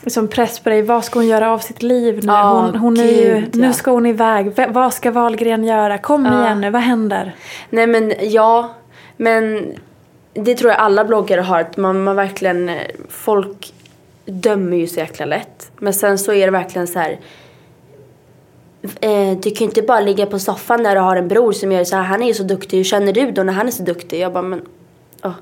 liksom 0.07 0.29
press 0.29 0.59
på 0.61 0.69
dig, 0.71 0.83
vad 0.83 1.05
ska 1.05 1.19
hon 1.19 1.27
göra 1.27 1.53
av 1.53 1.59
sitt 1.59 1.83
liv 1.83 2.14
nu? 2.14 2.33
Ja, 2.33 2.61
hon, 2.61 2.77
hon 2.81 2.97
är 3.01 3.05
ju, 3.05 3.35
gud, 3.35 3.57
nu 3.57 3.73
ska 3.73 3.90
hon 3.90 4.07
iväg, 4.07 4.53
V- 4.57 4.66
vad 4.71 4.95
ska 4.95 5.11
Wahlgren 5.11 5.64
göra? 5.64 5.99
Kom 5.99 6.27
Ja. 6.27 6.45
igen 6.45 6.61
nu, 6.61 6.71
vad 6.71 6.83
händer? 6.83 7.35
Nej 7.71 7.87
men 7.87 8.12
ja, 8.21 8.71
men 9.16 9.66
det 10.35 10.55
tror 10.55 10.71
jag 10.71 10.81
alla 10.81 11.05
bloggare 11.05 11.40
har. 11.40 11.61
Att 11.61 11.77
man, 11.77 12.05
man 12.05 12.16
verkligen, 12.16 12.69
eh, 12.69 12.77
folk 13.09 13.73
dömer 14.25 14.77
ju 14.77 14.87
så 14.87 15.01
jäkla 15.01 15.27
lätt. 15.27 15.71
Men 15.79 15.92
sen 15.95 16.19
så 16.19 16.33
är 16.33 16.47
det 16.47 16.51
verkligen 16.53 16.87
så 16.87 16.99
här. 16.99 17.19
Eh, 19.01 19.38
du 19.42 19.51
kan 19.51 19.59
ju 19.59 19.64
inte 19.64 19.83
bara 19.83 20.01
ligga 20.01 20.27
på 20.27 20.38
soffan 20.38 20.83
när 20.83 20.95
du 20.95 21.01
har 21.01 21.16
en 21.16 21.29
bror 21.29 21.53
som 21.53 21.73
gör 21.73 21.85
så 21.85 21.97
här. 21.97 22.03
Han 22.03 22.23
är 22.23 22.27
ju 22.27 22.35
så 22.35 22.42
duktig. 22.42 22.77
Hur 22.77 22.85
känner 22.85 23.12
du 23.12 23.31
då 23.31 23.42
när 23.42 23.53
han 23.53 23.66
är 23.66 23.71
så 23.71 23.83
duktig? 23.83 24.21
Jag 24.21 24.33
bara 24.33 24.42
men, 24.42 24.62
åh. 25.23 25.33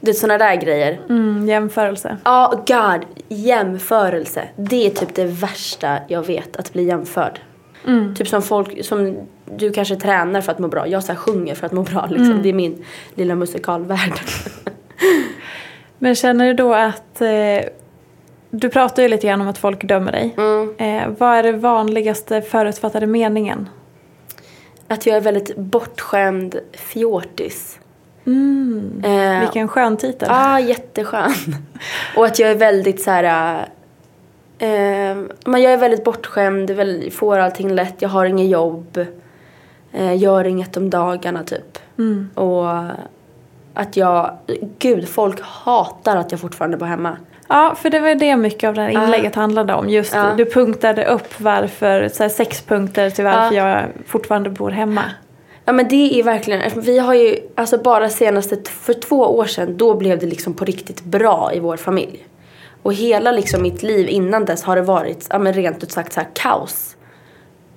Det 0.00 0.10
är 0.10 0.14
sådana 0.14 0.38
där 0.38 0.56
grejer. 0.56 1.00
Mm, 1.08 1.48
jämförelse. 1.48 2.16
Ja, 2.24 2.64
god. 2.66 3.04
Jämförelse. 3.28 4.48
Det 4.56 4.86
är 4.86 4.90
typ 4.90 5.14
det 5.14 5.24
värsta 5.24 5.98
jag 6.08 6.26
vet, 6.26 6.56
att 6.56 6.72
bli 6.72 6.84
jämförd. 6.84 7.40
Mm. 7.86 8.14
Typ 8.14 8.28
som 8.28 8.42
folk, 8.42 8.84
som 8.84 9.16
du 9.44 9.72
kanske 9.72 9.96
tränar 9.96 10.40
för 10.40 10.52
att 10.52 10.58
må 10.58 10.68
bra. 10.68 10.88
Jag 10.88 11.04
så 11.04 11.14
sjunger 11.14 11.54
för 11.54 11.66
att 11.66 11.72
må 11.72 11.82
bra 11.82 12.06
liksom. 12.06 12.42
Det 12.42 12.48
är 12.48 12.52
min 12.52 12.84
lilla 13.14 13.34
musikalvärld. 13.34 14.20
Men 15.98 16.14
känner 16.14 16.46
du 16.46 16.54
då 16.54 16.74
att, 16.74 17.20
eh, 17.20 17.68
du 18.50 18.68
pratar 18.68 19.02
ju 19.02 19.08
lite 19.08 19.26
grann 19.26 19.40
om 19.40 19.48
att 19.48 19.58
folk 19.58 19.84
dömer 19.84 20.12
dig. 20.12 20.34
Mm. 20.36 20.74
Eh, 20.78 21.16
vad 21.18 21.36
är 21.36 21.42
det 21.42 21.52
vanligaste 21.52 22.42
förutfattade 22.42 23.06
meningen? 23.06 23.68
Att 24.88 25.06
jag 25.06 25.16
är 25.16 25.20
väldigt 25.20 25.56
bortskämd 25.56 26.58
fjortis. 26.72 27.78
Mm. 28.28 29.02
Eh, 29.04 29.40
Vilken 29.40 29.68
skön 29.68 29.96
titel. 29.96 30.28
Ja, 30.30 30.54
ah, 30.54 30.60
jätteskön. 30.60 31.32
Och 32.16 32.26
att 32.26 32.38
jag 32.38 32.50
är 32.50 32.54
väldigt 32.54 33.02
så 33.02 33.10
här... 33.10 33.58
Eh, 34.58 35.16
men 35.44 35.62
jag 35.62 35.72
är 35.72 35.76
väldigt 35.76 36.04
bortskämd, 36.04 36.70
får 37.12 37.38
allting 37.38 37.74
lätt, 37.74 37.94
jag 37.98 38.08
har 38.08 38.24
inget 38.26 38.48
jobb. 38.48 38.98
Eh, 39.92 40.16
gör 40.16 40.44
inget 40.44 40.76
om 40.76 40.90
dagarna 40.90 41.42
typ. 41.42 41.78
Mm. 41.98 42.30
Och 42.34 42.68
att 43.74 43.96
jag... 43.96 44.38
Gud, 44.78 45.08
folk 45.08 45.40
hatar 45.42 46.16
att 46.16 46.32
jag 46.32 46.40
fortfarande 46.40 46.76
bor 46.76 46.86
hemma. 46.86 47.16
Ja, 47.48 47.74
för 47.74 47.90
det 47.90 48.00
var 48.00 48.14
det 48.14 48.36
mycket 48.36 48.68
av 48.68 48.74
det 48.74 48.80
här 48.80 48.88
inlägget 48.88 49.34
handlade 49.34 49.74
om. 49.74 49.88
Just 49.88 50.14
Ja. 50.14 50.34
Du 50.36 50.44
punktade 50.44 51.04
upp 51.04 51.40
varför, 51.40 52.08
så 52.08 52.28
sex 52.28 52.62
punkter 52.62 53.10
till 53.10 53.24
varför 53.24 53.56
jag 53.56 53.84
fortfarande 54.06 54.50
bor 54.50 54.70
hemma. 54.70 55.02
Ja 55.68 55.72
men 55.72 55.88
det 55.88 56.20
är 56.20 56.22
verkligen, 56.22 56.62
alltså, 56.62 56.80
vi 56.80 56.98
har 56.98 57.14
ju, 57.14 57.38
alltså 57.54 57.78
bara 57.78 58.08
senaste, 58.10 58.56
för 58.64 58.92
två 58.92 59.16
år 59.16 59.44
sedan, 59.44 59.76
då 59.76 59.94
blev 59.94 60.18
det 60.18 60.26
liksom 60.26 60.54
på 60.54 60.64
riktigt 60.64 61.04
bra 61.04 61.50
i 61.54 61.60
vår 61.60 61.76
familj. 61.76 62.26
Och 62.82 62.94
hela 62.94 63.32
liksom 63.32 63.62
mitt 63.62 63.82
liv 63.82 64.08
innan 64.08 64.44
dess 64.44 64.62
har 64.62 64.76
det 64.76 64.82
varit, 64.82 65.26
ja 65.30 65.38
men 65.38 65.52
rent 65.52 65.82
ut 65.82 65.92
sagt 65.92 66.12
så 66.12 66.20
här 66.20 66.28
kaos. 66.34 66.96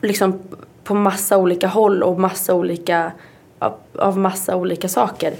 Liksom 0.01 0.39
på 0.83 0.93
massa 0.93 1.37
olika 1.37 1.67
håll 1.67 2.03
och 2.03 2.19
massa 2.19 2.53
olika, 2.53 3.11
av, 3.95 4.17
massa 4.17 4.55
olika 4.55 4.87
saker. 4.87 5.33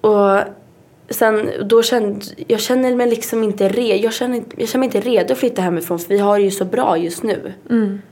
Och 0.00 0.38
sen 1.14 1.50
då 1.68 1.82
kände, 1.82 2.26
jag 2.46 2.60
känner 2.60 2.96
mig 2.96 3.10
liksom 3.10 3.42
inte 3.42 3.68
redo. 3.68 4.02
Jag 4.04 4.12
känner, 4.12 4.42
jag 4.56 4.68
känner 4.68 4.86
mig 4.88 4.96
inte 4.96 5.00
redo 5.10 5.32
att 5.32 5.38
flytta 5.38 5.62
hemifrån 5.62 5.98
för 5.98 6.08
vi 6.08 6.18
har 6.18 6.38
det 6.38 6.44
ju 6.44 6.50
så 6.50 6.64
bra 6.64 6.96
just 6.98 7.22
nu. 7.22 7.52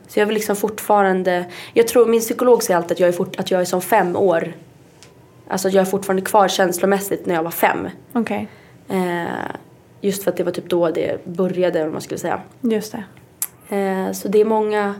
Så 0.08 0.20
jag 0.20 0.26
vill 0.26 0.34
liksom 0.34 0.56
fortfarande, 0.56 1.44
jag 1.74 1.88
tror 1.88 2.06
min 2.06 2.20
psykolog 2.20 2.62
säger 2.62 2.76
alltid 2.78 2.92
att 2.92 3.00
jag 3.00 3.08
är, 3.08 3.12
fort, 3.12 3.40
att 3.40 3.50
jag 3.50 3.60
är 3.60 3.64
som 3.64 3.80
fem 3.82 4.16
år. 4.16 4.52
Alltså 5.48 5.68
jag 5.68 5.80
är 5.80 5.84
fortfarande 5.84 6.22
kvar 6.22 6.48
känslomässigt 6.48 7.26
när 7.26 7.34
jag 7.34 7.42
var 7.42 7.50
fem. 7.50 7.88
Okej, 8.12 8.48
Eh, 8.88 9.24
just 10.00 10.24
för 10.24 10.30
att 10.30 10.36
det 10.36 10.44
var 10.44 10.52
typ 10.52 10.68
då 10.68 10.90
det 10.90 11.26
började, 11.26 11.82
vad 11.82 11.92
man 11.92 12.00
skulle 12.00 12.18
säga. 12.18 12.40
just 12.60 12.92
det. 12.92 13.76
Eh, 13.76 14.12
så 14.12 14.28
det 14.28 14.40
är 14.40 14.44
många, 14.44 14.94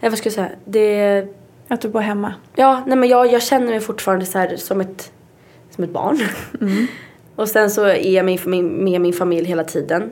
eh, 0.00 0.10
vad 0.10 0.18
ska 0.18 0.26
jag 0.26 0.34
säga, 0.34 0.48
det 0.64 1.26
Att 1.68 1.80
du 1.80 1.88
bor 1.88 2.00
hemma. 2.00 2.34
ja 2.54 2.82
nej 2.86 2.98
men 2.98 3.08
jag, 3.08 3.32
jag 3.32 3.42
känner 3.42 3.66
mig 3.66 3.80
fortfarande 3.80 4.26
så 4.26 4.38
här 4.38 4.56
som 4.56 4.80
ett, 4.80 5.12
som 5.78 5.84
ett 5.84 5.92
barn. 5.92 6.18
och 7.36 7.48
sen 7.48 7.70
så 7.70 7.84
är 7.84 8.10
jag 8.10 8.24
med 8.24 8.46
min, 8.46 8.84
med 8.84 9.00
min 9.00 9.12
familj 9.12 9.46
hela 9.46 9.64
tiden. 9.64 10.10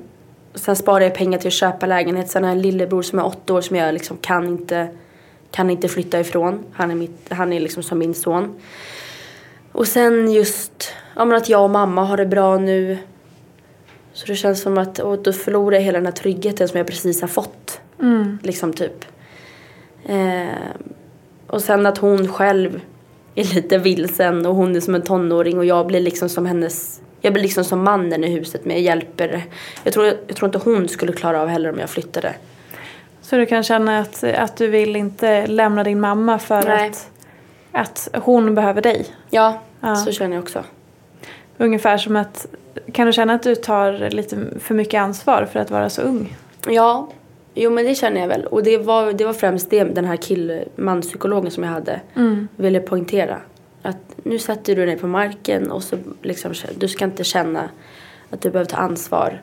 Sen 0.54 0.76
sparar 0.76 1.00
jag 1.00 1.14
pengar 1.14 1.38
till 1.38 1.48
att 1.48 1.52
köpa 1.52 1.86
lägenhet. 1.86 2.30
Sen 2.30 2.42
har 2.42 2.50
jag 2.50 2.56
en 2.56 2.62
lillebror 2.62 3.02
som 3.02 3.18
är 3.18 3.26
åtta 3.26 3.54
år 3.54 3.60
som 3.60 3.76
jag 3.76 3.94
liksom 3.94 4.16
kan 4.16 4.48
inte, 4.48 4.88
kan 5.50 5.70
inte 5.70 5.88
flytta 5.88 6.20
ifrån. 6.20 6.64
Han 6.72 6.90
är, 6.90 6.94
mitt, 6.94 7.26
han 7.28 7.52
är 7.52 7.60
liksom 7.60 7.82
som 7.82 7.98
min 7.98 8.14
son. 8.14 8.54
Och 9.72 9.88
sen 9.88 10.32
just 10.32 10.92
ja, 11.16 11.36
att 11.36 11.48
jag 11.48 11.62
och 11.62 11.70
mamma 11.70 12.04
har 12.04 12.16
det 12.16 12.26
bra 12.26 12.58
nu. 12.58 12.98
Så 14.12 14.26
det 14.26 14.36
känns 14.36 14.60
som 14.60 14.78
att 14.78 14.98
och 14.98 15.22
då 15.22 15.32
förlorar 15.32 15.76
jag 15.76 15.82
hela 15.82 15.98
den 15.98 16.06
här 16.06 16.12
tryggheten 16.12 16.68
som 16.68 16.78
jag 16.78 16.86
precis 16.86 17.20
har 17.20 17.28
fått. 17.28 17.80
Liksom 18.42 18.72
typ. 18.72 19.04
Eh, 20.04 20.46
och 21.46 21.62
sen 21.62 21.86
att 21.86 21.98
hon 21.98 22.28
själv 22.28 22.80
är 23.36 23.54
lite 23.54 23.78
vilsen 23.78 24.46
och 24.46 24.54
hon 24.54 24.76
är 24.76 24.80
som 24.80 24.94
en 24.94 25.02
tonåring 25.02 25.58
och 25.58 25.64
jag 25.64 25.86
blir 25.86 26.00
liksom 26.00 26.28
som 26.28 26.46
hennes 26.46 27.00
jag 27.20 27.32
blir 27.32 27.42
liksom 27.42 27.64
som 27.64 27.84
mannen 27.84 28.24
i 28.24 28.30
huset 28.30 28.64
men 28.64 28.76
jag 28.76 28.82
hjälper. 28.82 29.44
Jag 29.84 29.92
tror, 29.92 30.06
jag 30.06 30.36
tror 30.36 30.48
inte 30.48 30.70
hon 30.70 30.88
skulle 30.88 31.12
klara 31.12 31.42
av 31.42 31.48
heller 31.48 31.72
om 31.72 31.78
jag 31.78 31.90
flyttade. 31.90 32.34
Så 33.22 33.36
du 33.36 33.46
kan 33.46 33.62
känna 33.62 33.98
att, 33.98 34.24
att 34.24 34.56
du 34.56 34.66
vill 34.66 34.96
inte 34.96 35.46
lämna 35.46 35.84
din 35.84 36.00
mamma 36.00 36.38
för 36.38 36.62
Nej. 36.62 36.88
att, 36.90 37.10
att 37.72 38.08
hon 38.22 38.54
behöver 38.54 38.82
dig? 38.82 39.06
Ja, 39.30 39.60
Ja. 39.80 39.96
så 39.96 40.12
känner 40.12 40.36
jag 40.36 40.42
också. 40.42 40.64
Ungefär 41.58 41.98
som 41.98 42.16
att, 42.16 42.46
kan 42.92 43.06
du 43.06 43.12
känna 43.12 43.34
att 43.34 43.42
du 43.42 43.54
tar 43.54 44.10
lite 44.10 44.36
för 44.60 44.74
mycket 44.74 45.00
ansvar 45.00 45.48
för 45.52 45.60
att 45.60 45.70
vara 45.70 45.90
så 45.90 46.02
ung? 46.02 46.36
Ja, 46.68 47.08
jo 47.56 47.70
men 47.70 47.84
det 47.84 47.94
känner 47.94 48.20
jag 48.20 48.28
väl. 48.28 48.46
Och 48.46 48.62
det 48.62 48.78
var, 48.78 49.12
det 49.12 49.24
var 49.24 49.32
främst 49.32 49.70
det 49.70 49.84
den 49.84 50.04
här 50.04 50.16
kill 50.16 50.64
manspsykologen 50.76 51.50
som 51.50 51.62
jag 51.64 51.70
hade 51.70 52.00
ville 52.56 52.80
poängtera. 52.80 53.40
Att 53.82 54.16
nu 54.22 54.38
sätter 54.38 54.76
du 54.76 54.86
dig 54.86 54.96
på 54.96 55.06
marken 55.06 55.70
och 55.70 55.82
så 55.82 55.96
liksom, 56.22 56.54
du 56.78 56.88
ska 56.88 57.04
inte 57.04 57.24
känna 57.24 57.68
att 58.30 58.40
du 58.40 58.50
behöver 58.50 58.70
ta 58.70 58.76
ansvar. 58.76 59.42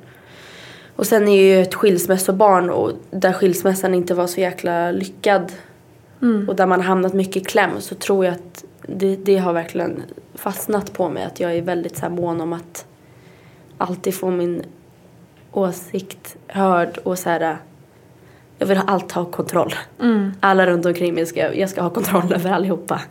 Och 0.96 1.08
sen 1.08 1.28
är 1.28 1.36
jag 1.36 1.58
ju 1.58 1.62
ett 1.62 1.74
skilsmässobarn 1.74 2.70
och 2.70 2.92
där 3.12 3.34
skilsmässan 3.34 3.94
inte 3.94 4.14
var 4.14 4.28
så 4.28 4.42
jäkla 4.42 4.92
lyckad 4.92 5.52
och 6.48 6.56
där 6.56 6.66
man 6.66 6.80
har 6.80 6.88
hamnat 6.88 7.14
mycket 7.14 7.38
i 7.38 7.40
kläm 7.46 7.70
så 7.80 7.96
tror 7.96 8.26
jag 8.26 8.34
att 8.34 8.66
det, 8.88 9.16
det 9.16 9.38
har 9.38 9.54
verkligen 9.54 10.04
fastnat 10.34 10.94
på 10.94 11.10
mig 11.10 11.24
att 11.24 11.40
jag 11.40 11.56
är 11.56 11.62
väldigt 11.62 11.98
så 11.98 12.02
här 12.02 12.10
mån 12.10 12.42
om 12.42 12.54
att 12.54 12.86
alltid 13.78 14.16
få 14.16 14.32
min 14.32 14.64
åsikt 15.52 16.38
hörd 16.48 16.98
och 17.04 17.20
så 17.20 17.30
här 17.30 17.58
jag 18.64 18.68
vill 18.68 18.82
alltid 18.88 19.12
ha 19.12 19.26
kontroll. 19.26 19.74
Alla 20.40 20.66
runt 20.66 20.86
omkring 20.86 21.14
mig 21.14 21.26
ska, 21.26 21.54
jag 21.54 21.70
ska 21.70 21.82
ha 21.82 21.90
kontroll 21.90 22.34
över 22.34 22.52
allihopa. 22.52 23.02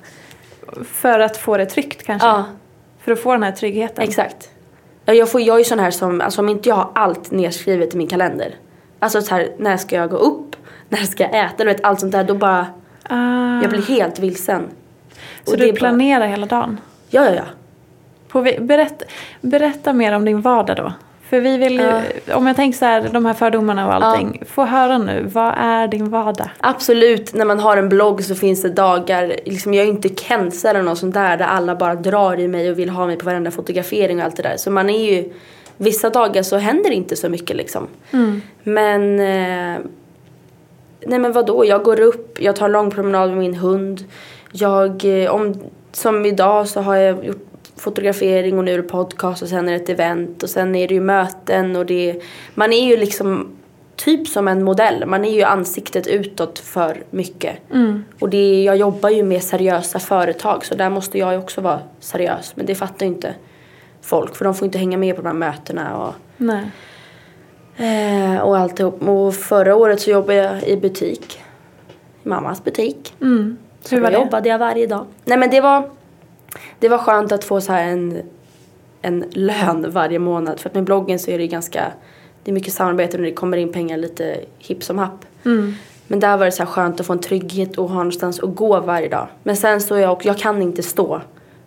För 0.85 1.21
att 1.21 1.37
få 1.37 1.57
det 1.57 1.67
tryggt 1.67 2.03
kanske? 2.07 2.29
Ja, 2.29 2.45
För 3.01 3.12
att 3.12 3.21
få 3.21 3.33
den 3.33 3.43
här 3.43 3.53
tryggheten? 3.53 4.05
exakt. 4.05 4.51
Ja, 5.05 5.15
Jag, 5.15 5.29
får, 5.31 5.41
jag 5.41 5.55
är 5.55 5.59
ju 5.59 5.65
sån 5.65 5.79
här 5.79 5.91
som, 5.91 6.21
alltså 6.21 6.41
om 6.41 6.49
inte 6.49 6.69
jag 6.69 6.77
har 6.77 6.91
allt 6.95 7.31
nedskrivet 7.31 7.95
i 7.95 7.97
min 7.97 8.07
kalender. 8.07 8.55
Alltså 8.99 9.23
så 9.23 9.35
här, 9.35 9.49
när 9.59 9.77
ska 9.77 9.97
jag 9.97 10.11
gå 10.11 10.17
upp? 10.17 10.57
När 10.88 10.99
ska 10.99 11.23
jag 11.23 11.45
äta? 11.45 11.55
Du 11.57 11.65
vet 11.65 11.85
allt 11.85 12.01
sånt 12.01 12.12
där. 12.12 12.25
Då 12.25 12.35
bara, 12.35 12.67
Ah, 13.09 13.61
jag 13.62 13.71
blir 13.71 13.83
helt 13.83 14.19
vilsen. 14.19 14.62
så 15.45 15.53
Och 15.53 15.59
du 15.59 15.65
är 15.69 15.73
bara- 15.73 15.79
planerar 15.79 16.27
hela 16.27 16.47
dagen? 16.47 16.81
Ja, 17.11 17.25
ja, 17.25 17.35
ja. 17.35 17.43
På, 18.29 18.43
berätta, 18.61 19.05
berätta 19.41 19.93
mer 19.93 20.12
om 20.12 20.25
din 20.25 20.41
vardag 20.41 20.77
då. 20.77 20.93
För 21.33 21.40
vi 21.40 21.59
vill 21.59 21.81
ju, 21.81 22.03
om 22.35 22.47
jag 22.47 22.57
tänker 22.57 22.79
så 22.79 22.85
här, 22.85 23.09
de 23.12 23.27
här 23.27 23.35
fördomarna 23.35 23.87
och 23.87 23.95
allting. 23.95 24.42
Få 24.47 24.64
höra 24.64 24.99
nu, 24.99 25.23
vad 25.33 25.55
är 25.57 25.88
din 25.88 26.11
vardag? 26.11 26.49
Absolut, 26.61 27.35
när 27.35 27.45
man 27.45 27.61
har 27.61 27.77
en 27.77 27.88
blogg 27.88 28.25
så 28.25 28.35
finns 28.35 28.62
det 28.62 28.68
dagar, 28.68 29.37
liksom 29.45 29.75
jag 29.75 29.85
är 29.85 29.88
inte 29.88 30.09
Kenza 30.09 30.71
eller 30.71 30.83
något 30.83 30.99
sånt 30.99 31.14
där 31.14 31.37
där 31.37 31.45
alla 31.45 31.77
bara 31.77 31.95
drar 31.95 32.40
i 32.40 32.49
mig 32.49 32.71
och 32.71 32.79
vill 32.79 32.90
ha 32.90 33.07
mig 33.07 33.16
på 33.16 33.27
varenda 33.27 33.51
fotografering 33.51 34.18
och 34.18 34.25
allt 34.25 34.37
det 34.37 34.42
där. 34.42 34.57
Så 34.57 34.71
man 34.71 34.90
är 34.90 35.12
ju, 35.12 35.33
vissa 35.77 36.11
dagar 36.11 36.42
så 36.42 36.57
händer 36.57 36.90
det 36.90 36.97
inte 36.97 37.16
så 37.16 37.29
mycket 37.29 37.57
liksom. 37.57 37.87
Men, 38.62 39.21
eh, 39.21 39.79
nej 41.07 41.18
men 41.18 41.33
vadå, 41.33 41.64
jag 41.64 41.83
går 41.83 42.01
upp, 42.01 42.38
jag 42.40 42.57
tar 42.57 42.66
en 42.66 42.73
lång 42.73 42.90
promenad 42.90 43.29
med 43.29 43.38
min 43.38 43.55
hund. 43.55 44.05
Jag, 44.53 45.05
eh, 45.05 45.35
om, 45.35 45.55
som 45.92 46.27
idag 46.27 46.68
så 46.68 46.81
har 46.81 46.97
jag 46.97 47.25
gjort 47.25 47.52
fotografering 47.83 48.59
och 48.59 48.64
nu 48.64 48.73
är 48.73 48.77
det 48.77 48.83
podcast 48.83 49.42
och 49.42 49.49
sen 49.49 49.68
är 49.68 49.73
det 49.73 49.79
ett 49.79 49.88
event 49.88 50.42
och 50.42 50.51
sen 50.51 50.75
är 50.75 50.88
det 50.88 50.95
ju 50.95 51.01
möten 51.01 51.77
och 51.77 51.87
det 51.87 52.23
man 52.55 52.73
är 52.73 52.87
ju 52.88 52.97
liksom 52.97 53.49
typ 53.97 54.29
som 54.29 54.49
en 54.49 54.64
modell. 54.64 55.07
Man 55.07 55.25
är 55.25 55.31
ju 55.31 55.42
ansiktet 55.42 56.07
utåt 56.07 56.59
för 56.59 57.03
mycket. 57.11 57.57
Och 58.21 58.29
det 58.29 58.62
jag 58.62 58.77
jobbar 58.77 59.11
ju 59.11 59.23
med 59.23 59.42
seriösa 59.42 59.99
företag 59.99 60.64
så 60.64 60.75
där 60.75 60.90
måste 60.90 61.18
jag 61.18 61.33
ju 61.33 61.38
också 61.38 61.61
vara 61.61 61.81
seriös. 62.01 62.53
Men 62.57 62.66
det 62.66 62.75
fattar 62.75 63.07
ju 63.07 63.12
inte 63.12 63.35
folk 64.03 64.37
för 64.37 64.45
de 64.45 64.55
får 64.55 64.66
inte 64.66 64.79
hänga 64.79 64.99
med 64.99 65.16
på 65.16 65.23
de 65.23 65.29
här 65.29 65.35
mötena 65.35 65.97
och, 65.99 66.14
Nej. 66.37 66.64
eh, 67.77 68.40
och 68.40 68.59
alltihop. 68.59 69.09
Och 69.09 69.35
förra 69.35 69.77
året 69.77 70.01
så 70.01 70.11
jobbade 70.11 70.38
jag 70.38 70.62
i 70.64 70.77
butik. 70.77 71.40
I 72.25 72.29
mammas 72.29 72.64
butik. 72.64 73.14
Mm. 73.21 73.57
Så 73.83 73.95
Hur 73.95 74.03
var 74.03 74.11
det? 74.11 74.16
jobbade 74.18 74.49
jag 74.49 74.59
varje 74.59 74.87
dag. 74.87 75.07
Nej 75.25 75.38
men 75.38 75.51
det 75.51 75.61
var, 75.61 75.90
det 76.83 76.88
var 76.88 76.99
skönt 76.99 77.33
att 77.33 77.45
få 77.45 77.61
så 77.61 77.73
här 77.73 77.88
en, 77.88 78.23
en 79.03 79.25
lön 79.31 79.90
varje 79.90 80.18
månad. 80.18 80.61
För 80.61 80.68
att 80.68 80.75
med 80.75 80.85
bloggen 80.85 81.18
så 81.18 81.31
är 81.31 81.38
det 81.38 81.47
ganska, 81.47 81.92
det 82.45 82.51
är 82.51 82.53
mycket 82.53 82.73
samarbete 82.73 83.16
och 83.16 83.23
det 83.23 83.33
kommer 83.33 83.57
in 83.57 83.73
pengar 83.73 83.97
lite 83.97 84.40
hipp 84.59 84.85
som 84.85 84.99
happ. 84.99 85.25
Mm. 85.45 85.75
Men 86.07 86.21
där 86.21 86.37
var 86.37 86.45
det 86.45 86.53
så 86.53 86.62
här 86.62 86.71
skönt 86.71 87.01
att 87.01 87.07
få 87.07 87.12
en 87.12 87.18
trygghet 87.18 87.79
och 87.79 87.88
ha 87.88 87.97
någonstans 87.97 88.40
att 88.40 88.55
gå 88.55 88.81
varje 88.81 89.09
dag. 89.09 89.29
Men 89.42 89.57
sen 89.57 89.81
så 89.81 89.99
jag 89.99 90.21
jag 90.25 90.38
kan 90.38 90.62
inte 90.62 90.83
stå 90.83 91.21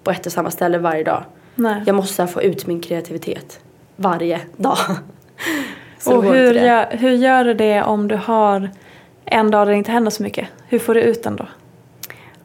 på 0.04 0.12
ett 0.12 0.26
och 0.26 0.32
samma 0.32 0.52
ställe 0.52 0.78
varje 0.78 1.04
dag. 1.04 1.24
Nej. 1.56 1.84
Jag 1.86 1.96
måste 1.96 2.28
få 2.28 2.42
ut 2.42 2.68
min 2.68 2.82
kreativitet 2.82 3.60
varje 3.96 4.42
dag. 4.58 4.78
Och 6.06 6.24
hur 6.24 6.54
gör, 6.54 6.88
hur 6.92 7.12
gör 7.12 7.44
du 7.44 7.54
det 7.54 7.84
om 7.84 8.08
du 8.08 8.16
har 8.16 8.70
en 9.26 9.52
dag 9.52 9.68
där 9.68 9.72
det 9.72 9.78
inte 9.78 9.92
händer 9.92 10.12
så 10.12 10.24
mycket? 10.24 10.48
Hur 10.68 10.80
får 10.80 10.94
du 10.94 11.02
ut 11.02 11.24
den 11.24 11.36
då? 11.36 11.46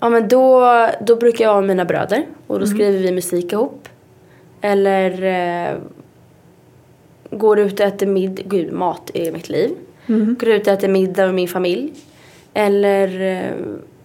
Ja 0.00 0.08
men 0.08 0.28
då, 0.28 0.66
då 1.00 1.16
brukar 1.16 1.44
jag 1.44 1.54
ha 1.54 1.60
mina 1.60 1.84
bröder 1.84 2.26
och 2.46 2.60
då 2.60 2.66
skriver 2.66 2.98
vi 2.98 3.12
musik 3.12 3.52
ihop. 3.52 3.88
Eller 4.60 5.22
eh, 5.22 5.76
går 7.30 7.58
ut 7.58 7.80
och 7.80 7.86
äter 7.86 8.06
middag, 8.06 8.42
gud 8.46 8.72
mat 8.72 9.10
är 9.14 9.32
mitt 9.32 9.48
liv. 9.48 9.70
Går 10.38 10.48
ut 10.48 10.66
och 10.66 10.72
äter 10.72 10.88
middag 10.88 11.26
med 11.26 11.34
min 11.34 11.48
familj. 11.48 11.92
Eller, 12.54 13.20
eh, 13.20 13.52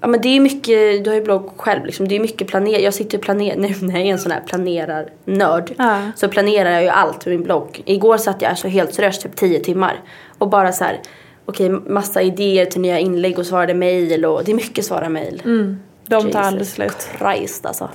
ja 0.01 0.07
men 0.07 0.21
det 0.21 0.27
är 0.27 0.39
mycket, 0.39 1.03
du 1.03 1.09
har 1.09 1.15
ju 1.15 1.23
blogg 1.23 1.49
själv 1.57 1.85
liksom, 1.85 2.07
det 2.07 2.15
är 2.15 2.19
mycket 2.19 2.47
planer, 2.47 2.79
jag 2.79 2.93
sitter 2.93 3.17
och 3.17 3.23
planerar, 3.23 3.55
nu 3.59 3.73
när 3.81 3.99
jag 3.99 4.07
är 4.07 4.11
en 4.11 4.19
sån 4.19 4.31
här 4.31 4.41
planerar-nörd. 4.47 5.71
Ja. 5.77 6.01
Så 6.15 6.27
planerar 6.27 6.71
jag 6.71 6.83
ju 6.83 6.89
allt 6.89 7.25
med 7.25 7.35
min 7.35 7.43
blogg. 7.43 7.81
Igår 7.85 8.17
satt 8.17 8.41
jag 8.41 8.49
alltså 8.49 8.67
helt 8.67 8.93
seriöst 8.93 9.21
typ 9.21 9.35
10 9.35 9.59
timmar. 9.59 10.01
Och 10.37 10.49
bara 10.49 10.71
så 10.71 10.83
här, 10.83 10.99
okej 11.45 11.69
massa 11.69 12.21
idéer 12.21 12.65
till 12.65 12.81
nya 12.81 12.99
inlägg 12.99 13.39
och 13.39 13.45
svarade 13.45 13.73
mejl 13.73 14.25
och 14.25 14.43
det 14.43 14.51
är 14.51 14.55
mycket 14.55 14.85
svara 14.85 15.09
mejl. 15.09 15.41
Mm. 15.45 15.79
De 16.07 16.15
tar 16.21 16.25
Jesus 16.25 16.35
aldrig 16.35 16.67
slut. 16.67 17.09
Christ 17.19 17.65
alltså. 17.65 17.89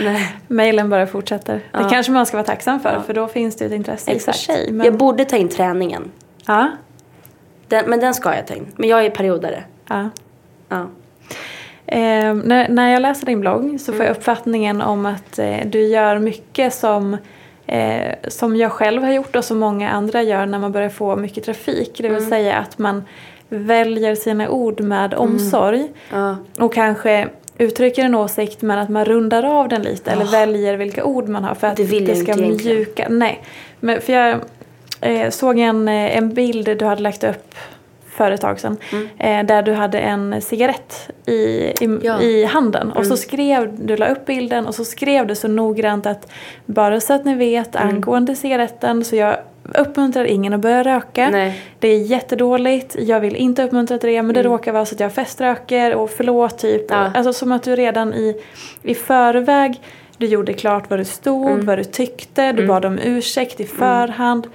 Nej. 0.00 0.36
Mailen 0.48 0.90
bara 0.90 1.06
fortsätter. 1.06 1.54
Det 1.54 1.62
Ja. 1.72 1.88
kanske 1.90 2.12
man 2.12 2.26
ska 2.26 2.36
vara 2.36 2.46
tacksam 2.46 2.80
för 2.80 2.92
Ja. 2.92 3.02
för 3.02 3.14
då 3.14 3.28
finns 3.28 3.56
det 3.56 3.64
ett 3.64 3.72
intresse 3.72 4.10
i 4.10 4.14
Exakt. 4.16 4.38
sig. 4.38 4.72
Men, 4.72 4.84
Jag 4.86 4.94
borde 4.96 5.24
ta 5.24 5.36
in 5.36 5.48
träningen. 5.48 6.10
ja, 6.46 6.70
Den, 7.68 7.90
men 7.90 8.00
den 8.00 8.14
ska 8.14 8.34
jag 8.36 8.46
ta 8.46 8.54
in. 8.54 8.66
Men 8.76 8.88
jag 8.88 9.04
är 9.04 9.10
periodare. 9.10 9.64
ja. 9.88 10.10
Ja. 10.68 10.86
Eh, 11.86 12.34
när, 12.34 12.68
när 12.68 12.92
jag 12.92 13.02
läser 13.02 13.26
din 13.26 13.40
blogg 13.40 13.80
så 13.80 13.84
får 13.86 13.94
Mm. 13.94 14.06
jag 14.06 14.16
uppfattningen 14.16 14.82
om 14.82 15.06
att 15.06 15.38
eh, 15.38 15.56
du 15.66 15.80
gör 15.82 16.18
mycket 16.18 16.74
som, 16.74 17.16
eh, 17.66 18.12
som 18.28 18.56
jag 18.56 18.72
själv 18.72 19.02
har 19.02 19.12
gjort 19.12 19.36
och 19.36 19.44
som 19.44 19.58
många 19.58 19.90
andra 19.90 20.22
gör 20.22 20.46
när 20.46 20.58
man 20.58 20.72
börjar 20.72 20.88
få 20.88 21.16
mycket 21.16 21.44
trafik. 21.44 21.90
Det 21.96 22.02
vill 22.08 22.16
Mm. 22.18 22.30
säga 22.30 22.56
att 22.56 22.78
man 22.78 23.04
väljer 23.48 24.14
sina 24.14 24.48
ord 24.48 24.80
med 24.80 25.14
omsorg 25.14 25.88
Ja. 26.12 26.36
och 26.58 26.74
kanske 26.74 27.28
uttrycker 27.58 28.04
en 28.04 28.14
åsikt 28.14 28.62
men 28.62 28.78
att 28.78 28.88
man 28.88 29.04
rundar 29.04 29.42
av 29.42 29.68
den 29.68 29.82
lite 29.82 30.10
eller 30.10 30.24
Ja. 30.24 30.30
väljer 30.30 30.76
vilka 30.76 31.04
ord 31.04 31.28
man 31.28 31.44
har 31.44 31.54
för 31.54 31.66
att 31.66 31.76
Det 31.76 31.82
vill 31.84 32.08
jag 32.08 32.16
ska 32.18 32.30
inte 32.32 32.42
egentligen. 32.44 32.76
mjuka. 32.76 33.06
Nej, 33.10 33.42
men 33.80 34.00
för 34.00 34.12
jag 34.12 34.36
eh, 35.00 35.30
såg 35.30 35.58
en, 35.58 35.88
eh, 35.88 36.16
en 36.16 36.34
bild 36.34 36.78
du 36.78 36.84
hade 36.84 37.02
lagt 37.02 37.24
upp 37.24 37.54
för 38.16 38.30
ett 38.30 38.40
tag 38.40 38.60
sedan. 38.60 38.76
Eh, 39.18 39.46
där 39.46 39.62
du 39.62 39.72
hade 39.72 39.98
en 39.98 40.42
cigarett 40.42 41.10
i, 41.26 41.32
i, 41.32 41.98
Ja. 42.02 42.20
i 42.20 42.44
handen. 42.44 42.92
Och 42.92 43.06
så 43.06 43.16
skrev, 43.16 43.86
du 43.86 43.96
la 43.96 44.06
upp 44.08 44.26
bilden 44.26 44.66
och 44.66 44.74
så 44.74 44.84
skrev 44.84 45.26
du 45.26 45.34
så 45.34 45.48
noggrant 45.48 46.06
att 46.06 46.32
bara 46.66 47.00
så 47.00 47.12
att 47.12 47.24
ni 47.24 47.34
vet 47.34 47.76
angående 47.76 48.36
cigaretten 48.36 49.04
så 49.04 49.16
jag 49.16 49.36
uppmuntrar 49.74 50.24
ingen 50.24 50.52
att 50.52 50.60
börja 50.60 50.82
röka. 50.82 51.30
Nej. 51.30 51.62
Det 51.78 51.88
är 51.88 51.98
jättedåligt, 51.98 52.96
jag 52.98 53.20
vill 53.20 53.36
inte 53.36 53.62
uppmuntra 53.64 53.98
till 53.98 54.10
det 54.10 54.22
men 54.22 54.34
det 54.34 54.42
råkar 54.42 54.72
vara 54.72 54.84
så 54.84 54.94
att 54.94 55.00
jag 55.00 55.12
feströker 55.12 55.94
och 55.94 56.10
förlåt 56.10 56.58
typ. 56.58 56.84
Ja. 56.88 57.10
Alltså 57.14 57.32
som 57.32 57.52
att 57.52 57.62
du 57.62 57.76
redan 57.76 58.14
i, 58.14 58.42
i 58.82 58.94
förväg 58.94 59.80
du 60.18 60.26
gjorde 60.26 60.52
klart 60.52 60.90
vad 60.90 60.98
du 60.98 61.04
stod, 61.04 61.64
vad 61.64 61.78
du 61.78 61.84
tyckte, 61.84 62.52
du 62.52 62.66
bad 62.66 62.84
om 62.84 62.98
ursäkt 62.98 63.60
i 63.60 63.64
förhand. 63.64 64.46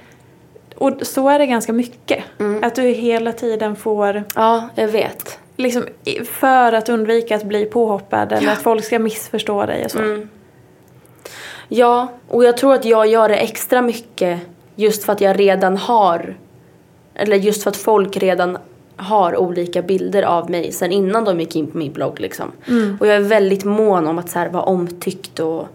Och 0.82 1.06
så 1.06 1.28
är 1.28 1.38
det 1.38 1.46
ganska 1.46 1.72
mycket. 1.72 2.24
Att 2.62 2.74
du 2.74 2.82
hela 2.82 3.32
tiden 3.32 3.76
får, 3.76 4.24
Ja, 4.34 4.68
jag 4.74 4.88
vet. 4.88 5.38
liksom, 5.56 5.84
för 6.24 6.72
att 6.72 6.88
undvika 6.88 7.36
att 7.36 7.44
bli 7.44 7.64
påhoppad 7.64 8.32
eller 8.32 8.52
att 8.52 8.62
folk 8.62 8.84
ska 8.84 8.98
missförstå 8.98 9.66
dig 9.66 9.84
och 9.84 9.90
så. 9.90 9.98
Mm. 9.98 10.28
Ja, 11.68 12.08
och 12.28 12.44
jag 12.44 12.56
tror 12.56 12.74
att 12.74 12.84
jag 12.84 13.06
gör 13.06 13.28
det 13.28 13.36
extra 13.36 13.82
mycket 13.82 14.40
just 14.76 15.04
för 15.04 15.12
att 15.12 15.20
jag 15.20 15.38
redan 15.40 15.76
har, 15.76 16.36
eller 17.14 17.36
just 17.36 17.62
för 17.62 17.70
att 17.70 17.76
folk 17.76 18.16
redan 18.16 18.58
har 18.96 19.36
olika 19.36 19.82
bilder 19.82 20.22
av 20.22 20.50
mig 20.50 20.72
sen 20.72 20.92
innan 20.92 21.24
de 21.24 21.40
gick 21.40 21.56
in 21.56 21.66
på 21.66 21.78
min 21.78 21.92
blogg 21.92 22.20
liksom. 22.20 22.52
Och 23.00 23.06
jag 23.06 23.16
är 23.16 23.20
väldigt 23.20 23.64
mån 23.64 24.06
om 24.06 24.18
att 24.18 24.30
så 24.30 24.38
här, 24.38 24.48
vara 24.48 24.62
omtyckt 24.62 25.40
och 25.40 25.66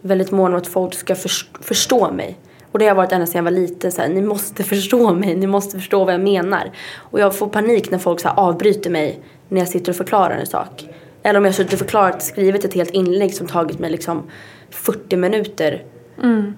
väldigt 0.00 0.30
mån 0.30 0.52
om 0.52 0.58
att 0.58 0.66
folk 0.66 0.94
ska 0.94 1.14
förs- 1.14 1.48
förstå 1.60 2.10
mig. 2.10 2.36
Och 2.74 2.80
det 2.80 2.88
har 2.88 2.94
varit 2.94 3.12
ända 3.12 3.26
sedan 3.26 3.36
jag 3.36 3.42
var 3.42 3.50
liten 3.60 3.92
så 3.92 4.02
här, 4.02 4.08
ni 4.08 4.22
måste 4.22 4.64
förstå 4.74 5.14
mig, 5.14 5.34
ni 5.36 5.46
måste 5.46 5.78
förstå 5.78 6.04
vad 6.04 6.14
jag 6.14 6.20
menar. 6.20 6.70
Och 6.96 7.20
jag 7.20 7.34
får 7.34 7.46
panik 7.46 7.90
när 7.90 7.98
folk 7.98 8.20
så 8.20 8.28
här, 8.28 8.38
avbryter 8.38 8.90
mig 8.90 9.20
när 9.48 9.60
jag 9.60 9.68
sitter 9.68 9.92
och 9.92 9.96
förklarar 9.96 10.36
en 10.36 10.46
sak. 10.46 10.88
Eller 11.22 11.38
om 11.38 11.44
jag 11.44 11.54
suttit 11.54 11.72
och 11.72 11.78
förklarat, 11.78 12.22
skrivit 12.22 12.64
ett 12.64 12.74
helt 12.74 12.90
inlägg 12.90 13.34
som 13.34 13.46
tagit 13.46 13.78
mig 13.78 13.90
liksom 13.90 14.22
40 14.70 15.16
minuter. 15.16 15.82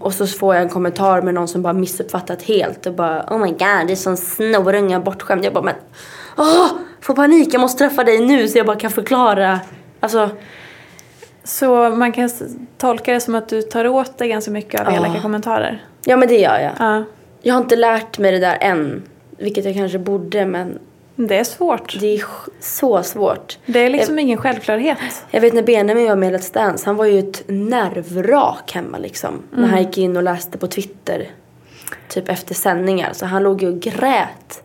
Och 0.00 0.14
så 0.14 0.26
får 0.26 0.55
jag 0.55 0.62
en 0.62 0.68
kommentar 0.68 1.22
med 1.22 1.35
någon 1.35 1.48
som 1.48 1.62
bara 1.62 1.72
missuppfattat 1.72 2.42
helt 2.42 2.87
och 2.87 2.92
bara 2.94 3.24
Oh 3.31 3.38
my 3.38 3.48
god, 3.50 3.87
det 3.87 3.92
är 3.92 3.96
sån 3.96 4.16
snorunge 4.16 4.98
bortskämd. 5.00 5.44
Jag 5.44 5.52
bara 5.52 5.64
men 5.64 5.74
åh, 6.37 6.68
får 7.00 7.14
panik, 7.14 7.55
jag 7.55 7.61
måste 7.61 7.79
träffa 7.79 8.05
dig 8.05 8.26
nu 8.26 8.48
så 8.48 8.59
jag 8.59 8.66
bara 8.66 8.76
kan 8.76 8.90
förklara. 8.90 9.61
Alltså, 10.00 10.31
Så 11.44 11.90
man 11.90 12.12
kan 12.12 12.31
tolka 12.79 13.12
det 13.12 13.20
som 13.20 13.35
att 13.35 13.48
du 13.48 13.62
tar 13.62 13.87
åt 13.87 14.18
dig 14.18 14.29
ganska 14.29 14.50
mycket 14.50 14.81
av 14.81 14.92
elaka 14.94 15.20
kommentarer. 15.22 15.85
Ja 16.07 16.16
men 16.16 16.29
det 16.29 16.38
gör 16.38 16.59
jag. 16.61 16.73
Ja. 16.79 17.05
Jag 17.42 17.55
har 17.55 17.61
inte 17.61 17.77
lärt 17.77 18.19
mig 18.19 18.33
det 18.33 18.38
där 18.38 18.59
än. 18.61 19.03
Vilket 19.38 19.64
jag 19.64 19.75
kanske 19.75 19.99
borde 19.99 20.47
men 20.47 20.79
Det 21.16 21.38
är 21.38 21.45
svårt. 21.45 22.01
det 22.01 22.07
är 22.14 22.23
så 22.61 23.03
svårt. 23.03 23.59
Det 23.66 23.79
är 23.87 23.90
liksom 23.90 24.19
ingen 24.19 24.38
självklarhet. 24.38 24.99
Jag 25.31 25.40
vet 25.40 25.55
när 25.55 25.62
Benjamin 25.62 26.09
var 26.09 26.16
med 26.16 26.33
i 26.33 26.37
Let's 26.37 26.55
Dance, 26.55 26.87
han 26.87 26.97
var 26.97 27.05
ju 27.05 27.19
ett 27.19 27.42
nervrak 27.47 28.73
hemma 28.73 28.99
liksom. 28.99 29.42
När 29.51 29.66
han 29.69 29.83
gick 29.83 29.99
in 29.99 30.16
och 30.16 30.23
läste 30.23 30.59
på 30.59 30.66
Twitter. 30.66 31.31
Typ 32.09 32.29
efter 32.29 32.55
sändningar. 32.55 33.12
Så 33.12 33.27
han 33.27 33.42
låg 33.42 33.62
ju 33.62 33.69
och 33.69 33.81
grät. 33.81 34.62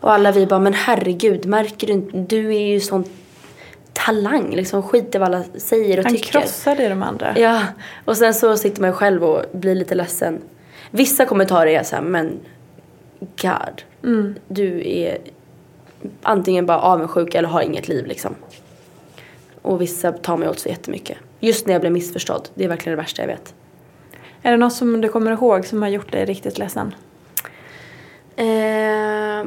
Och 0.00 0.12
alla 0.12 0.32
vi 0.32 0.46
bara, 0.46 0.60
men 0.60 0.74
herregud, 0.74 1.46
märker 1.46 1.86
du 1.86 1.92
inte? 1.92 2.18
Du 2.18 2.54
är 2.54 2.66
ju 2.66 2.80
sån 2.80 3.04
talang 3.92 4.50
liksom. 4.54 4.82
Skit 4.82 5.14
i 5.14 5.18
vad 5.18 5.28
alla 5.34 5.44
säger 5.56 5.98
och 5.98 6.04
Han 6.04 6.14
tycker. 6.14 6.40
krossade 6.40 6.82
ju 6.82 6.88
de 6.88 7.02
andra. 7.02 7.38
Ja, 7.38 7.60
och 8.04 8.16
sen 8.16 8.34
så 8.34 8.56
sitter 8.56 8.80
man 8.80 8.90
ju 8.90 8.94
själv 8.94 9.24
och 9.24 9.44
blir 9.52 9.74
lite 9.74 9.94
ledsen. 9.94 10.40
Vissa 10.90 11.26
kommentarer 11.26 11.66
är 11.70 11.82
såhär, 11.82 12.02
men 12.02 12.40
God. 13.20 13.82
Du 14.48 14.90
är 14.90 15.18
antingen 16.22 16.66
bara 16.66 16.80
avundsjuk 16.80 17.34
eller 17.34 17.48
har 17.48 17.62
inget 17.62 17.88
liv 17.88 18.06
liksom. 18.06 18.34
Och 19.62 19.80
vissa 19.80 20.12
tar 20.12 20.36
mig 20.36 20.48
åt 20.48 20.58
så 20.58 20.68
jättemycket. 20.68 21.18
Just 21.40 21.66
när 21.66 21.72
jag 21.74 21.80
blir 21.80 21.90
missförstådd. 21.90 22.48
Det 22.54 22.64
är 22.64 22.68
verkligen 22.68 22.96
det 22.96 23.02
värsta 23.02 23.22
jag 23.22 23.26
vet. 23.26 23.54
Är 24.42 24.50
det 24.50 24.56
något 24.56 24.72
som 24.72 25.00
du 25.00 25.08
kommer 25.08 25.30
ihåg 25.32 25.66
som 25.66 25.82
har 25.82 25.88
gjort 25.88 26.12
dig 26.12 26.24
riktigt 26.24 26.58
ledsen? 26.58 26.94
Eh, 28.36 29.46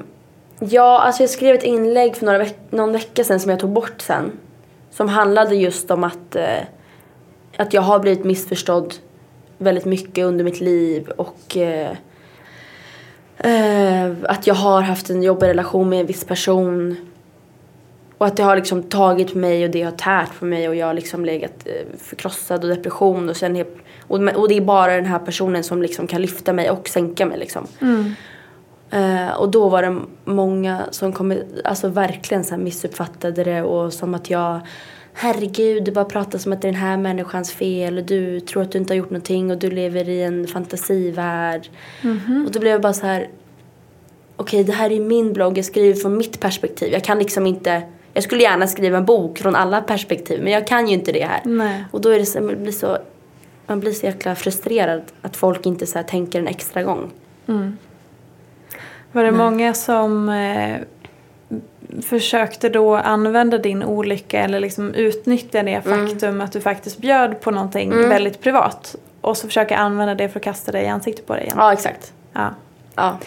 ja, 0.60 0.99
alltså 1.01 1.23
jag 1.23 1.30
skrev 1.30 1.56
ett 1.56 1.63
inlägg 1.63 2.15
för 2.15 2.25
några 2.25 2.38
veck- 2.38 2.60
någon 2.71 2.91
vecka 2.91 3.23
sedan 3.23 3.39
som 3.39 3.51
jag 3.51 3.60
tog 3.60 3.69
bort 3.69 4.01
sen. 4.01 4.32
Som 4.91 5.10
handlade 5.10 5.56
just 5.56 5.91
om 5.91 6.04
att, 6.04 6.36
eh, 6.36 6.63
att 7.58 7.73
jag 7.73 7.82
har 7.82 7.99
blivit 7.99 8.23
missförstådd 8.25 8.93
väldigt 9.62 9.86
mycket 9.86 10.26
under 10.26 10.43
mitt 10.43 10.62
liv 10.62 11.10
och 11.10 11.58
eh, 11.58 11.91
eh, 13.38 14.12
att 14.24 14.47
jag 14.47 14.56
har 14.56 14.82
haft 14.82 15.10
en 15.10 15.24
jobbig 15.24 15.47
relation 15.47 15.89
med 15.89 16.00
en 16.00 16.06
viss 16.06 16.26
person. 16.26 16.95
Och 18.17 18.28
att 18.28 18.38
det 18.38 18.43
har 18.43 18.56
liksom 18.56 18.84
tagit 18.84 19.34
på 19.34 19.38
mig 19.38 19.65
och 19.65 19.71
det 19.71 19.82
har 19.82 19.91
tärt 19.91 20.39
på 20.39 20.45
mig 20.45 20.69
och 20.69 20.76
jag 20.76 20.88
har 20.88 20.93
liksom 20.93 21.26
legat 21.26 21.54
eh, 21.65 21.97
förkrossad 21.97 22.63
och 22.63 22.69
depression 22.69 23.30
och 23.30 23.38
sen 23.38 23.65
och, 24.08 24.50
det 24.50 24.58
är 24.58 24.62
bara 24.62 24.95
den 24.95 25.06
här 25.06 25.19
personen 25.19 25.63
som 25.63 25.82
liksom 25.82 26.08
kan 26.08 26.21
lyfta 26.21 26.54
mig 26.54 26.69
och 26.69 26.89
sänka 26.89 27.26
mig 27.26 27.39
liksom. 27.39 27.67
Eh, 28.91 29.32
och 29.32 29.52
då 29.52 29.69
var 29.69 29.82
det 29.82 29.97
många 30.26 30.82
som 30.91 31.13
kom, 31.13 31.38
alltså 31.65 31.88
verkligen 31.88 32.43
så 32.43 32.58
missuppfattade 32.58 33.43
det 33.43 33.62
och 33.62 33.93
som 33.93 34.13
att 34.13 34.30
jag 34.30 34.60
Herregud, 35.13 35.84
du 35.84 35.91
bara 35.91 36.06
pratar 36.06 36.39
som 36.39 36.54
att 36.54 36.62
det 36.62 36.67
är 36.67 36.71
den 36.71 36.82
här 36.82 36.97
människans 36.97 37.52
fel 37.52 37.97
och 37.97 38.04
du 38.04 38.39
tror 38.39 38.63
att 38.63 38.71
du 38.71 38.78
inte 38.78 38.93
har 38.93 38.97
gjort 38.97 39.10
någonting 39.10 39.52
och 39.52 39.58
du 39.58 39.71
lever 39.71 40.10
i 40.10 40.21
en 40.21 40.47
fantasivärld. 40.47 41.69
Och 42.45 42.52
då 42.52 42.60
blev 42.60 42.71
jag 42.71 42.82
bara 42.82 42.93
så 42.93 43.06
här 43.06 43.30
okej 44.41 44.63
det 44.63 44.71
här 44.71 44.91
är 44.91 45.00
min 45.00 45.34
blogg, 45.34 45.58
jag 45.58 45.65
skriver 45.65 46.00
från 46.00 46.17
mitt 46.17 46.39
perspektiv. 46.39 46.93
Jag 46.93 47.04
kan 47.04 47.19
liksom 47.19 47.47
inte, 47.47 47.82
jag 48.13 48.24
skulle 48.24 48.43
gärna 48.43 48.67
skriva 48.67 48.97
en 48.97 49.06
bok 49.06 49.38
från 49.38 49.56
alla 49.56 49.82
perspektiv 49.82 50.43
men 50.43 50.54
jag 50.54 50.67
kan 50.67 50.88
ju 50.88 50.93
inte 50.93 51.12
det 51.12 51.26
här. 51.26 51.41
Nej. 51.43 51.86
Och 51.91 52.02
då 52.02 52.10
är 52.10 52.19
det 52.19 52.26
så, 52.26 52.41
man 52.41 52.63
blir 52.63 52.71
så, 52.71 52.97
man 53.67 53.80
blir 53.80 53.91
så 53.91 54.06
jäkla 54.06 54.36
frustrerad 54.36 55.02
att 55.21 55.38
folk 55.38 55.65
inte 55.65 55.88
så 55.88 56.04
tänker 56.04 56.39
en 56.39 56.47
extra 56.47 56.84
gång. 56.84 57.12
Var 59.12 59.24
det 59.24 59.32
många 59.32 59.74
som 59.74 60.30
eh, 60.30 60.78
försökte 62.01 62.69
då 62.69 62.95
använda 62.95 63.57
din 63.57 63.83
olycka 63.83 64.39
eller 64.39 64.59
liksom 64.59 64.93
utnyttja 64.93 65.63
det 65.63 65.85
Mm. 65.85 66.07
faktum 66.07 66.41
att 66.41 66.51
du 66.51 66.61
faktiskt 66.61 66.97
bjöd 66.97 67.41
på 67.41 67.51
någonting 67.51 68.09
väldigt 68.09 68.41
privat 68.41 68.95
och 69.21 69.37
så 69.37 69.47
försöka 69.47 69.77
använda 69.77 70.15
det 70.15 70.29
för 70.29 70.39
att 70.39 70.43
kasta 70.43 70.71
dig 70.71 70.83
i 70.83 70.87
ansiktet 70.87 71.27
på 71.27 71.33
dig 71.33 71.43
igen? 71.43 71.55
Ja 71.59 71.73
exakt. 71.73 72.13
Ja. 72.33 72.49
Ja. 72.95 73.17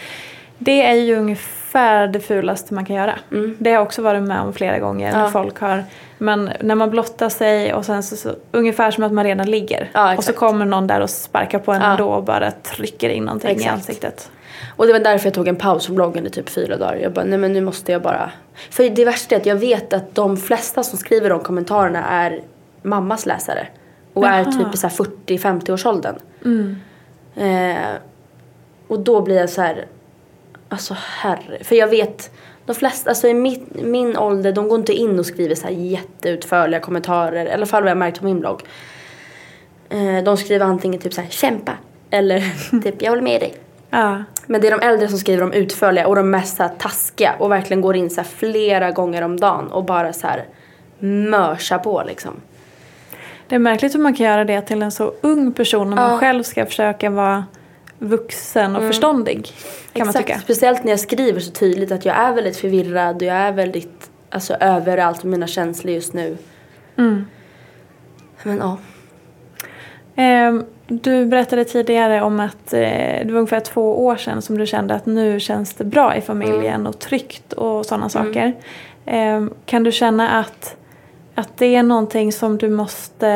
Det 0.58 0.86
är 0.86 0.94
ju 0.94 1.16
ungefär 1.16 2.06
det 2.08 2.20
fulaste 2.20 2.74
man 2.74 2.84
kan 2.84 2.96
göra. 2.96 3.14
Det 3.58 3.70
har 3.70 3.74
jag 3.74 3.82
också 3.82 4.02
varit 4.02 4.22
med 4.22 4.40
om 4.40 4.52
flera 4.52 4.78
gånger 4.78 5.06
när 5.12 5.18
Mm. 5.18 5.24
Ja. 5.24 5.30
folk 5.30 5.58
har 5.60 5.84
men 6.18 6.50
när 6.60 6.74
man 6.74 6.90
blottar 6.90 7.28
sig 7.28 7.74
och 7.74 7.84
sen 7.84 8.02
så, 8.02 8.16
så 8.16 8.34
ungefär 8.50 8.90
som 8.90 9.04
att 9.04 9.12
man 9.12 9.24
redan 9.24 9.50
ligger. 9.50 9.90
Ja, 9.94 10.16
och 10.16 10.24
så 10.24 10.32
kommer 10.32 10.64
någon 10.64 10.86
där 10.86 11.00
och 11.00 11.10
sparkar 11.10 11.58
på 11.58 11.72
en 11.72 11.80
Ja. 11.82 11.90
ändå 11.90 12.08
och 12.08 12.22
bara 12.24 12.50
trycker 12.50 13.08
in 13.08 13.24
någonting 13.24 13.50
i 13.50 13.52
Exakt. 13.52 13.72
ansiktet. 13.74 14.30
Och 14.76 14.86
det 14.86 14.92
var 14.92 15.00
därför 15.00 15.26
jag 15.26 15.34
tog 15.34 15.48
en 15.48 15.56
paus 15.56 15.86
från 15.86 15.96
bloggen 15.96 16.26
i 16.26 16.30
typ 16.30 16.48
fyra 16.48 16.76
dagar. 16.76 16.96
Jag 16.96 17.12
bara, 17.12 17.24
nej 17.24 17.38
men 17.38 17.52
nu 17.52 17.60
måste 17.60 17.92
jag 17.92 18.02
bara. 18.02 18.30
För 18.70 18.88
det 18.88 19.04
värsta 19.04 19.34
är 19.34 19.40
att 19.40 19.46
jag 19.46 19.56
vet 19.56 19.92
att 19.92 20.14
de 20.14 20.36
flesta 20.36 20.82
som 20.82 20.98
skriver 20.98 21.30
de 21.30 21.40
kommentarerna 21.40 22.04
är 22.04 22.40
mammas 22.82 23.26
läsare. 23.26 23.66
Och 24.12 24.26
är 24.26 24.38
Jaha. 24.38 24.52
typ 24.52 24.74
i 24.74 24.76
så 24.76 24.86
här 24.86 24.94
40-50 25.26 25.72
års 25.72 25.86
åldern. 25.86 26.16
Eh, 27.36 27.94
och 28.88 29.00
då 29.00 29.20
blir 29.20 29.36
jag 29.36 29.50
så 29.50 29.62
här, 29.62 29.86
alltså 30.68 30.96
herre. 30.98 31.64
För 31.64 31.76
jag 31.76 31.88
vet, 31.88 32.30
de 32.66 32.74
flesta, 32.74 33.10
alltså 33.10 33.28
i 33.28 33.34
min, 33.34 33.66
min 33.82 34.16
ålder, 34.16 34.52
de 34.52 34.68
går 34.68 34.78
inte 34.78 34.92
in 34.92 35.18
och 35.18 35.26
skriver 35.26 35.54
så 35.54 35.64
här 35.66 35.74
jätteutförliga 35.74 36.80
kommentarer. 36.80 37.46
I 37.46 37.50
alla 37.50 37.66
fall 37.66 37.82
vad 37.82 37.90
jag 37.90 37.98
märkt 37.98 38.18
på 38.18 38.24
min 38.24 38.40
blogg. 38.40 38.62
Eh, 39.88 40.24
de 40.24 40.36
skriver 40.36 40.66
antingen 40.66 41.00
typ 41.00 41.14
så 41.14 41.20
här, 41.20 41.28
kämpa. 41.28 41.72
Eller 42.10 42.40
typ, 42.82 43.02
jag 43.02 43.10
håller 43.10 43.22
med 43.22 43.40
dig. 43.40 43.54
Ja. 43.94 44.24
Men 44.46 44.60
det 44.60 44.66
är 44.66 44.78
de 44.78 44.86
äldre 44.86 45.08
som 45.08 45.18
skriver 45.18 45.40
de 45.40 45.52
utförliga 45.52 46.06
och 46.06 46.16
de 46.16 46.30
mest 46.30 46.56
så 46.56 46.62
här 46.62 46.70
taskiga 46.78 47.34
och 47.38 47.50
verkligen 47.50 47.80
går 47.80 47.96
in 47.96 48.10
så 48.10 48.24
flera 48.24 48.90
gånger 48.90 49.22
om 49.22 49.40
dagen 49.40 49.68
och 49.68 49.84
bara 49.84 50.12
så 50.12 50.26
här 50.26 50.44
mörsar 50.98 51.78
på 51.78 52.02
liksom. 52.06 52.32
Det 53.48 53.54
är 53.54 53.58
märkligt 53.58 53.94
hur 53.94 54.00
man 54.00 54.14
kan 54.14 54.26
göra 54.26 54.44
det 54.44 54.60
till 54.60 54.82
en 54.82 54.92
så 54.92 55.14
ung 55.20 55.52
person 55.52 55.90
när 55.90 55.96
man 55.96 56.04
Ja. 56.04 56.08
Mm. 56.08 56.20
själv 56.20 56.42
ska 56.42 56.66
försöka 56.66 57.10
vara 57.10 57.44
vuxen 57.98 58.76
och 58.76 58.82
förståndig. 58.82 59.48
Kan 59.92 60.06
man 60.06 60.14
tycka. 60.14 60.38
Speciellt 60.38 60.84
när 60.84 60.92
jag 60.92 61.00
skriver 61.00 61.40
så 61.40 61.50
tydligt 61.50 61.92
att 61.92 62.04
jag 62.04 62.16
är 62.16 62.32
väldigt 62.32 62.56
förvirrad 62.56 63.16
och 63.16 63.22
jag 63.22 63.36
är 63.36 63.52
väldigt 63.52 64.10
alltså, 64.30 64.54
överallt 64.54 65.24
med 65.24 65.30
mina 65.30 65.46
känslor 65.46 65.94
just 65.94 66.12
nu. 66.12 66.36
Mm. 66.96 67.26
Men 68.42 68.58
ja. 68.58 68.78
Ehm, 70.16 70.64
du 70.86 71.26
berättade 71.26 71.64
tidigare 71.64 72.22
om 72.22 72.40
att 72.40 72.72
eh, 72.72 72.80
det 73.24 73.28
var 73.30 73.38
ungefär 73.38 73.60
två 73.60 74.04
år 74.06 74.16
sedan 74.16 74.42
som 74.42 74.58
du 74.58 74.66
kände 74.66 74.94
att 74.94 75.06
nu 75.06 75.40
känns 75.40 75.74
det 75.74 75.84
bra 75.84 76.16
i 76.16 76.20
familjen 76.20 76.74
Mm. 76.74 76.86
och 76.86 76.98
tryggt 76.98 77.52
och 77.52 77.86
sådana 77.86 78.08
saker. 78.08 78.52
Ehm, 79.06 79.50
kan 79.66 79.82
du 79.82 79.92
känna 79.92 80.30
att, 80.30 80.76
att 81.34 81.56
det 81.58 81.74
är 81.76 81.82
någonting 81.82 82.32
som 82.32 82.58
du 82.58 82.68
måste 82.68 83.28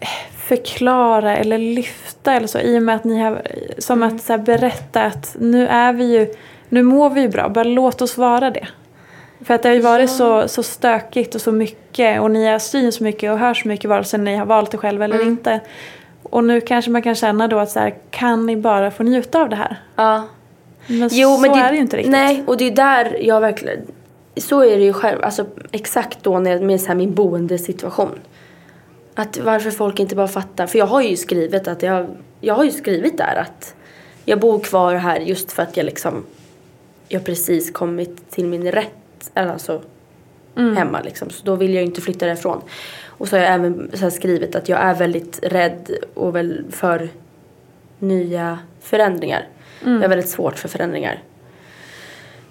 eh, 0.00 0.08
förklara 0.36 1.36
eller 1.36 1.58
lyfta 1.58 2.32
eller 2.32 2.46
så 2.46 2.58
i 2.58 2.78
och 2.78 2.82
med 2.82 2.94
att 2.96 3.04
ni 3.04 3.20
har 3.20 3.42
som 3.78 4.02
att 4.02 4.22
så 4.22 4.38
berätta 4.38 5.02
att 5.02 5.36
nu 5.40 5.66
är 5.66 5.92
vi 5.92 6.04
ju, 6.18 6.34
nu 6.68 6.82
mår 6.82 7.10
vi 7.10 7.20
ju 7.20 7.28
bra, 7.28 7.48
bara 7.48 7.64
låt 7.64 8.02
oss 8.02 8.18
vara 8.18 8.50
det. 8.50 8.68
För 9.44 9.54
att 9.54 9.62
det 9.62 9.68
har 9.68 9.74
ju 9.76 9.80
varit 9.82 10.10
så, 10.10 10.48
så 10.48 10.62
stökigt 10.62 11.34
och 11.34 11.40
så 11.40 11.52
mycket 11.52 12.20
och 12.20 12.30
ni 12.30 12.46
har 12.46 12.58
syns 12.58 13.00
mycket 13.00 13.32
och 13.32 13.38
hör 13.38 13.54
så 13.54 13.68
mycket 13.68 13.90
vare 13.90 14.04
sig 14.04 14.20
ni 14.20 14.36
har 14.36 14.46
valt 14.46 14.70
det 14.70 14.78
själv 14.78 15.02
eller 15.02 15.16
Mm. 15.16 15.28
inte. 15.28 15.60
Och 16.30 16.44
nu 16.44 16.60
kanske 16.60 16.90
man 16.90 17.02
kan 17.02 17.14
känna 17.14 17.48
då 17.48 17.58
att 17.58 17.70
så 17.70 17.80
här, 17.80 17.94
kan 18.10 18.46
ni 18.46 18.56
bara 18.56 18.90
få 18.90 19.02
njuta 19.02 19.40
av 19.40 19.48
det 19.48 19.56
här? 19.56 19.76
Ja. 19.96 20.24
Men 20.86 21.08
Jo, 21.12 21.34
så 21.34 21.40
men 21.40 21.52
det, 21.52 21.58
är 21.58 21.70
det 21.70 21.74
ju 21.74 21.82
inte 21.82 21.96
riktigt. 21.96 22.12
Nej, 22.12 22.42
och 22.46 22.56
det 22.56 22.64
är 22.64 22.70
där 22.70 23.16
jag 23.20 23.40
verkligen... 23.40 23.78
Så 24.36 24.60
är 24.60 24.76
det 24.76 24.84
ju 24.84 24.92
själv, 24.92 25.18
alltså 25.22 25.46
exakt 25.72 26.22
då 26.22 26.38
när, 26.38 26.60
med 26.60 26.80
så 26.80 26.86
här 26.88 26.94
min 26.94 27.14
boendesituation. 27.14 28.18
Att 29.14 29.38
varför 29.38 29.70
folk 29.70 30.00
inte 30.00 30.16
bara 30.16 30.28
fattar. 30.28 30.66
För 30.66 30.78
jag 30.78 30.86
har 30.86 31.02
ju 31.02 31.16
skrivit 31.16 31.68
att 31.68 31.82
jag, 31.82 32.06
jag 32.40 32.54
har 32.54 32.64
ju 32.64 32.70
skrivit 32.70 33.18
där 33.18 33.36
att 33.36 33.74
jag 34.24 34.40
bor 34.40 34.58
kvar 34.58 34.94
här 34.94 35.20
just 35.20 35.52
för 35.52 35.62
att 35.62 35.76
jag 35.76 35.86
liksom, 35.86 36.24
jag 37.08 37.24
precis 37.24 37.70
kommit 37.72 38.30
till 38.30 38.46
min 38.46 38.72
rätt, 38.72 39.30
alltså 39.34 39.82
hemma 40.54 41.00
liksom. 41.00 41.30
Så 41.30 41.44
då 41.44 41.54
vill 41.54 41.74
jag 41.74 41.80
ju 41.80 41.86
inte 41.86 42.00
flytta 42.00 42.26
därifrån. 42.26 42.62
Och 43.18 43.28
så 43.28 43.36
har 43.36 43.42
jag 43.42 43.52
även 43.54 43.90
så 43.94 44.10
skrivit 44.10 44.54
att 44.56 44.68
jag 44.68 44.80
är 44.80 44.94
väldigt 44.94 45.38
rädd 45.42 45.90
och 46.14 46.36
väl 46.36 46.64
för 46.70 47.08
nya 47.98 48.58
förändringar. 48.80 49.46
Jag 49.84 50.04
är 50.04 50.08
väldigt 50.08 50.28
svårt 50.28 50.58
för 50.58 50.68
förändringar. 50.68 51.22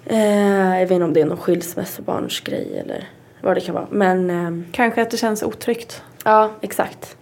Eh, 0.06 0.78
jag 0.78 0.80
vet 0.80 0.90
inte 0.90 1.04
om 1.04 1.12
det 1.12 1.20
är 1.20 1.24
någon 1.26 1.36
skilsmässobarnsgrej 1.38 2.78
eller 2.84 3.08
vad 3.40 3.56
det 3.56 3.60
kan 3.60 3.74
vara. 3.74 3.86
Men 3.90 4.30
ehm, 4.30 4.64
Kanske 4.72 5.02
att 5.02 5.10
det 5.10 5.16
känns 5.16 5.42
otryggt. 5.42 6.02
ja, 6.24 6.50
exakt. 6.60 7.16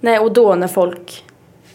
Nej, 0.00 0.18
och 0.18 0.32
då 0.32 0.54
när 0.54 0.68
folk 0.68 1.24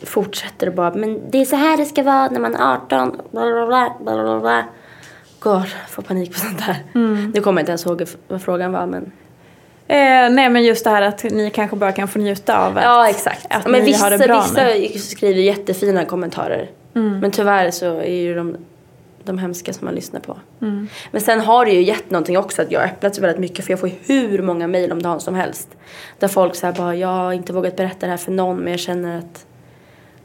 fortsätter 0.04 0.68
och 0.68 0.74
bara 0.74 0.94
men 0.94 1.22
det 1.32 1.38
är 1.38 1.46
så 1.46 1.56
här 1.56 1.78
det 1.78 1.86
ska 1.86 2.04
vara 2.04 2.30
när 2.30 2.40
man 2.40 2.56
är 2.56 2.74
18. 2.74 3.22
Bla, 3.32 3.42
bla, 3.42 3.66
bla, 3.68 3.96
bla, 4.04 4.24
bla, 4.24 4.40
bla. 4.40 4.64
God, 5.40 5.68
får 5.90 6.02
panik 6.04 6.34
på 6.34 6.40
sånt 6.40 6.66
där. 6.66 6.84
Nu 7.34 7.42
kommer 7.42 7.60
jag 7.60 7.64
inte 7.64 7.72
ens 7.72 7.86
ihåg 7.86 8.04
vad 8.28 8.42
frågan 8.42 8.72
var 8.72 8.86
men. 8.86 9.12
Eh, 9.90 10.30
nej 10.30 10.50
men 10.50 10.64
just 10.64 10.84
det 10.84 10.90
här 10.90 11.02
att 11.02 11.24
ni 11.24 11.50
kanske 11.50 11.76
bara 11.76 11.92
kan 11.92 12.08
få 12.08 12.20
njuta 12.20 12.58
av 12.68 12.78
att, 12.78 12.84
Ja, 12.84 13.10
exakt. 13.10 13.48
att 13.50 13.64
men 13.68 13.80
ni 13.80 13.86
vissa, 13.86 14.04
har 14.04 14.12
det 14.12 14.18
bra 14.18 14.42
vissa 14.42 14.64
nu. 14.64 15.00
skriver 15.00 15.42
jättefina 15.42 16.06
kommentarer. 16.06 16.70
Men 16.94 17.32
tyvärr 17.32 17.72
så 17.72 17.98
är 17.98 18.12
ju 18.22 18.36
de, 18.36 18.58
de 19.24 19.38
hemska 19.38 19.74
som 19.74 19.86
man 19.86 19.96
lyssnar 19.96 20.20
på. 20.20 20.38
Men 21.12 21.22
sen 21.22 21.40
har 21.42 21.66
det 21.66 21.72
ju 21.72 21.82
gett 21.82 22.10
någonting 22.12 22.38
också 22.38 22.62
att 22.62 22.72
jag 22.72 22.80
har 22.80 22.86
öppnat 22.88 23.16
så 23.16 23.22
väldigt 23.22 23.40
mycket 23.40 23.66
för 23.66 23.72
jag 23.72 23.80
får 23.80 23.90
ju 23.90 23.96
hur 24.06 24.42
många 24.42 24.68
mejl 24.68 24.92
om 24.92 25.02
dagen 25.02 25.20
som 25.20 25.36
helst. 25.36 25.70
Där 26.20 26.28
folk 26.28 26.56
säger 26.56 26.74
bara 26.74 26.96
jag 26.96 27.08
har 27.08 27.34
inte 27.34 27.54
vågat 27.54 27.76
berätta 27.76 28.06
det 28.06 28.10
här 28.10 28.18
för 28.18 28.32
någon 28.32 28.58
men 28.58 28.72
jag 28.72 28.80
känner 28.80 29.18
att, 29.20 29.46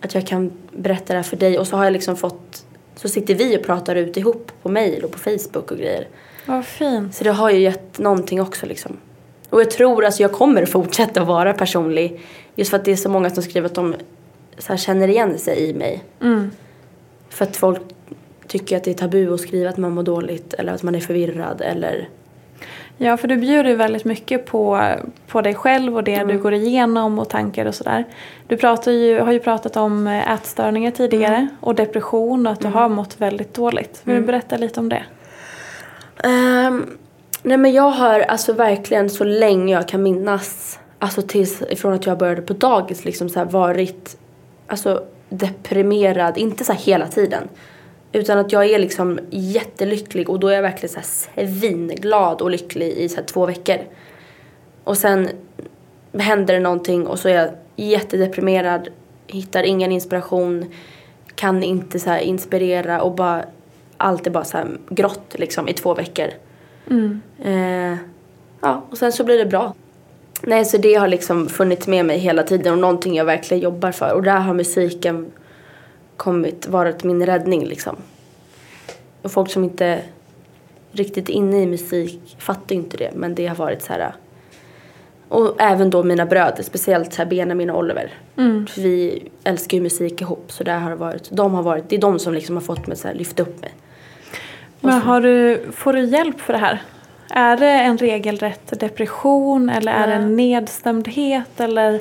att 0.00 0.14
jag 0.14 0.26
kan 0.26 0.52
berätta 0.72 1.12
det 1.12 1.18
här 1.18 1.22
för 1.24 1.36
dig. 1.36 1.58
Och 1.58 1.66
så 1.66 1.76
har 1.76 1.84
jag 1.84 1.92
liksom 1.92 2.16
fått, 2.16 2.64
så 2.96 3.08
sitter 3.08 3.34
vi 3.34 3.58
och 3.58 3.62
pratar 3.62 3.96
ut 3.96 4.16
ihop 4.16 4.52
på 4.62 4.68
mejl 4.68 5.04
och 5.04 5.10
på 5.10 5.18
Facebook 5.18 5.70
och 5.70 5.78
grejer. 5.78 6.08
Vad 6.46 6.64
fint. 6.64 7.14
Så 7.14 7.24
det 7.24 7.30
har 7.32 7.50
ju 7.50 7.58
gett 7.60 7.98
någonting 7.98 8.40
också 8.40 8.66
liksom. 8.66 8.96
Och 9.50 9.60
jag 9.60 9.70
tror 9.70 10.04
alltså 10.04 10.22
jag 10.22 10.32
kommer 10.32 10.66
fortsätta 10.66 11.20
att 11.20 11.26
vara 11.26 11.52
personlig. 11.52 12.20
Just 12.54 12.70
för 12.70 12.76
att 12.76 12.84
det 12.84 12.92
är 12.92 12.96
så 12.96 13.08
många 13.08 13.30
som 13.30 13.42
skriver 13.42 13.66
att 13.66 13.74
de 13.74 13.94
så 14.58 14.68
här, 14.72 14.76
känner 14.76 15.08
igen 15.08 15.38
sig 15.38 15.70
i 15.70 15.74
mig. 15.74 16.04
Mm. 16.22 16.50
För 17.28 17.44
att 17.44 17.56
folk 17.56 17.80
tycker 18.46 18.76
att 18.76 18.84
det 18.84 18.90
är 18.90 18.94
tabu 18.94 19.34
att 19.34 19.40
skriva 19.40 19.70
att 19.70 19.76
man 19.76 19.92
mår 19.92 20.02
dåligt 20.02 20.54
eller 20.54 20.72
att 20.72 20.82
man 20.82 20.94
är 20.94 21.00
förvirrad 21.00 21.60
eller... 21.60 22.08
Ja, 22.96 23.16
för 23.16 23.28
du 23.28 23.36
bjuder 23.36 23.70
ju 23.70 23.76
väldigt 23.76 24.04
mycket 24.04 24.46
på, 24.46 24.90
på 25.28 25.40
dig 25.40 25.54
själv 25.54 25.96
och 25.96 26.04
det 26.04 26.14
Mm. 26.14 26.28
du 26.28 26.42
går 26.42 26.54
igenom 26.54 27.18
och 27.18 27.28
tankar 27.28 27.66
och 27.66 27.74
sådär. 27.74 28.04
Du 28.46 28.56
pratar 28.56 28.92
ju, 28.92 29.18
har 29.20 29.32
ju 29.32 29.40
pratat 29.40 29.76
om 29.76 30.06
eh, 30.06 30.32
ätstörningar 30.32 30.90
tidigare 30.90 31.34
Mm. 31.36 31.48
och 31.60 31.74
depression 31.74 32.46
och 32.46 32.52
att 32.52 32.60
du 32.60 32.68
har 32.68 32.88
mått 32.88 33.20
väldigt 33.20 33.54
dåligt. 33.54 34.00
Vill 34.04 34.16
du 34.16 34.22
berätta 34.22 34.56
lite 34.56 34.80
om 34.80 34.88
det? 34.88 35.02
Ehm, 36.24 36.86
nej 37.44 37.56
men 37.56 37.72
jag 37.72 37.90
har 37.90 38.20
alltså 38.20 38.52
verkligen 38.52 39.10
så 39.10 39.24
länge 39.24 39.72
jag 39.74 39.88
kan 39.88 40.02
minnas, 40.02 40.78
alltså 40.98 41.22
tills 41.22 41.62
ifrån 41.62 41.92
att 41.92 42.06
jag 42.06 42.18
började 42.18 42.42
på 42.42 42.52
dagis 42.52 43.04
liksom 43.04 43.28
så 43.28 43.38
här 43.38 43.46
varit 43.46 44.16
alltså 44.66 45.04
deprimerad, 45.28 46.38
inte 46.38 46.64
så 46.64 46.72
här 46.72 46.80
hela 46.80 47.06
tiden. 47.06 47.48
Utan 48.12 48.38
att 48.38 48.52
jag 48.52 48.70
är 48.70 48.78
liksom 48.78 49.20
jättelycklig 49.30 50.30
och 50.30 50.40
då 50.40 50.48
är 50.48 50.54
jag 50.54 50.62
verkligen 50.62 50.94
så 50.94 51.00
här 51.34 51.46
svinglad 51.46 52.40
och 52.40 52.50
lycklig 52.50 52.88
i 52.88 53.08
så 53.08 53.16
här 53.16 53.24
två 53.24 53.46
veckor. 53.46 53.78
Och 54.84 54.98
sen 54.98 55.28
händer 56.12 56.54
det 56.54 56.60
någonting 56.60 57.06
och 57.06 57.18
så 57.18 57.28
är 57.28 57.34
jag 57.34 57.50
jättedeprimerad, 57.76 58.88
hittar 59.26 59.62
ingen 59.62 59.92
inspiration, 59.92 60.66
kan 61.34 61.62
inte 61.62 62.00
så 62.00 62.10
här 62.10 62.18
inspirera 62.18 63.02
och 63.02 63.14
bara 63.14 63.44
allt 63.96 64.26
är 64.26 64.30
bara 64.30 64.44
så 64.44 64.56
här 64.56 64.78
grått 64.88 65.34
liksom 65.38 65.68
i 65.68 65.72
två 65.72 65.94
veckor. 65.94 66.28
Eh, 67.42 67.96
ja, 68.60 68.84
och 68.90 68.98
sen 68.98 69.12
så 69.12 69.24
blir 69.24 69.38
det 69.38 69.46
bra. 69.46 69.74
Nej, 70.42 70.64
så 70.64 70.78
det 70.78 70.94
har 70.94 71.08
liksom 71.08 71.48
funnits 71.48 71.86
med 71.86 72.06
mig 72.06 72.18
hela 72.18 72.42
tiden 72.42 72.72
och 72.72 72.78
någonting 72.78 73.14
jag 73.14 73.24
verkligen 73.24 73.62
jobbar 73.62 73.92
för. 73.92 74.12
Och 74.12 74.22
där 74.22 74.38
har 74.38 74.54
musiken 74.54 75.30
kommit, 76.16 76.66
varit 76.66 77.04
min 77.04 77.26
räddning 77.26 77.64
liksom. 77.64 77.96
Och 79.22 79.32
folk 79.32 79.50
som 79.50 79.64
inte 79.64 80.02
riktigt 80.92 81.28
inne 81.28 81.62
i 81.62 81.66
musik 81.66 82.36
fattar 82.38 82.74
ju 82.74 82.80
inte 82.80 82.96
det, 82.96 83.10
men 83.14 83.34
det 83.34 83.46
har 83.46 83.56
varit 83.56 83.82
så 83.82 83.92
här. 83.92 84.14
Och 85.28 85.54
även 85.58 85.90
då 85.90 86.02
mina 86.02 86.26
bröder, 86.26 86.62
speciellt 86.62 87.12
så 87.12 87.22
här 87.22 87.30
Benjamin 87.30 87.70
och 87.70 87.78
Oliver. 87.78 88.12
För 88.68 88.80
vi 88.80 89.28
älskar 89.44 89.76
ju 89.76 89.82
musik 89.82 90.20
ihop, 90.20 90.52
så 90.52 90.64
där 90.64 90.78
har 90.78 90.90
det 90.90 90.96
varit. 90.96 91.30
De 91.30 91.54
har 91.54 91.62
varit, 91.62 91.88
det 91.88 91.96
är 91.96 92.00
de 92.00 92.18
som 92.18 92.34
liksom 92.34 92.56
har 92.56 92.62
fått 92.62 92.86
mig 92.86 92.92
att 92.92 93.00
så 93.00 93.08
här 93.08 93.14
lyfta 93.14 93.42
upp 93.42 93.60
mig. 93.60 93.74
Men 94.84 95.02
har 95.02 95.20
du, 95.20 95.62
får 95.72 95.92
du 95.92 96.00
hjälp 96.04 96.40
för 96.40 96.52
det 96.52 96.58
här? 96.58 96.82
Är 97.30 97.56
det 97.56 97.70
en 97.70 97.98
regelrätt 97.98 98.80
depression 98.80 99.70
eller 99.70 99.92
är 99.92 100.06
det 100.06 100.12
en 100.12 100.36
nedstämdhet 100.36 101.60
eller 101.60 102.00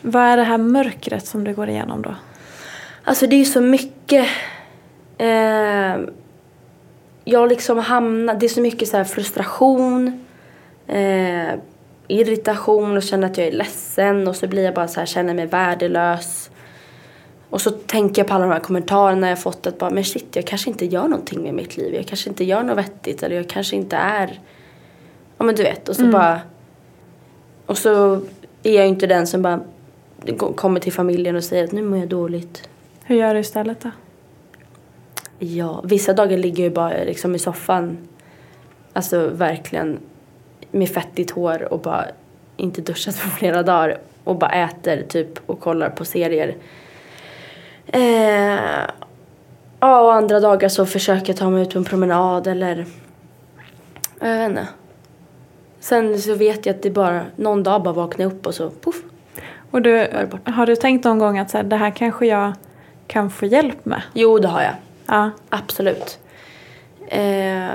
vad 0.00 0.22
är 0.22 0.36
det 0.36 0.42
här 0.42 0.58
mörkret 0.58 1.26
som 1.26 1.44
du 1.44 1.54
går 1.54 1.68
igenom 1.68 2.02
då? 2.02 2.14
Alltså 3.04 3.26
det 3.26 3.36
är 3.36 3.38
ju 3.38 3.44
så 3.44 3.60
mycket. 3.60 4.26
Eh, 5.18 5.96
jag 7.24 7.48
liksom 7.48 7.78
hamnar, 7.78 8.34
det 8.34 8.46
är 8.46 8.48
så 8.48 8.60
mycket 8.60 8.88
så 8.88 9.04
frustration, 9.04 10.24
eh, 10.86 11.54
irritation 12.08 12.96
och 12.96 13.02
känner 13.02 13.26
att 13.26 13.38
jag 13.38 13.46
är 13.46 13.52
ledsen 13.52 14.28
och 14.28 14.36
så 14.36 14.46
blir 14.46 14.64
jag 14.64 14.74
bara 14.74 14.88
så 14.88 15.00
här, 15.00 15.06
känner 15.06 15.34
mig 15.34 15.46
värdelös. 15.46 16.47
Och 17.50 17.60
så 17.60 17.70
tänker 17.70 18.22
jag 18.22 18.28
på 18.28 18.34
alla 18.34 18.44
de 18.44 18.52
här 18.52 18.60
kommentarerna 18.60 19.28
jag 19.28 19.42
fått 19.42 19.66
att 19.66 19.78
bara, 19.78 19.90
men 19.90 20.04
shit 20.04 20.36
jag 20.36 20.46
kanske 20.46 20.70
inte 20.70 20.86
gör 20.86 21.08
någonting 21.08 21.42
med 21.42 21.54
mitt 21.54 21.76
liv. 21.76 21.94
Jag 21.94 22.06
kanske 22.06 22.28
inte 22.28 22.44
gör 22.44 22.62
något 22.62 22.78
vettigt 22.78 23.22
eller 23.22 23.36
jag 23.36 23.48
kanske 23.48 23.76
inte 23.76 23.96
är, 23.96 24.40
ja 25.38 25.44
men 25.44 25.54
du 25.54 25.62
vet. 25.62 25.88
Och 25.88 25.96
så 25.96 26.06
bara, 26.06 26.40
och 27.66 27.78
så 27.78 28.14
är 28.62 28.72
jag 28.74 28.84
ju 28.84 28.88
inte 28.88 29.06
den 29.06 29.26
som 29.26 29.42
bara 29.42 29.60
kommer 30.54 30.80
till 30.80 30.92
familjen 30.92 31.36
och 31.36 31.44
säger 31.44 31.64
att 31.64 31.72
nu 31.72 31.82
mår 31.82 31.98
jag 31.98 32.08
dåligt. 32.08 32.68
Hur 33.04 33.16
gör 33.16 33.34
du 33.34 33.40
istället 33.40 33.80
då? 33.80 33.90
Ja, 35.38 35.80
vissa 35.84 36.12
dagar 36.12 36.38
ligger 36.38 36.64
jag 36.64 36.72
bara 36.72 37.04
liksom 37.04 37.34
i 37.34 37.38
soffan. 37.38 37.98
Alltså 38.92 39.28
verkligen 39.28 39.98
med 40.70 40.88
fettigt 40.88 41.30
hår 41.30 41.72
och 41.72 41.80
bara 41.80 42.04
inte 42.56 42.80
duschat 42.80 43.20
på 43.22 43.28
flera 43.38 43.62
dagar. 43.62 43.98
Och 44.24 44.36
bara 44.36 44.50
äter 44.50 45.02
typ 45.08 45.40
och 45.46 45.60
kollar 45.60 45.90
på 45.90 46.04
serier. 46.04 46.56
Eh, 47.92 48.86
ja, 49.80 50.00
och 50.00 50.14
andra 50.14 50.40
dagar 50.40 50.68
så 50.68 50.86
försöker 50.86 51.26
jag 51.28 51.36
ta 51.36 51.50
mig 51.50 51.62
ut 51.62 51.72
på 51.72 51.78
en 51.78 51.84
promenad 51.84 52.46
eller... 52.46 52.86
Jag 54.20 54.38
vet 54.38 54.50
inte. 54.50 54.68
Sen 55.80 56.18
så 56.20 56.34
vet 56.34 56.66
jag 56.66 56.76
att 56.76 56.82
det 56.82 56.90
bara, 56.90 57.22
någon 57.36 57.62
dag 57.62 57.82
bara 57.82 57.94
vaknar 57.94 58.24
jag 58.24 58.32
upp 58.32 58.46
och 58.46 58.54
så 58.54 58.70
poff. 58.70 58.96
Och 59.70 59.82
du, 59.82 60.08
har 60.44 60.66
du 60.66 60.76
tänkt 60.76 61.04
någon 61.04 61.18
gång 61.18 61.38
att 61.38 61.50
så 61.50 61.56
här, 61.56 61.64
det 61.64 61.76
här 61.76 61.90
kanske 61.90 62.26
jag 62.26 62.52
kan 63.06 63.30
få 63.30 63.46
hjälp 63.46 63.84
med? 63.84 64.02
Jo, 64.12 64.38
det 64.38 64.48
har 64.48 64.62
jag. 64.62 64.74
Ja. 65.06 65.30
Absolut. 65.48 66.18
Eh, 67.08 67.68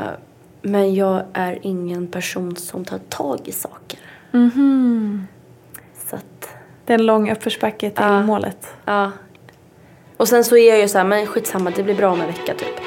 men 0.62 0.96
jag 0.96 1.24
är 1.34 1.60
ingen 1.62 2.08
person 2.08 2.56
som 2.56 2.86
tar 2.86 2.98
tag 3.10 3.40
i 3.46 3.52
saker. 3.52 4.00
Mhm. 4.32 5.28
Så 6.10 6.16
att, 6.16 6.50
Det 6.86 6.94
är 6.94 7.00
en 7.00 7.06
lång 7.06 7.32
uppförsbacke 7.32 7.90
till 7.90 8.04
Ja. 8.06 8.22
målet. 8.24 8.68
ja. 8.86 9.12
Och 10.24 10.30
sen 10.30 10.44
så 10.44 10.58
är 10.58 10.70
jag 10.70 10.80
ju 10.80 10.88
så 10.88 10.98
här, 10.98 11.06
men 11.06 11.28
skitsamma, 11.28 11.70
det 11.76 11.84
blir 11.84 11.96
bra 11.96 12.12
om 12.12 12.22
en 12.22 12.28
vecka 12.28 12.54
typ. 12.54 12.80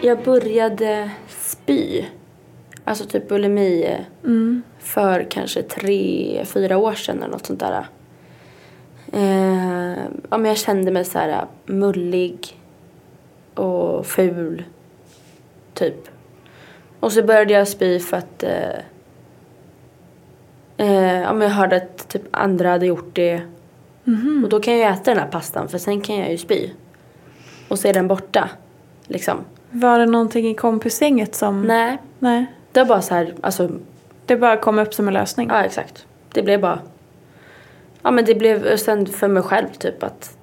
Jag 0.00 0.22
började 0.22 1.10
spy, 1.28 2.04
alltså 2.84 3.04
typ 3.04 3.28
bulimi, 3.28 3.96
Mm. 4.24 4.62
för 4.78 5.26
kanske 5.30 5.62
tre, 5.62 6.44
fyra 6.44 6.76
år 6.76 6.92
sedan 6.94 7.18
eller 7.18 7.32
något 7.32 7.46
sånt 7.46 7.60
där. 7.60 7.86
Eh, 9.12 9.98
ja, 10.30 10.38
men 10.38 10.44
jag 10.44 10.58
kände 10.58 10.90
mig 10.90 11.04
så 11.04 11.18
här 11.18 11.46
mullig. 11.66 12.54
och 13.54 14.06
ful. 14.06 14.64
Typ. 15.74 16.08
Och 17.00 17.12
så 17.12 17.22
började 17.22 17.52
jag 17.52 17.68
spy 17.68 17.98
för 18.00 18.16
att 18.16 18.42
eh, 18.42 18.78
eh, 20.76 21.20
ja, 21.20 21.32
men 21.32 21.40
jag 21.40 21.54
hörde 21.54 21.76
att 21.76 22.08
typ 22.08 22.22
andra 22.30 22.70
hade 22.70 22.86
gjort 22.86 23.10
det. 23.12 23.42
Och 24.42 24.48
då 24.48 24.60
kan 24.60 24.78
jag 24.78 24.92
äta 24.92 25.10
den 25.10 25.22
här 25.22 25.28
pastan 25.28 25.68
för 25.68 25.78
sen 25.78 26.00
kan 26.00 26.16
jag 26.16 26.30
ju 26.30 26.38
spy. 26.38 26.70
Och 27.68 27.78
så 27.78 27.88
är 27.88 27.92
den 27.92 28.08
borta. 28.08 28.48
Liksom. 29.06 29.44
Var 29.70 29.98
det 29.98 30.06
någonting 30.06 30.48
i 30.48 30.54
kompisgänget 30.54 31.34
som... 31.34 31.62
Nej, 31.62 31.98
Nej. 32.18 32.46
det 32.72 32.80
var 32.80 32.86
bara 32.86 33.02
så 33.02 33.14
här, 33.14 33.34
alltså 33.40 33.70
Det 34.26 34.36
bara 34.36 34.56
kom 34.56 34.78
upp 34.78 34.94
som 34.94 35.08
en 35.08 35.14
lösning? 35.14 35.48
Ja, 35.48 35.64
exakt. 35.64 36.06
Det 36.32 36.42
blev 36.42 36.60
bara... 36.60 36.78
Ja, 38.02 38.10
men 38.10 38.24
det 38.24 38.34
blev 38.34 38.76
sen 38.76 39.06
för 39.06 39.28
mig 39.28 39.42
själv 39.42 39.68
typ 39.78 40.02
att... 40.02 40.36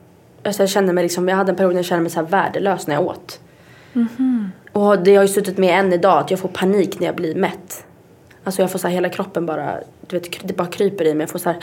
Alltså 0.44 0.64
jag 0.64 0.70
kände 0.70 0.94
mig 0.94 1.04
liksom, 1.04 1.30
jag 1.30 1.36
hade 1.36 1.52
en 1.52 1.56
period 1.56 1.74
när 1.74 1.80
jag 1.80 1.86
kände 1.86 2.02
mig 2.02 2.12
så 2.12 2.20
här 2.20 2.28
värdelös 2.28 2.88
när 2.88 2.96
jag 2.96 3.06
åt. 3.06 3.40
Och 4.76 5.04
det 5.04 5.16
har 5.16 5.24
ju 5.24 5.28
suttit 5.28 5.58
med 5.58 5.80
än 5.80 5.94
idag 5.94 6.18
att 6.20 6.32
jag 6.32 6.40
får 6.40 6.50
panik 6.50 7.00
när 7.00 7.08
jag 7.08 7.16
blir 7.16 7.36
mätt. 7.36 7.86
Alltså 8.44 8.62
jag 8.62 8.72
får 8.72 8.80
så 8.80 8.88
här 8.88 8.96
hela 8.96 9.10
kroppen 9.10 9.46
bara, 9.46 9.80
du 10.08 10.20
vet, 10.20 10.48
det 10.48 10.54
bara 10.54 10.68
kryper 10.68 11.06
i 11.06 11.14
mig. 11.14 11.24
Jag 11.24 11.30
får 11.30 11.40
så 11.40 11.50
här 11.50 11.60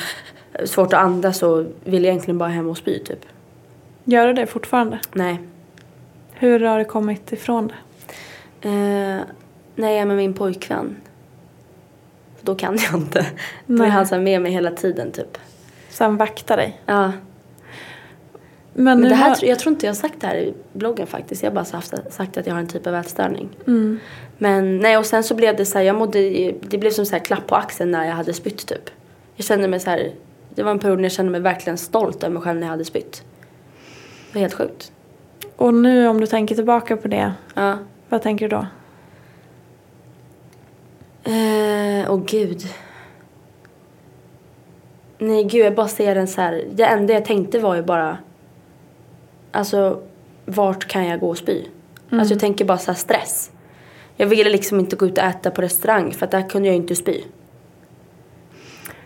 svårt 0.65 0.93
att 0.93 1.01
andas 1.01 1.43
och 1.43 1.67
vill 1.85 2.05
egentligen 2.05 2.39
bara 2.39 2.49
hem 2.49 2.69
och 2.69 2.77
spy 2.77 2.99
typ. 2.99 3.19
Gör 4.05 4.27
du 4.27 4.33
det 4.33 4.47
fortfarande? 4.47 4.99
Nej. 5.13 5.41
Hur 6.33 6.61
har 6.61 6.79
det 6.79 6.85
kommit 6.85 7.33
ifrån 7.33 7.69
det? 7.69 8.69
Eh, 8.69 9.21
när 9.75 9.91
jag 9.91 9.99
är 9.99 10.07
med 10.07 10.17
min 10.17 10.35
pojkvän. 10.35 10.97
Då 12.41 12.55
kan 12.55 12.79
jag 12.91 13.01
inte. 13.01 13.27
Då 13.67 13.75
Nej. 13.75 13.87
är 13.87 13.91
han 13.91 14.07
så 14.07 14.19
med 14.19 14.43
mig 14.43 14.53
hela 14.53 14.71
tiden 14.71 15.13
typ. 15.13 15.39
Så 15.91 16.05
han 16.05 16.17
vaktar 16.17 16.57
dig? 16.57 16.81
Ja. 16.87 17.13
Men, 18.75 19.01
Men 19.01 19.09
det 19.09 19.15
här, 19.15 19.29
har... 19.29 19.45
jag 19.45 19.59
tror 19.59 19.73
inte 19.75 19.87
jag 19.87 19.91
har 19.93 19.97
sagt 19.97 20.21
det 20.21 20.27
här 20.27 20.37
i 20.37 20.55
bloggen 20.73 21.07
faktiskt. 21.07 21.43
Jag 21.43 21.51
har 21.51 21.55
bara 21.55 21.67
haft, 21.73 21.95
sagt 22.13 22.37
att 22.37 22.47
jag 22.47 22.55
har 22.55 22.61
en 22.61 22.67
typ 22.67 22.87
av 22.87 22.95
ätstörning. 22.95 23.49
Mm. 23.67 24.01
Men 24.39 24.79
nej 24.79 24.97
och 24.99 25.07
sen 25.07 25.25
så 25.25 25.35
blev 25.35 25.57
det 25.57 25.65
så 25.65 25.79
här, 25.79 25.85
jag 25.85 25.97
mådde, 25.97 26.53
det 26.61 26.79
blev 26.79 26.91
som 26.91 27.07
så 27.07 27.13
här 27.13 27.25
klapp 27.25 27.47
på 27.47 27.55
axeln 27.55 27.91
när 27.91 28.07
jag 28.07 28.15
hade 28.15 28.33
spytt 28.33 28.67
typ. 28.67 28.91
Jag 29.37 29.47
kände 29.47 29.69
mig 29.69 29.81
så 29.81 29.91
här, 29.91 30.13
det 30.55 30.63
var 30.63 30.71
en 30.71 30.79
period 30.79 30.99
när 30.99 31.05
jag 31.05 31.13
kände 31.13 31.33
mig 31.33 31.41
verkligen 31.41 31.79
stolt 31.79 32.23
över 32.25 32.35
mig 32.35 32.43
själv 32.43 32.59
när 32.61 32.67
jag 32.67 32.71
hade 32.71 32.85
spytt. 32.85 33.23
Det 34.33 34.35
var 34.35 34.41
helt 34.41 34.55
sjukt. 34.55 34.93
Och 35.57 35.75
nu 35.75 36.09
om 36.09 36.21
du 36.21 36.27
tänker 36.27 36.55
tillbaka 36.55 36.97
på 36.97 37.09
det, 37.09 37.33
Ja. 37.55 37.79
vad 38.09 38.23
tänker 38.23 38.49
du 38.49 38.57
då? 38.57 38.67
Eh, 41.31 42.13
Åh 42.13 42.21
gud. 42.27 42.63
Nej 45.19 45.45
gud 45.45 45.67
jag 45.67 45.75
bara 45.75 45.89
ser 45.89 46.17
en 46.17 46.29
så 46.29 46.41
här, 46.41 46.65
det 46.73 46.85
enda 46.85 47.15
jag 47.15 47.25
tänkte 47.25 47.59
var 47.59 47.75
ju 47.75 47.83
bara, 47.83 48.19
alltså 49.53 50.01
vart 50.45 50.85
kan 50.85 51.07
jag 51.07 51.21
gå 51.21 51.29
och 51.29 51.39
spy? 51.39 51.65
Alltså 52.11 52.35
jag 52.35 52.41
tänker 52.41 52.65
bara 52.65 52.79
så 52.79 52.95
stress. 52.95 53.51
Jag 54.17 54.27
ville 54.27 54.51
liksom 54.51 54.81
inte 54.81 54.97
gå 54.97 55.07
ut 55.07 55.19
och 55.19 55.25
äta 55.25 55.51
på 55.51 55.63
restaurang 55.63 56.13
för 56.13 56.25
att 56.27 56.31
där 56.31 56.49
kunde 56.49 56.69
jag 56.69 56.77
inte 56.77 56.97
spy. 56.97 57.23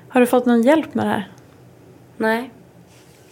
Har 0.08 0.20
du 0.20 0.26
fått 0.26 0.46
någon 0.46 0.62
hjälp 0.62 0.94
med 0.94 1.06
det 1.06 1.10
här? 1.10 1.30
Nej. 2.16 2.50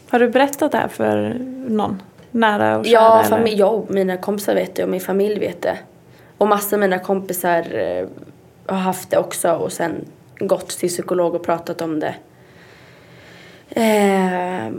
Har 0.09 0.19
du 0.19 0.29
berättat 0.29 0.73
det 0.73 0.79
här 0.79 0.89
för 0.89 1.37
någon? 1.69 2.03
Nära 2.31 2.79
och 2.79 2.87
kära? 2.87 2.95
Ja, 2.95 3.25
familj, 3.29 3.59
jag 3.59 3.75
och 3.75 3.91
mina 3.91 4.17
kompisar 4.17 4.55
vet 4.55 4.75
det 4.75 4.83
och 4.85 4.89
min 4.89 5.01
familj 5.01 5.39
vet 5.39 5.63
det. 5.63 5.79
Och 6.39 6.49
massor 6.49 6.77
av 6.77 6.81
mina 6.81 6.99
kompisar 6.99 7.75
eh, 7.75 8.09
har 8.67 8.77
haft 8.77 9.11
det 9.11 9.19
också 9.19 9.53
och 9.53 9.73
sen 9.73 10.05
gått 10.39 10.69
till 10.69 10.89
psykolog 10.89 11.35
och 11.35 11.45
pratat 11.45 11.81
om 11.81 12.01
det. 12.01 12.15
Eh, 13.71 14.73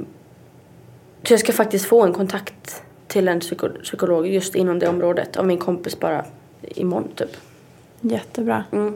så 1.27 1.33
jag 1.33 1.39
ska 1.39 1.53
faktiskt 1.53 1.85
få 1.85 2.03
en 2.03 2.13
kontakt 2.13 2.83
till 3.07 3.27
en 3.27 3.39
psyko- 3.39 3.81
psykolog 3.83 4.27
just 4.27 4.55
inom 4.55 4.79
det 4.79 4.87
området 4.87 5.37
av 5.37 5.45
min 5.47 5.57
kompis 5.57 5.99
bara 5.99 6.25
imorgon 6.61 7.07
typ. 7.15 7.29
Jättebra. 8.01 8.63
Mm. 8.71 8.93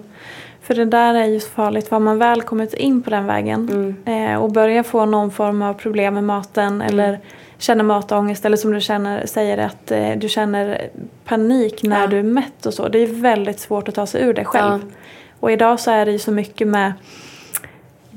För 0.62 0.76
det 0.76 0.86
där 0.86 1.14
är 1.14 1.26
ju 1.26 1.40
så 1.40 1.50
farligt. 1.50 1.90
Har 1.90 2.00
man 2.00 2.18
väl 2.18 2.42
kommit 2.42 2.74
in 2.74 3.02
på 3.02 3.10
den 3.10 3.26
vägen 3.26 3.70
Mm. 4.06 4.32
eh, 4.34 4.42
och 4.44 4.52
börjar 4.52 4.84
få 4.84 5.06
någon 5.06 5.32
form 5.32 5.62
av 5.62 5.74
problem 5.74 6.14
med 6.14 6.24
maten 6.24 6.82
eller 6.82 7.20
känner 7.58 7.84
matångest 7.84 8.46
eller 8.46 8.58
som 8.58 8.72
du 8.74 8.82
känner, 8.82 9.26
säger 9.26 9.58
att 9.58 9.92
eh, 9.92 10.12
du 10.18 10.30
känner 10.30 10.90
panik 11.26 11.84
när 11.84 12.02
Ja. 12.02 12.08
du 12.08 12.20
är 12.20 12.24
mätt 12.24 12.66
och 12.66 12.74
så. 12.74 12.88
Det 12.88 13.00
är 13.00 13.08
väldigt 13.08 13.60
svårt 13.60 13.88
att 13.88 13.96
ta 13.96 14.06
sig 14.06 14.22
ur 14.22 14.34
det 14.34 14.46
själv. 14.46 14.82
Ja. 14.82 14.96
Och 15.40 15.52
idag 15.52 15.80
så 15.80 15.92
är 15.92 16.06
det 16.06 16.12
ju 16.12 16.20
så 16.20 16.32
mycket 16.32 16.68
med 16.68 16.94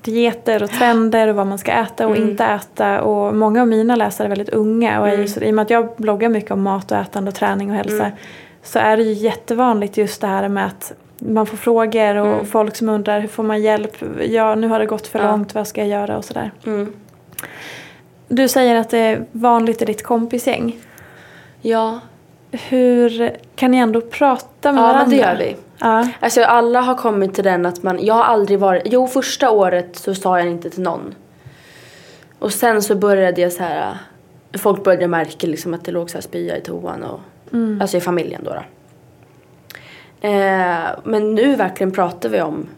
dieter 0.03 0.63
och 0.63 0.71
trender 0.71 1.29
och 1.29 1.35
vad 1.35 1.47
man 1.47 1.59
ska 1.59 1.73
äta 1.73 2.07
och 2.07 2.17
Mm. 2.17 2.29
inte 2.31 2.45
äta. 2.45 3.03
Och 3.03 3.35
många 3.37 3.61
av 3.63 3.69
mina 3.69 3.97
läsare 3.97 4.27
är 4.27 4.29
väldigt 4.29 4.49
unga 4.49 5.01
och 5.01 5.09
Mm. 5.09 5.29
så, 5.29 5.41
i 5.41 5.51
och 5.51 5.55
med 5.55 5.63
att 5.63 5.71
jag 5.71 5.89
bloggar 5.97 6.29
mycket 6.29 6.51
om 6.51 6.63
mat 6.63 6.93
och 6.93 6.99
ätande 6.99 7.29
och 7.29 7.35
träning 7.35 7.71
och 7.71 7.77
hälsa 7.77 8.05
Mm. 8.05 8.17
så 8.63 8.79
är 8.79 8.97
det 8.97 9.03
ju 9.03 9.13
jättevanligt 9.13 9.97
just 9.97 10.21
det 10.21 10.27
här 10.27 10.49
med 10.49 10.67
att 10.67 10.93
man 11.19 11.47
får 11.47 11.57
frågor 11.57 12.17
och 12.17 12.27
Mm. 12.27 12.47
folk 12.47 12.77
som 12.77 12.89
undrar 12.89 13.21
hur 13.21 13.29
får 13.29 13.43
man 13.43 13.63
hjälp? 13.63 13.97
Ja, 14.29 14.55
nu 14.55 14.69
har 14.69 14.79
det 14.79 14.87
gått 14.87 15.07
för 15.07 15.19
Ja. 15.19 15.31
långt, 15.31 15.55
vad 15.55 15.67
ska 15.67 15.81
jag 15.81 15.89
göra 15.89 16.17
och 16.17 16.25
sådär. 16.25 16.51
Mm. 16.67 16.93
Du 18.29 18.49
säger 18.49 18.77
att 18.77 18.91
det 18.91 18.99
är 18.99 19.25
vanligt 19.33 19.83
i 19.83 19.85
ditt 19.85 20.03
kompisgäng. 20.03 20.77
Ja, 21.61 22.01
Hur 22.69 23.31
kan 23.57 23.71
ni 23.71 23.77
ändå 23.79 24.01
prata 24.01 24.73
med 24.73 24.79
ja 24.83 24.87
varandra? 24.87 25.01
men 25.07 25.11
det 25.11 25.17
gör 25.17 25.37
vi. 25.37 25.57
Ja. 25.83 26.09
Alltså 26.20 26.43
alla 26.43 26.80
har 26.80 26.95
kommit 26.95 27.35
till 27.35 27.45
den 27.45 27.66
att 27.66 27.83
man, 27.83 28.05
jag 28.05 28.14
har 28.14 28.24
aldrig 28.24 28.59
varit, 28.59 28.83
jo 28.85 29.07
första 29.07 29.51
året 29.51 29.97
så 29.97 30.14
sa 30.14 30.39
jag 30.39 30.49
inte 30.49 30.70
till 30.70 30.83
någon. 30.83 31.14
Och 32.39 32.53
sen 32.53 32.83
så 32.83 32.95
började 32.95 33.41
jag 33.41 33.53
så 33.53 33.62
här, 33.62 33.99
folk 34.59 34.85
började 34.85 35.09
märka 35.09 35.47
liksom 35.47 35.74
att 35.74 35.85
det 35.85 35.93
låg 35.93 36.11
så 36.11 36.16
här 36.16 36.22
spya 36.22 36.57
i 36.57 36.61
toan 36.61 37.03
och, 37.03 37.20
alltså 37.80 37.97
i 37.97 38.01
familjen 38.01 38.45
då. 38.45 38.51
då. 38.51 38.62
Eh, 40.28 40.85
men 41.05 41.35
nu 41.35 41.57
verkligen 41.57 41.91
pratar 41.91 42.28
vi 42.28 42.41
om, 42.41 42.68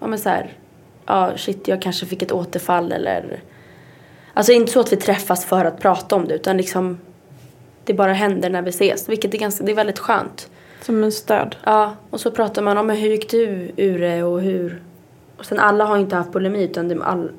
ja 0.00 0.06
men 0.06 0.18
så 0.18 0.28
här, 0.28 0.52
ja 1.06 1.32
shit 1.36 1.68
jag 1.68 1.82
kanske 1.82 2.06
fick 2.06 2.22
ett 2.22 2.32
återfall 2.32 2.92
eller, 2.92 3.42
alltså 4.34 4.52
inte 4.52 4.72
så 4.72 4.80
att 4.80 4.92
vi 4.92 4.96
träffas 4.96 5.44
för 5.44 5.64
att 5.64 5.80
prata 5.80 6.16
om 6.16 6.28
det 6.28 6.34
utan 6.34 6.56
liksom 6.56 6.98
det 7.84 7.94
bara 7.94 8.12
händer 8.12 8.50
när 8.50 8.62
vi 8.62 8.70
ses, 8.70 9.08
vilket 9.08 9.34
är 9.34 9.38
ganska, 9.38 9.64
det 9.64 9.72
är 9.72 9.76
väldigt 9.76 9.98
skönt. 9.98 10.48
Som 10.84 11.04
en 11.04 11.12
stöd. 11.12 11.56
Ja, 11.64 11.94
och 12.10 12.20
så 12.20 12.30
pratar 12.30 12.62
man 12.62 12.78
om 12.78 12.90
hur 12.90 13.08
gick 13.08 13.30
du 13.30 13.70
ur 13.76 13.98
det 13.98 14.22
och 14.22 14.40
hur... 14.40 14.82
Och 15.38 15.46
sen 15.46 15.58
alla 15.58 15.84
har 15.84 15.98
inte 15.98 16.16
haft 16.16 16.32
bulimi 16.32 16.62
utan 16.62 16.88
det 16.88 17.04
all... 17.04 17.30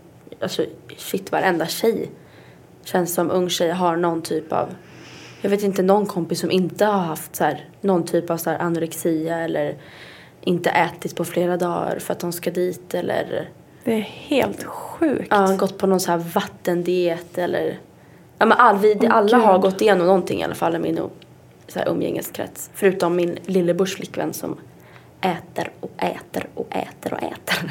Alltså 0.41 0.65
shit, 0.97 1.31
varenda 1.31 1.67
tjej 1.67 2.11
känns 2.83 3.13
som 3.13 3.31
ung 3.31 3.49
tjej 3.49 3.71
har 3.71 3.95
någon 3.95 4.21
typ 4.21 4.53
av... 4.53 4.69
Jag 5.41 5.49
vet 5.49 5.63
inte 5.63 5.83
någon 5.83 6.05
kompis 6.05 6.39
som 6.39 6.51
inte 6.51 6.85
har 6.85 6.99
haft 6.99 7.35
så 7.35 7.43
här, 7.43 7.65
någon 7.81 8.03
typ 8.03 8.29
av 8.29 8.37
så 8.37 8.49
här 8.49 8.59
anorexia 8.59 9.39
eller 9.39 9.75
inte 10.41 10.69
ätit 10.69 11.15
på 11.15 11.25
flera 11.25 11.57
dagar 11.57 11.99
för 11.99 12.13
att 12.13 12.19
de 12.19 12.31
ska 12.31 12.51
dit 12.51 12.93
eller 12.93 13.49
Det 13.83 13.93
är 13.93 13.99
helt 14.01 14.63
sjukt. 14.63 15.27
ja, 15.29 15.55
gått 15.57 15.77
på 15.77 15.87
någon 15.87 15.99
så 15.99 16.11
här 16.11 16.17
vattendiet 16.17 17.37
eller... 17.37 17.79
Ja 18.37 18.45
men 18.45 18.57
all, 18.57 18.77
vi, 18.77 18.97
Åh, 19.01 19.15
alla 19.15 19.37
har 19.37 19.53
Gud. 19.53 19.61
gått 19.61 19.81
igenom 19.81 20.07
någonting 20.07 20.39
i 20.39 20.43
alla 20.43 20.55
fall 20.55 20.75
i 20.75 20.79
min 20.79 20.99
så 21.67 21.79
här, 21.79 21.87
umgängeskrets. 21.89 22.69
Förutom 22.73 23.15
min 23.15 23.37
lillebrors 23.45 23.95
flickvän 23.95 24.33
som 24.33 24.57
äter 25.21 25.71
och 25.79 25.91
äter 25.97 26.45
och 26.55 26.67
äter 26.75 27.13
och 27.13 27.23
äter. 27.23 27.69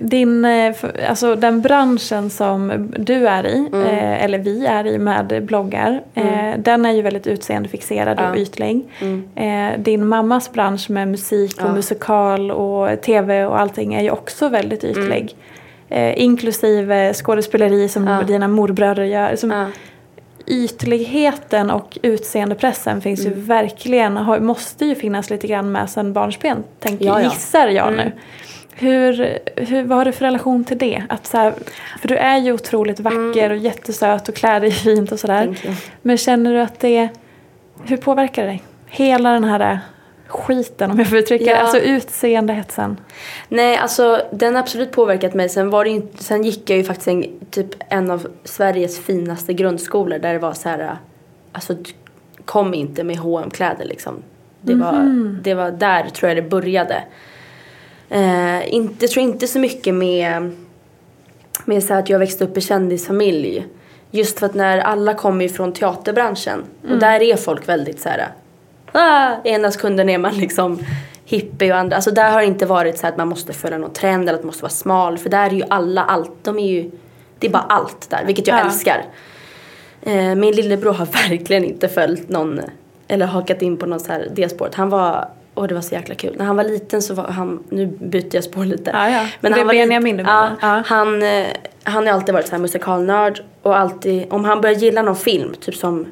Din, 0.00 0.44
eh, 0.44 0.74
alltså 1.08 1.34
den 1.36 1.60
branschen 1.62 2.30
som 2.30 2.88
du 2.98 3.28
är 3.28 3.46
i, 3.46 3.56
Mm. 3.72 3.80
eh, 3.86 4.24
eller 4.24 4.38
vi 4.38 4.66
är 4.66 4.86
i 4.86 4.98
med 4.98 5.42
bloggar, 5.44 6.02
eh, 6.14 6.50
den 6.58 6.86
är 6.86 6.92
ju 6.92 7.02
väldigt 7.02 7.26
utseendefixerad 7.26 8.18
Ja. 8.20 8.30
och 8.30 8.36
ytlig. 8.36 8.84
Mm. 9.00 9.28
Eh, 9.74 9.80
din 9.80 10.06
mammas 10.06 10.52
bransch 10.52 10.90
med 10.90 11.08
musik 11.08 11.56
och 11.62 11.68
Ja. 11.68 11.72
musikal 11.74 12.50
och 12.50 13.00
tv 13.02 13.44
och 13.46 13.60
allting 13.60 13.94
är 13.94 14.02
ju 14.02 14.10
också 14.10 14.48
väldigt 14.48 14.84
ytlig. 14.84 15.36
Eh, 15.88 16.22
inklusive 16.22 17.14
skådespeleri 17.14 17.88
som 17.88 18.02
Mm. 18.02 18.14
Ja. 18.14 18.22
dina 18.22 18.48
morbröder 18.48 19.04
gör. 19.04 19.36
Som. 19.36 19.70
Ytligheten 20.50 21.70
och 21.70 21.98
utseendepressen 22.02 23.00
finns 23.00 23.20
Mm. 23.26 23.32
ju 23.38 23.44
verkligen, 23.44 24.16
har, 24.16 24.40
måste 24.40 24.84
ju 24.86 24.94
finnas 24.94 25.30
lite 25.30 25.46
grann 25.46 25.72
med 25.72 25.90
sen 25.90 26.12
barnsben, 26.12 26.64
tänker, 26.80 27.04
Ja, 27.04 27.20
ja. 27.22 27.30
gissar 27.30 27.68
jag 27.68 27.88
Mm. 27.88 27.96
nu. 28.06 28.12
Hur, 28.74 29.38
hur, 29.56 29.82
vad 29.84 29.98
har 29.98 30.04
du 30.04 30.12
för 30.12 30.24
relation 30.24 30.64
till 30.64 30.78
det? 30.78 31.02
Att 31.08 31.26
så 31.26 31.36
här, 31.36 31.54
för 32.00 32.08
du 32.08 32.16
är 32.16 32.38
ju 32.38 32.52
otroligt 32.52 33.00
vacker 33.00 33.50
och 33.50 33.56
jättesöt 33.56 34.28
och 34.28 34.34
klär 34.34 34.60
dig 34.60 34.70
fint 34.70 35.12
och 35.12 35.20
sådär. 35.20 35.42
Mm. 35.42 35.54
Men 36.02 36.18
känner 36.18 36.52
du 36.52 36.60
att 36.60 36.80
det, 36.80 37.08
hur 37.84 37.96
påverkar 37.96 38.42
det 38.42 38.48
dig? 38.48 38.62
Hela 38.86 39.32
den 39.32 39.44
här 39.44 39.78
skiten 40.28 40.90
om 40.90 40.98
jag 40.98 41.08
får 41.08 41.18
uttrycka 41.18 41.44
det, 41.44 41.50
Ja. 41.50 41.56
alltså 41.56 41.78
utseendehetsen. 41.78 43.00
Nej, 43.48 43.76
alltså 43.76 44.22
den 44.30 44.54
har 44.54 44.62
absolut 44.62 44.92
påverkat 44.92 45.34
mig. 45.34 45.48
Sen, 45.48 45.70
var 45.70 45.84
det 45.84 45.90
ju, 45.90 46.02
sen 46.18 46.44
gick 46.44 46.70
jag 46.70 46.76
ju 46.76 46.84
faktiskt 46.84 47.08
en, 47.08 47.24
typ 47.50 47.68
en 47.88 48.10
av 48.10 48.26
Sveriges 48.44 49.00
finaste 49.00 49.52
grundskolor 49.52 50.18
där 50.18 50.32
det 50.32 50.38
var 50.38 50.52
så 50.52 50.68
här, 50.68 50.96
alltså 51.52 51.76
kom 52.44 52.74
inte 52.74 53.04
med 53.04 53.16
hm 53.18 53.50
kläder 53.50 53.84
liksom. 53.84 54.14
Det, 54.60 54.74
var, 54.74 54.92
det 55.42 55.54
var 55.54 55.70
där 55.70 56.08
tror 56.08 56.28
jag 56.28 56.36
det 56.36 56.50
började. 56.50 57.02
Eh, 58.08 58.74
inte, 58.74 59.04
jag 59.04 59.10
tror 59.10 59.24
inte 59.24 59.46
så 59.46 59.58
mycket 59.58 59.94
med, 59.94 60.50
med 61.64 61.84
så 61.84 61.92
här 61.92 62.00
att 62.00 62.08
jag 62.08 62.18
växte 62.18 62.44
upp 62.44 62.56
i 62.56 62.60
kändisfamilj. 62.60 63.66
Just 64.10 64.38
för 64.38 64.46
att 64.46 64.54
när 64.54 64.78
alla 64.78 65.14
kommer 65.14 65.42
ju 65.44 65.48
från 65.48 65.72
teaterbranschen 65.72 66.64
och 66.90 66.98
där 66.98 67.22
är 67.22 67.36
folk 67.36 67.68
väldigt 67.68 68.00
så 68.00 68.08
här. 68.08 68.28
Ah, 68.92 69.36
ena 69.44 69.70
sekunden 69.70 70.08
är 70.08 70.18
man 70.18 70.34
liksom 70.34 70.78
hippie 71.24 71.72
och 71.72 71.78
andra. 71.78 71.96
Alltså 71.96 72.10
där 72.10 72.30
har 72.30 72.40
det 72.40 72.46
inte 72.46 72.66
varit 72.66 72.98
så 72.98 73.06
att 73.06 73.16
man 73.16 73.28
måste 73.28 73.52
följa 73.52 73.78
någon 73.78 73.92
trend 73.92 74.22
eller 74.28 74.38
att 74.38 74.44
man 74.44 74.46
måste 74.46 74.62
vara 74.62 74.70
smal. 74.70 75.18
För 75.18 75.30
där 75.30 75.46
är 75.46 75.50
ju 75.54 75.62
alla 75.70 76.04
allt. 76.04 76.32
De 76.42 76.58
är 76.58 76.66
ju, 76.68 76.90
det 77.38 77.46
är 77.46 77.50
bara 77.50 77.62
allt 77.68 78.10
där, 78.10 78.24
vilket 78.26 78.46
jag 78.46 78.58
Ja. 78.58 78.64
älskar. 78.64 79.04
Eh, 80.02 80.34
min 80.34 80.54
lillebror 80.54 80.92
har 80.92 81.06
verkligen 81.30 81.64
inte 81.64 81.88
följt 81.88 82.28
någon 82.28 82.60
eller 83.08 83.26
hakat 83.26 83.62
in 83.62 83.76
på 83.76 83.86
någon 83.86 84.00
så 84.00 84.12
här 84.12 84.28
det 84.34 84.48
spåret. 84.48 84.74
Han 84.74 84.90
var, 84.90 85.28
åh 85.54 85.66
det 85.66 85.74
var 85.74 85.80
så 85.80 85.94
jäkla 85.94 86.14
kul. 86.14 86.34
När 86.38 86.44
han 86.44 86.56
var 86.56 86.64
liten 86.64 87.02
så 87.02 87.14
var 87.14 87.24
han, 87.24 87.64
nu 87.68 87.86
byter 87.86 88.34
jag 88.34 88.44
spår 88.44 88.64
lite. 88.64 88.90
Ja, 88.94 89.10
ja. 89.10 89.26
Men 89.40 89.52
Det 89.52 89.58
han 89.58 89.66
var 89.66 89.74
Benjamin 89.74 90.16
du 90.16 90.22
ja. 90.22 90.50
Ja. 90.60 90.82
Han, 90.86 91.22
eh, 91.22 91.46
han 91.82 92.06
har 92.06 92.14
alltid 92.14 92.34
varit 92.34 92.46
så 92.46 92.52
här 92.52 92.58
musikalnörd 92.62 93.40
och 93.62 93.78
alltid, 93.78 94.26
om 94.32 94.44
han 94.44 94.60
började 94.60 94.80
gilla 94.80 95.02
någon 95.02 95.16
film, 95.16 95.54
typ 95.60 95.74
som 95.74 96.06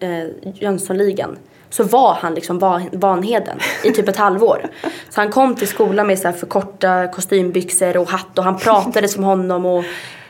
eh, 0.00 0.26
Jönssonligan, 0.54 1.36
så 1.70 1.84
var 1.84 2.14
han 2.14 2.34
liksom 2.34 2.58
van, 2.58 2.88
Vanheden 2.92 3.58
i 3.84 3.90
typ 3.92 4.08
ett 4.08 4.16
halvår. 4.16 4.66
Så 5.10 5.20
han 5.20 5.30
kom 5.30 5.54
till 5.54 5.68
skolan 5.68 6.06
med 6.06 6.18
så 6.18 6.32
för 6.32 6.46
korta 6.46 7.06
kostymbyxor 7.06 7.96
och 7.96 8.10
hatt 8.10 8.38
och 8.38 8.44
han 8.44 8.58
pratade 8.58 9.08
som 9.08 9.24
honom 9.24 9.66
och 9.66 9.84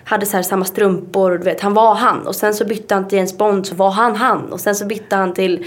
hade 0.05 0.27
så 0.27 0.43
samma 0.43 0.65
strumpor 0.65 1.33
och 1.33 1.39
du 1.39 1.45
vet, 1.45 1.61
han 1.61 1.75
var 1.75 1.95
han. 1.95 2.27
Och 2.27 2.35
sen 2.35 2.55
så 2.55 2.65
bytte 2.65 2.95
han 2.95 3.09
till 3.09 3.19
James 3.19 3.39
Bond 3.39 3.67
så 3.67 3.75
var 3.75 3.91
han 3.91 4.17
han. 4.17 4.53
Och 4.53 4.61
sen 4.61 4.75
så 4.75 4.87
bytte 4.87 5.17
han 5.17 5.35
till, 5.35 5.67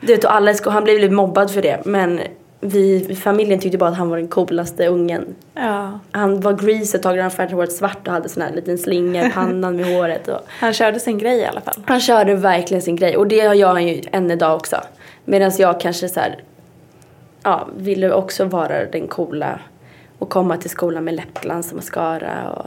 du 0.00 0.06
vet 0.06 0.24
och 0.24 0.34
alla 0.34 0.54
skolan, 0.54 0.74
han 0.74 0.84
blev 0.84 1.00
lite 1.00 1.14
mobbad 1.14 1.50
för 1.50 1.62
det. 1.62 1.82
Men 1.84 2.20
vi, 2.60 3.16
familjen 3.22 3.60
tyckte 3.60 3.78
bara 3.78 3.90
att 3.90 3.96
han 3.96 4.08
var 4.10 4.16
den 4.16 4.28
coolaste 4.28 4.86
ungen. 4.86 5.34
Ja. 5.54 6.00
Han 6.12 6.40
var 6.40 6.52
grease 6.52 6.96
ett 6.96 7.02
tag 7.02 7.18
han 7.18 7.30
färgade 7.30 7.54
håret 7.54 7.72
svart 7.72 8.06
och 8.06 8.12
hade 8.12 8.28
sån 8.28 8.42
här 8.42 8.52
liten 8.52 8.78
slinga 8.78 9.26
i 9.26 9.30
pannan 9.30 9.76
med 9.76 9.86
håret. 9.96 10.28
Och 10.28 10.40
Han 10.48 10.72
körde 10.72 11.00
sin 11.00 11.18
grej 11.18 11.38
i 11.38 11.46
alla 11.46 11.60
fall. 11.60 11.74
han 11.86 12.00
körde 12.00 12.34
verkligen 12.34 12.82
sin 12.82 12.96
grej 12.96 13.16
och 13.16 13.26
det 13.26 13.36
gör 13.36 13.72
han 13.72 13.86
ju 13.86 14.02
än 14.12 14.30
idag 14.30 14.56
också. 14.56 14.76
Medan 15.28 15.52
jag 15.58 15.80
kanske 15.80 16.08
så 16.08 16.20
här, 16.20 16.42
ja, 17.42 17.68
ville 17.76 18.12
också 18.12 18.44
vara 18.44 18.84
den 18.84 19.08
coola 19.08 19.60
och 20.18 20.28
komma 20.28 20.56
till 20.56 20.70
skolan 20.70 21.04
med 21.04 21.14
läppglans 21.14 21.70
och 21.70 21.76
mascara 21.76 22.50
och 22.52 22.66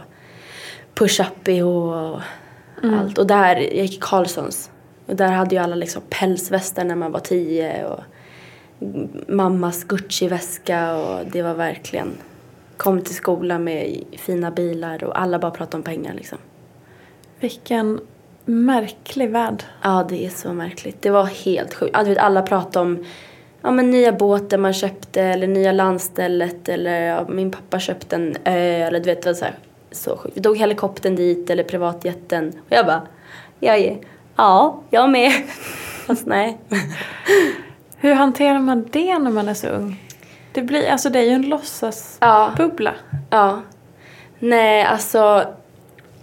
push-up 0.93 1.47
och 1.63 2.21
allt. 2.83 3.17
Och 3.17 3.27
där, 3.27 3.55
jag 3.55 3.85
gick 3.85 3.97
i 3.97 3.99
Carlssons 4.01 4.71
och 5.05 5.15
där 5.15 5.31
hade 5.31 5.55
ju 5.55 5.61
alla 5.61 5.75
liksom 5.75 6.01
pälsvästar 6.09 6.83
när 6.83 6.95
man 6.95 7.11
var 7.11 7.19
tio 7.19 7.85
och 7.85 7.99
mammas 9.27 9.83
Gucci-väska 9.83 10.95
och 10.95 11.25
det 11.31 11.41
var 11.41 11.53
verkligen 11.53 12.17
kom 12.77 13.01
till 13.01 13.15
skolan 13.15 13.63
med 13.63 14.03
fina 14.11 14.51
bilar 14.51 15.03
och 15.03 15.21
alla 15.21 15.39
bara 15.39 15.51
pratade 15.51 15.77
om 15.77 15.83
pengar 15.83 16.13
liksom. 16.13 16.37
Vilken 17.39 17.99
märklig 18.49 19.29
värld. 19.29 19.63
Ja, 19.81 20.05
det 20.09 20.25
är 20.25 20.29
så 20.29 20.53
märkligt. 20.53 21.01
Det 21.01 21.09
var 21.09 21.25
helt 21.25 21.73
sjukt. 21.73 21.91
Ja, 21.93 22.03
du 22.03 22.09
vet, 22.09 22.17
alla 22.17 22.41
pratade 22.41 22.85
om 22.85 23.05
ja, 23.61 23.71
men 23.71 23.91
nya 23.91 24.11
båten 24.11 24.61
man 24.61 24.73
köpte 24.73 25.21
eller 25.21 25.47
nya 25.47 25.71
landstället 25.71 26.69
eller 26.69 27.01
ja, 27.01 27.25
min 27.29 27.51
pappa 27.51 27.79
köpte 27.79 28.15
en 28.15 28.35
ö 28.43 28.87
eller 28.87 28.99
du 28.99 29.05
vet, 29.05 29.21
det 29.21 29.29
var 29.29 29.33
så, 29.33 29.45
här, 29.45 29.55
så 29.91 30.17
sjukt. 30.17 30.37
Vi 30.37 30.41
tog 30.41 30.57
helikoptern 30.57 31.15
dit 31.15 31.49
eller 31.49 31.63
privatjätten 31.63 32.49
och 32.49 32.71
jag 32.71 32.85
bara, 32.85 33.01
jag 33.59 33.77
är, 33.77 33.97
ja, 34.35 34.81
jag 34.89 35.09
med. 35.09 35.31
Fast 36.07 36.25
nej. 36.25 36.57
Hur 37.97 38.13
hanterar 38.13 38.59
man 38.59 38.89
det 38.91 39.19
när 39.19 39.31
man 39.31 39.49
är 39.49 39.53
så 39.53 39.67
ung? 39.67 40.03
Det, 40.51 40.61
blir, 40.61 40.89
alltså 40.89 41.09
det 41.09 41.19
är 41.19 41.23
ju 41.23 41.31
en 41.31 41.49
låtsasbubbla. 41.49 42.93
Ja. 43.11 43.17
Ja. 43.29 43.61
Nej, 44.39 44.83
alltså 44.83 45.47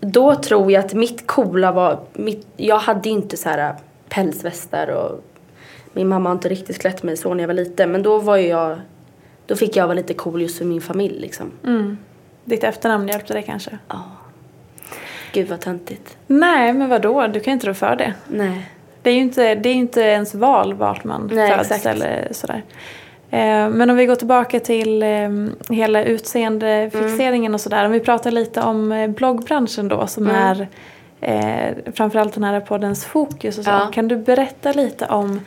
då 0.00 0.34
tror 0.34 0.72
jag 0.72 0.84
att 0.84 0.94
mitt 0.94 1.26
coola 1.26 1.72
var, 1.72 1.98
mitt, 2.12 2.46
jag 2.56 2.78
hade 2.78 3.08
ju 3.08 3.14
inte 3.14 3.36
så 3.36 3.48
här 3.48 3.74
pälsvästar 4.08 4.88
och 4.88 5.24
min 5.92 6.08
mamma 6.08 6.28
har 6.28 6.34
inte 6.34 6.48
riktigt 6.48 6.78
klätt 6.78 7.02
mig 7.02 7.16
så 7.16 7.34
när 7.34 7.42
jag 7.42 7.48
var 7.48 7.54
liten 7.54 7.92
men 7.92 8.02
då 8.02 8.18
var 8.18 8.36
jag, 8.36 8.78
då 9.46 9.56
fick 9.56 9.76
jag 9.76 9.84
vara 9.86 9.94
lite 9.94 10.14
cool 10.14 10.42
just 10.42 10.58
för 10.58 10.64
min 10.64 10.80
familj 10.80 11.20
liksom. 11.20 11.52
Mm. 11.64 11.98
Ditt 12.44 12.64
efternamn 12.64 13.08
hjälpte 13.08 13.32
dig 13.32 13.42
kanske? 13.42 13.78
Ja. 13.88 14.02
Gud 15.32 15.48
vad 15.48 15.60
töntigt. 15.60 16.16
Nej, 16.26 16.72
men 16.72 16.88
vadå? 16.88 17.26
Du 17.26 17.40
kan 17.40 17.50
ju 17.50 17.52
inte 17.52 17.66
rå 17.66 17.74
för 17.74 17.96
det. 17.96 18.14
Nej. 18.28 18.70
Det 19.02 19.10
är 19.10 19.14
ju 19.14 19.20
inte, 19.20 19.54
det 19.54 19.68
är 19.68 19.74
inte 19.74 20.00
ens 20.00 20.34
val 20.34 20.74
vart 20.74 21.04
man 21.04 21.30
Nej, 21.32 21.50
föds 21.50 21.70
exakt. 21.70 21.86
eller 21.86 22.28
sådär. 22.30 22.62
Eh, 23.30 23.68
Men 23.68 23.90
om 23.90 23.96
vi 23.96 24.06
går 24.06 24.14
tillbaka 24.14 24.60
till 24.60 25.02
eh, 25.02 25.08
hela 25.70 26.04
utseendefixeringen 26.04 27.54
och 27.54 27.60
sådär. 27.60 27.84
Om 27.86 27.92
vi 27.92 28.00
pratar 28.00 28.30
lite 28.30 28.60
om 28.62 28.92
eh, 28.92 29.08
bloggbranschen 29.10 29.88
då 29.88 30.06
som 30.06 30.26
Mm. 30.30 30.36
är 30.36 30.68
eh, 31.20 31.92
framförallt 31.94 32.34
den 32.34 32.44
här 32.44 32.60
poddens 32.60 33.04
fokus 33.04 33.58
och 33.58 33.64
så. 33.64 33.70
Ja. 33.70 33.88
Kan 33.92 34.08
du 34.08 34.16
berätta 34.16 34.72
lite 34.72 35.06
om 35.06 35.40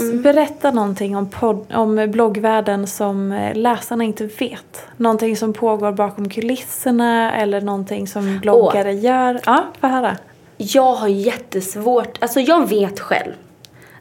Mm. 0.00 0.22
Berätta 0.22 0.70
någonting 0.70 1.16
om, 1.16 1.30
podd, 1.30 1.66
om 1.74 2.10
bloggvärlden 2.10 2.86
som 2.86 3.48
läsarna 3.54 4.04
inte 4.04 4.24
vet. 4.26 4.86
Någonting 4.96 5.36
som 5.36 5.52
pågår 5.52 5.92
bakom 5.92 6.28
kulisserna 6.28 7.34
eller 7.36 7.60
någonting 7.60 8.06
som 8.06 8.38
bloggare 8.38 8.92
gör. 8.92 9.40
Ja, 9.46 9.64
få 9.80 9.86
höra. 9.86 10.16
Jag 10.56 10.94
har 10.94 11.08
jättesvårt, 11.08 12.18
alltså 12.22 12.40
jag 12.40 12.68
vet 12.68 13.00
själv 13.00 13.32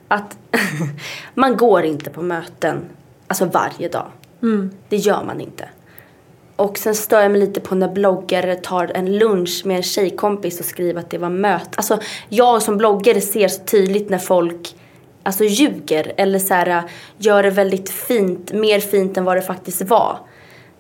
att 0.08 0.38
man 1.34 1.58
går 1.58 1.84
inte 1.84 2.10
på 2.10 2.22
möten 2.22 2.86
alltså 3.28 3.46
varje 3.46 3.90
dag. 3.90 4.12
Det 4.90 4.98
gör 4.98 5.24
man 5.24 5.42
inte. 5.42 5.70
Och 6.56 6.78
sen 6.78 6.96
stör 6.96 7.22
jag 7.22 7.32
mig 7.32 7.42
lite 7.42 7.60
på 7.60 7.76
när 7.76 7.90
bloggare 7.90 8.56
tar 8.56 8.92
en 8.96 9.18
lunch 9.18 9.62
med 9.66 9.78
en 9.78 9.84
tjejkompis 9.84 10.60
och 10.60 10.66
skriver 10.66 11.00
att 11.00 11.10
det 11.10 11.18
var 11.18 11.30
möte. 11.30 11.70
Alltså 11.76 12.00
jag 12.30 12.62
som 12.62 12.78
bloggare 12.78 13.22
ser 13.22 13.48
så 13.48 13.64
tydligt 13.64 14.10
när 14.10 14.18
folk 14.18 14.76
alltså 15.24 15.44
ljuger 15.44 16.14
eller 16.18 16.40
så 16.40 16.54
här, 16.54 16.84
gör 17.18 17.44
det 17.44 17.50
väldigt 17.50 17.90
fint, 17.90 18.54
mer 18.54 18.80
fint 18.80 19.18
än 19.18 19.24
vad 19.24 19.38
det 19.38 19.42
faktiskt 19.42 19.82
var. 19.82 20.20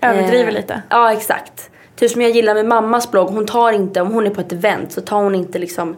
Överdriver 0.01 0.47
Eh, 0.47 0.53
lite. 0.53 0.82
Ja, 0.89 1.13
exakt. 1.13 1.69
Typ 1.95 2.11
som 2.11 2.21
jag 2.21 2.32
gillar 2.32 2.53
med 2.53 2.65
mammas 2.65 3.11
blogg, 3.11 3.30
hon 3.30 3.45
tar 3.45 3.71
inte, 3.71 4.01
om 4.01 4.13
hon 4.13 4.26
är 4.26 4.30
på 4.30 4.41
ett 4.41 4.51
event 4.51 4.91
så 4.91 5.01
tar 5.01 5.23
hon 5.23 5.36
inte 5.36 5.59
liksom, 5.59 5.95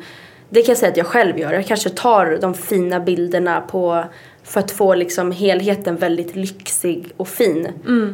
det 0.49 0.61
kan 0.61 0.71
jag 0.71 0.77
säga 0.77 0.91
att 0.91 0.97
jag 0.97 1.05
själv 1.05 1.39
gör, 1.39 1.53
jag 1.53 1.65
kanske 1.65 1.89
tar 1.89 2.37
de 2.41 2.53
fina 2.53 2.99
bilderna 2.99 3.61
på, 3.61 4.03
för 4.43 4.59
att 4.59 4.71
få 4.71 4.95
liksom 4.95 5.31
helheten 5.31 5.95
väldigt 5.95 6.35
lyxig 6.35 7.11
och 7.17 7.27
fin. 7.27 7.67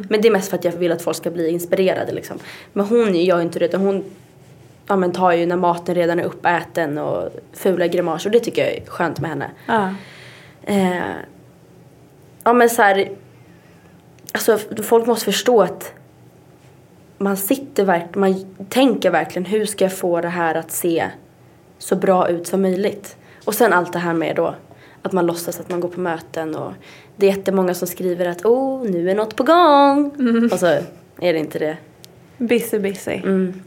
Men 0.08 0.20
det 0.20 0.28
är 0.28 0.32
mest 0.32 0.50
för 0.50 0.56
att 0.56 0.64
jag 0.64 0.72
vill 0.72 0.92
att 0.92 1.02
folk 1.02 1.16
ska 1.16 1.30
bli 1.30 1.48
inspirerade 1.48 2.12
liksom. 2.12 2.38
Men 2.72 2.86
hon 2.86 3.14
gör 3.14 3.36
ju 3.36 3.42
inte 3.42 3.58
det, 3.58 3.64
utan 3.64 3.80
hon 3.80 4.04
ja, 4.86 4.96
men 4.96 5.12
tar 5.12 5.32
ju 5.32 5.46
när 5.46 5.56
maten 5.56 5.94
redan 5.94 6.20
är 6.20 6.24
uppäten 6.24 6.98
och 6.98 7.28
fula 7.52 7.86
grimaser 7.86 8.28
och 8.28 8.32
det 8.32 8.40
tycker 8.40 8.62
jag 8.62 8.72
är 8.72 8.86
skönt 8.86 9.20
med 9.20 9.30
henne. 9.30 9.50
Ja. 9.66 9.94
Eh, 10.62 11.16
ja 12.44 12.52
men 12.52 12.70
så 12.70 12.82
här, 12.82 13.08
alltså 14.32 14.58
folk 14.82 15.06
måste 15.06 15.24
förstå 15.24 15.62
att 15.62 15.92
man 17.18 17.36
sitter 17.36 17.84
verkligen, 17.84 18.20
man 18.20 18.66
tänker 18.68 19.10
verkligen 19.10 19.44
hur 19.44 19.66
ska 19.66 19.84
jag 19.84 19.96
få 19.96 20.20
det 20.20 20.28
här 20.28 20.54
att 20.54 20.70
se 20.70 21.10
så 21.78 21.96
bra 21.96 22.28
ut 22.28 22.46
som 22.46 22.62
möjligt. 22.62 23.16
Och 23.44 23.54
sen 23.54 23.72
allt 23.72 23.92
det 23.92 23.98
här 23.98 24.14
med 24.14 24.36
då 24.36 24.54
att 25.02 25.12
man 25.12 25.26
låtsas 25.26 25.60
att 25.60 25.70
man 25.70 25.80
går 25.80 25.88
på 25.88 26.00
möten 26.00 26.54
och 26.54 26.72
det 27.16 27.26
är 27.26 27.30
jättemånga 27.30 27.74
som 27.74 27.88
skriver 27.88 28.26
att 28.26 28.44
oh 28.44 28.90
nu 28.90 29.10
är 29.10 29.14
något 29.14 29.36
på 29.36 29.42
gång. 29.42 30.10
Och 30.52 30.58
så 30.58 30.66
är 30.66 31.32
det 31.32 31.38
inte 31.38 31.58
det. 31.58 31.76
Busy, 32.38 32.78
busy. 32.78 33.12
Mm. 33.12 33.62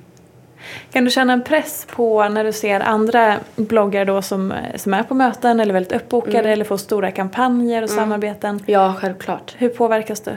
Kan 0.91 1.05
du 1.05 1.11
känna 1.11 1.33
en 1.33 1.43
press 1.43 1.87
på 1.95 2.29
när 2.29 2.43
du 2.43 2.51
ser 2.51 2.79
andra 2.79 3.35
bloggare 3.55 4.05
då 4.05 4.21
som, 4.21 4.53
som 4.75 4.93
är 4.93 5.03
på 5.03 5.13
möten 5.13 5.59
eller 5.59 5.73
väldigt 5.73 5.91
uppbokade 5.91 6.39
Mm. 6.39 6.51
eller 6.51 6.65
får 6.65 6.77
stora 6.77 7.11
kampanjer 7.11 7.83
och 7.83 7.89
samarbeten? 7.89 8.63
Ja, 8.65 8.95
självklart. 8.99 9.55
Hur 9.57 9.69
påverkas 9.69 10.21
du? 10.21 10.31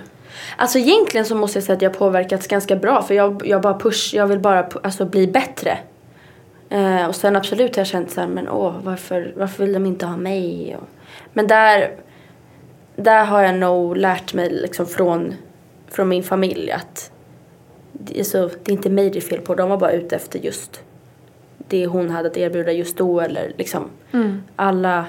Alltså 0.57 0.79
egentligen 0.79 1.27
så 1.27 1.35
måste 1.35 1.59
jag 1.59 1.65
säga 1.65 1.77
att 1.77 1.83
jag 1.83 1.99
påverkats 1.99 2.47
ganska 2.47 2.77
bra 2.77 3.03
för 3.03 3.15
jag, 3.15 3.43
jag 3.47 3.63
bara 3.63 3.79
push, 3.79 4.15
jag 4.15 4.27
vill 4.27 4.39
bara 4.39 4.69
alltså, 4.83 5.05
bli 5.05 5.27
bättre. 5.27 5.79
Eh, 6.71 7.07
och 7.07 7.17
sen 7.17 7.37
absolut 7.37 7.77
har 7.77 7.81
jag 7.81 7.87
känt 7.87 8.11
så 8.11 8.21
här, 8.21 8.29
men 8.29 8.49
åh 8.49 8.75
varför, 8.83 9.33
varför 9.37 9.65
vill 9.65 9.73
de 9.73 9.87
inte 9.87 10.07
ha 10.07 10.17
mig? 10.17 10.77
Och, 10.77 10.89
men 11.33 11.47
där, 11.47 11.97
där 12.97 13.25
har 13.25 13.43
jag 13.43 13.55
nog 13.55 13.97
lärt 13.97 14.35
mig 14.35 14.51
liksom 14.51 14.87
från, 14.87 15.35
från 15.89 16.09
min 16.09 16.23
familj 16.23 16.71
att 16.71 17.13
det 17.93 18.21
är, 18.21 18.25
så, 18.25 18.49
det 18.63 18.73
är 18.73 18.77
inte 18.77 18.91
mig 18.91 19.11
det 19.11 19.19
är 19.19 19.21
fel 19.21 19.41
på, 19.41 19.55
de 19.55 19.69
var 19.69 19.77
bara 19.77 19.93
ute 19.93 20.17
efter 20.17 20.39
just 20.39 20.83
det 21.69 21.87
hon 21.87 22.11
hade 22.11 22.29
att 22.29 22.37
erbjuda 22.37 22.73
just 22.73 22.97
då 22.97 23.21
eller 23.21 23.53
liksom 23.59 23.91
alla 24.57 25.07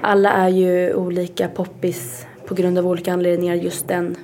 alla 0.00 0.30
är 0.30 0.48
ju 0.48 0.94
olika 0.94 1.48
poppis 1.48 2.26
på 2.46 2.54
grund 2.54 2.78
av 2.78 2.86
olika 2.86 3.12
anledningar 3.12 3.54
just 3.54 3.88
den 3.88 4.16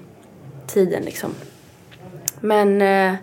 tiden 0.67 1.03
liksom. 1.03 1.31
Men 2.41 2.83
eh, 2.83 3.15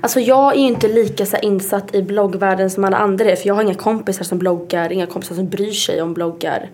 alltså 0.00 0.20
jag 0.20 0.52
är 0.54 0.58
ju 0.58 0.66
inte 0.66 0.88
lika 0.88 1.26
så 1.26 1.36
insatt 1.36 1.94
i 1.94 2.02
bloggvärlden 2.02 2.70
som 2.70 2.84
alla 2.84 2.96
andra 2.96 3.24
är 3.24 3.36
för 3.36 3.46
jag 3.48 3.54
har 3.54 3.62
inga 3.62 3.74
kompisar 3.74 4.24
som 4.24 4.38
bloggar, 4.38 4.92
inga 4.92 5.06
kompisar 5.06 5.34
som 5.34 5.48
bryr 5.48 5.72
sig 5.72 6.02
om 6.02 6.14
bloggar. 6.14 6.70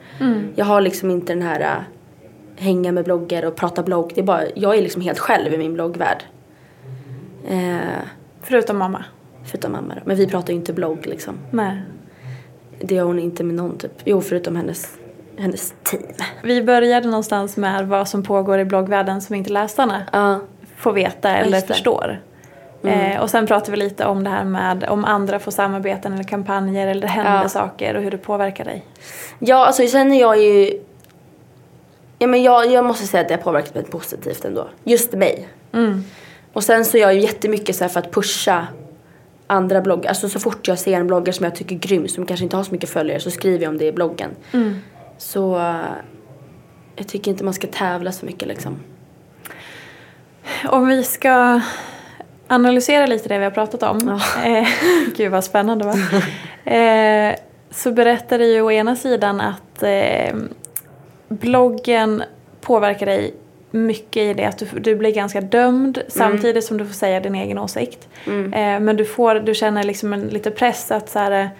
Jag 0.54 0.64
har 0.64 0.80
liksom 0.80 1.10
inte 1.10 1.32
den 1.32 1.42
här 1.42 1.60
eh, 1.60 1.82
hänga 2.64 2.92
med 2.92 3.04
bloggar 3.04 3.44
och 3.44 3.56
prata 3.56 3.82
blogg. 3.82 4.12
Det 4.14 4.20
är 4.20 4.24
bara, 4.24 4.42
jag 4.54 4.78
är 4.78 4.82
liksom 4.82 5.02
helt 5.02 5.18
själv 5.18 5.54
i 5.54 5.58
min 5.58 5.74
bloggvärld. 5.74 6.24
Eh, 7.48 7.76
Förutom 8.42 8.78
mamma. 8.78 9.04
Förutom 9.44 9.72
mamma 9.72 9.94
då. 9.94 10.00
Men 10.04 10.16
vi 10.16 10.26
pratar 10.26 10.52
ju 10.52 10.58
inte 10.58 10.72
blogg 10.72 11.06
liksom. 11.06 11.34
Nej. 11.50 11.82
Det 12.80 12.94
gör 12.94 13.04
hon 13.04 13.18
inte 13.18 13.44
med 13.44 13.54
någon 13.54 13.78
typ. 13.78 13.92
Jo, 14.04 14.20
förutom 14.20 14.56
hennes, 14.56 14.98
hennes 15.38 15.74
team. 15.82 16.02
Vi 16.42 16.62
började 16.62 17.08
någonstans 17.08 17.56
med 17.56 17.88
vad 17.88 18.08
som 18.08 18.22
pågår 18.22 18.58
i 18.58 18.64
bloggvärlden 18.64 19.20
som 19.20 19.34
inte 19.34 19.52
läsarna 19.52 20.02
Ja. 20.12 20.40
får 20.76 20.92
veta 20.92 21.30
eller 21.30 21.60
förstår. 21.60 22.20
Mm. 22.84 23.12
Eh, 23.12 23.20
och 23.20 23.30
sen 23.30 23.46
pratade 23.46 23.70
vi 23.70 23.76
lite 23.76 24.04
om 24.04 24.24
det 24.24 24.30
här 24.30 24.44
med 24.44 24.84
om 24.84 25.04
andra 25.04 25.38
får 25.38 25.50
samarbeten 25.52 26.12
eller 26.12 26.24
kampanjer 26.24 26.86
eller 26.86 27.00
det 27.00 27.08
händer 27.08 27.42
Ja. 27.42 27.48
saker 27.48 27.94
och 27.96 28.02
hur 28.02 28.10
det 28.10 28.18
påverkar 28.18 28.64
dig. 28.64 28.84
Ja, 29.38 29.66
alltså 29.66 29.86
sen 29.86 30.12
är 30.12 30.20
jag 30.20 30.42
ju... 30.42 30.80
Ja, 32.18 32.26
men 32.26 32.42
jag, 32.42 32.66
jag 32.72 32.84
måste 32.84 33.06
säga 33.06 33.20
att 33.20 33.28
det 33.28 33.34
har 33.34 33.42
påverkat 33.42 33.74
mig 33.74 33.84
positivt 33.84 34.44
ändå. 34.44 34.68
Just 34.84 35.12
mig. 35.12 35.48
Mm. 35.72 36.04
Och 36.52 36.64
sen 36.64 36.84
så 36.84 36.96
är 36.96 37.00
jag 37.00 37.14
ju 37.14 37.20
jättemycket 37.20 37.76
så 37.76 37.84
här 37.84 37.88
för 37.88 38.00
att 38.00 38.12
pusha 38.12 38.66
andra 39.46 39.80
bloggar. 39.80 40.08
Alltså 40.08 40.28
så 40.28 40.40
fort 40.40 40.68
jag 40.68 40.78
ser 40.78 40.92
en 41.00 41.06
bloggare 41.06 41.32
som 41.32 41.44
jag 41.44 41.54
tycker 41.54 41.74
är 41.74 41.78
grym, 41.78 42.08
som 42.08 42.26
kanske 42.26 42.44
inte 42.44 42.56
har 42.56 42.64
så 42.64 42.72
mycket 42.72 42.90
följare, 42.90 43.20
så 43.20 43.30
skriver 43.30 43.62
jag 43.64 43.70
om 43.70 43.78
det 43.78 43.84
i 43.86 43.92
bloggen. 43.92 44.30
Mm. 44.52 44.78
Så 45.18 45.56
eh, 45.58 45.76
jag 46.96 47.08
tycker 47.08 47.30
inte 47.30 47.44
man 47.44 47.54
ska 47.54 47.66
tävla 47.66 48.12
så 48.12 48.26
mycket 48.26 48.48
liksom. 48.48 48.76
Om 50.68 50.86
vi 50.86 51.04
ska 51.04 51.60
analysera 52.48 53.06
lite 53.06 53.28
det 53.28 53.38
vi 53.38 53.44
har 53.44 53.50
pratat 53.50 53.82
om. 53.82 54.20
Eh, 54.44 54.68
gud 55.16 55.32
vad 55.32 55.44
spännande 55.44 55.84
va? 55.84 55.94
Eh, 56.72 57.34
så 57.70 57.92
berättar 57.92 58.38
det 58.38 58.46
ju 58.46 58.62
å 58.62 58.70
ena 58.70 58.96
sidan 58.96 59.40
att 59.40 59.82
eh, 59.82 60.34
bloggen 61.28 62.22
påverkar 62.60 63.06
dig 63.06 63.34
mycket 63.70 64.22
i 64.22 64.34
det 64.34 64.44
att 64.44 64.58
du, 64.58 64.66
du 64.80 64.96
blir 64.96 65.12
ganska 65.12 65.40
dömd 65.40 66.02
samtidigt 66.08 66.64
som 66.64 66.78
du 66.78 66.86
får 66.86 66.94
säga 66.94 67.20
din 67.20 67.34
egen 67.34 67.58
åsikt. 67.58 68.08
Mm. 68.26 68.52
Eh, 68.52 68.80
men 68.80 68.96
du, 68.96 69.04
får, 69.04 69.34
du 69.34 69.54
känner 69.54 69.82
liksom 69.82 70.12
en 70.12 70.28
lite 70.28 70.50
press 70.50 70.90
att 70.90 71.08
så 71.08 71.18
här, 71.18 71.50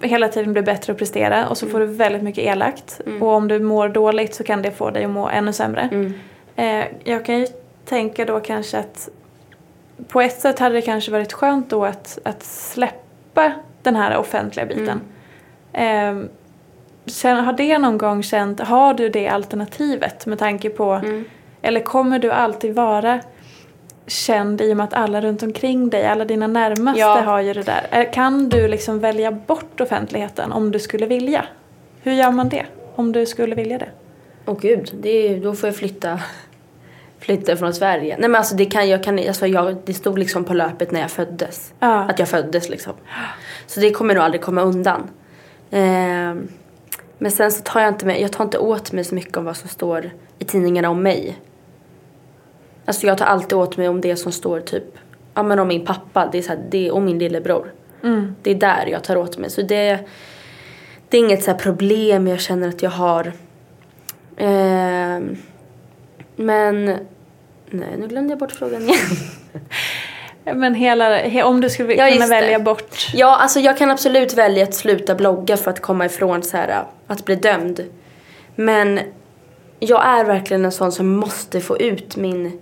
hela 0.00 0.28
tiden 0.28 0.52
bli 0.52 0.62
bättre 0.62 0.92
att 0.92 0.98
prestera 0.98 1.48
och 1.48 1.58
så 1.58 1.66
får 1.66 1.80
du 1.80 1.86
väldigt 1.86 2.22
mycket 2.22 2.44
elakt. 2.44 3.00
Och 3.20 3.28
om 3.28 3.48
du 3.48 3.60
mår 3.60 3.88
dåligt 3.88 4.34
så 4.34 4.44
kan 4.44 4.62
det 4.62 4.70
få 4.70 4.90
dig 4.90 5.04
att 5.04 5.10
må 5.10 5.28
ännu 5.28 5.52
sämre. 5.52 5.88
Mm. 5.92 6.12
Eh, 6.56 6.86
jag 7.04 7.24
kan 7.24 7.38
ju 7.38 7.46
tänka 7.84 8.24
då 8.24 8.40
kanske 8.40 8.78
att 8.78 9.08
på 10.08 10.20
ett 10.20 10.40
sätt 10.40 10.58
hade 10.58 10.74
det 10.74 10.82
kanske 10.82 11.10
varit 11.10 11.32
skönt 11.32 11.70
då 11.70 11.84
att, 11.84 12.18
att 12.24 12.42
släppa 12.42 13.52
den 13.82 13.96
här 13.96 14.16
offentliga 14.16 14.66
biten. 14.66 15.00
Eh, 15.72 16.16
känn, 17.06 17.44
har 17.44 17.52
det 17.52 17.78
någon 17.78 17.98
gång 17.98 18.22
känt, 18.22 18.60
har 18.60 18.94
du 18.94 19.08
det 19.08 19.28
alternativet 19.28 20.26
med 20.26 20.38
tanke 20.38 20.70
på, 20.70 20.92
Mm. 20.92 21.24
eller 21.62 21.80
kommer 21.80 22.18
du 22.18 22.30
alltid 22.32 22.74
vara 22.74 23.20
känd 24.06 24.60
i 24.60 24.72
och 24.72 24.76
med 24.76 24.84
att 24.84 24.94
alla 24.94 25.20
runt 25.20 25.42
omkring 25.42 25.90
dig, 25.90 26.06
alla 26.06 26.24
dina 26.24 26.46
närmaste 26.46 27.00
Ja. 27.00 27.20
har 27.20 27.40
ju 27.40 27.52
det 27.52 27.62
där. 27.62 27.86
Eh, 27.90 28.10
Kan 28.12 28.48
du 28.48 28.68
liksom 28.68 29.00
välja 29.00 29.32
bort 29.32 29.80
offentligheten 29.80 30.52
om 30.52 30.72
du 30.72 30.78
skulle 30.78 31.06
vilja? 31.06 31.44
Hur 32.02 32.12
gör 32.12 32.30
man 32.30 32.48
det? 32.48 32.66
Om 32.94 33.12
du 33.12 33.26
skulle 33.26 33.54
vilja 33.54 33.78
det? 33.78 33.88
Åh 34.46 34.56
gud, 34.60 34.90
det 35.00 35.08
är, 35.28 35.40
då 35.40 35.54
får 35.54 35.66
jag 35.68 35.76
flytta, 35.76 36.20
flytta 37.18 37.56
från 37.56 37.74
Sverige. 37.74 38.16
Nej 38.18 38.28
men 38.28 38.38
alltså 38.38 38.54
det 38.54 38.64
kan 38.64 38.88
jag, 38.88 39.04
kan, 39.04 39.18
alltså 39.18 39.46
jag, 39.46 39.76
det 39.84 39.94
stod 39.94 40.18
liksom 40.18 40.44
på 40.44 40.54
löpet 40.54 40.90
när 40.90 41.00
jag 41.00 41.10
föddes. 41.10 41.74
Ja. 41.80 41.98
Att 41.98 42.18
jag 42.18 42.28
föddes 42.28 42.68
liksom. 42.68 42.92
Så 43.66 43.80
det 43.80 43.90
kommer 43.90 44.14
nog 44.14 44.24
aldrig 44.24 44.42
komma 44.42 44.62
undan. 44.62 45.10
Ehm, 45.70 46.48
men 47.18 47.30
sen 47.30 47.52
så 47.52 47.62
tar 47.62 47.80
jag 47.80 47.88
inte 47.88 48.06
med, 48.06 48.20
jag 48.20 48.32
tar 48.32 48.44
inte 48.44 48.58
åt 48.58 48.92
mig 48.92 49.04
så 49.04 49.14
mycket 49.14 49.36
om 49.36 49.44
vad 49.44 49.56
som 49.56 49.68
står 49.68 50.10
i 50.38 50.44
tidningarna 50.44 50.90
om 50.90 51.02
mig. 51.02 51.36
Alltså 52.84 53.06
jag 53.06 53.18
tar 53.18 53.26
alltid 53.26 53.58
åt 53.58 53.76
mig 53.76 53.88
om 53.88 54.00
det 54.00 54.16
som 54.16 54.32
står 54.32 54.60
typ, 54.60 54.98
ja 55.34 55.42
men 55.42 55.58
om 55.58 55.68
min 55.68 55.86
pappa, 55.86 56.28
det 56.32 56.38
är 56.38 56.42
så 56.42 56.48
här, 56.48 56.64
det, 56.70 56.90
och 56.90 57.02
min 57.02 57.18
lillebror. 57.18 57.72
Mm. 58.02 58.34
Det 58.42 58.50
är 58.50 58.54
där 58.54 58.86
jag 58.86 59.04
tar 59.04 59.16
åt 59.16 59.38
mig. 59.38 59.50
Så 59.50 59.62
det, 59.62 59.98
det 61.08 61.16
är 61.16 61.20
inget 61.20 61.44
så 61.44 61.54
problem 61.54 62.26
jag 62.26 62.40
känner 62.40 62.68
att 62.68 62.82
jag 62.82 62.90
har. 62.90 63.32
Ehm, 64.36 65.36
men, 66.36 66.84
nej 67.70 67.88
nu 67.98 68.06
glömde 68.08 68.32
jag 68.32 68.38
bort 68.38 68.52
frågan 68.52 68.82
igen. 68.82 68.96
Men 70.54 70.74
hela, 70.74 71.16
he, 71.16 71.42
om 71.42 71.60
du 71.60 71.70
skulle 71.70 71.94
Ja, 71.94 72.06
kunna 72.08 72.24
det. 72.24 72.30
välja 72.30 72.58
bort 72.58 73.06
Ja, 73.14 73.36
alltså 73.36 73.60
jag 73.60 73.78
kan 73.78 73.90
absolut 73.90 74.34
välja 74.34 74.62
att 74.62 74.74
sluta 74.74 75.14
blogga 75.14 75.56
för 75.56 75.70
att 75.70 75.80
komma 75.80 76.06
ifrån 76.06 76.42
så 76.42 76.56
här, 76.56 76.84
att 77.06 77.24
bli 77.24 77.34
dömd. 77.34 77.84
Men 78.54 79.00
jag 79.78 80.06
är 80.06 80.24
verkligen 80.24 80.64
en 80.64 80.72
sån 80.72 80.92
som 80.92 81.08
måste 81.16 81.60
få 81.60 81.78
ut 81.78 82.16
min 82.16 82.58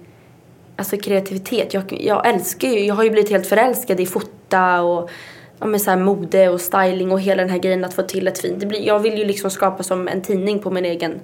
alltså, 0.76 0.96
kreativitet. 0.96 1.74
Jag, 1.74 1.84
jag 2.00 2.28
älskar 2.28 2.68
ju, 2.68 2.78
jag 2.80 2.94
har 2.94 3.04
ju 3.04 3.10
blivit 3.10 3.30
helt 3.30 3.46
förälskad 3.46 4.00
i 4.00 4.06
fota 4.06 4.80
och 4.82 5.10
ja, 5.58 5.66
men 5.66 5.80
så 5.80 5.90
här, 5.90 5.98
mode 5.98 6.48
och 6.48 6.60
styling 6.60 7.12
och 7.12 7.20
hela 7.20 7.42
den 7.42 7.50
här 7.50 7.58
grejen 7.58 7.84
att 7.84 7.94
få 7.94 8.02
till 8.02 8.28
ett 8.28 8.38
fint. 8.40 8.60
Det 8.60 8.66
blir, 8.66 8.86
jag 8.86 8.98
vill 8.98 9.18
ju 9.18 9.24
liksom 9.24 9.50
skapa 9.50 9.82
som 9.82 10.08
en 10.08 10.22
tidning 10.22 10.58
på 10.58 10.70
min 10.70 10.84
egen 10.84 11.20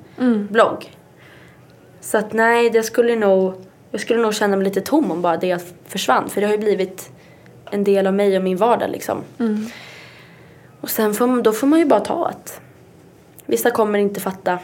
blogg. 0.50 0.90
Så 2.00 2.18
att 2.18 2.32
nej, 2.32 2.70
det 2.70 2.82
skulle 2.82 3.16
nog, 3.16 3.54
jag 3.90 4.00
skulle 4.00 4.20
nog 4.22 4.34
känna 4.34 4.56
mig 4.56 4.64
lite 4.64 4.80
tom 4.80 5.10
om 5.10 5.22
bara 5.22 5.36
det 5.36 5.74
försvann. 5.86 6.28
För 6.28 6.40
det 6.40 6.46
har 6.46 6.54
ju 6.54 6.60
blivit 6.60 7.10
en 7.70 7.84
del 7.84 8.06
av 8.06 8.14
mig 8.14 8.36
och 8.36 8.44
min 8.44 8.56
vardag 8.56 8.90
liksom. 8.90 9.24
Och 10.80 10.90
sen 10.90 11.14
får, 11.14 11.42
då 11.42 11.52
får 11.52 11.66
man 11.66 11.78
ju 11.78 11.84
bara 11.84 12.00
ta 12.00 12.26
att 12.26 12.60
vissa 13.46 13.70
kommer 13.70 13.98
inte 13.98 14.20
fatta. 14.20 14.58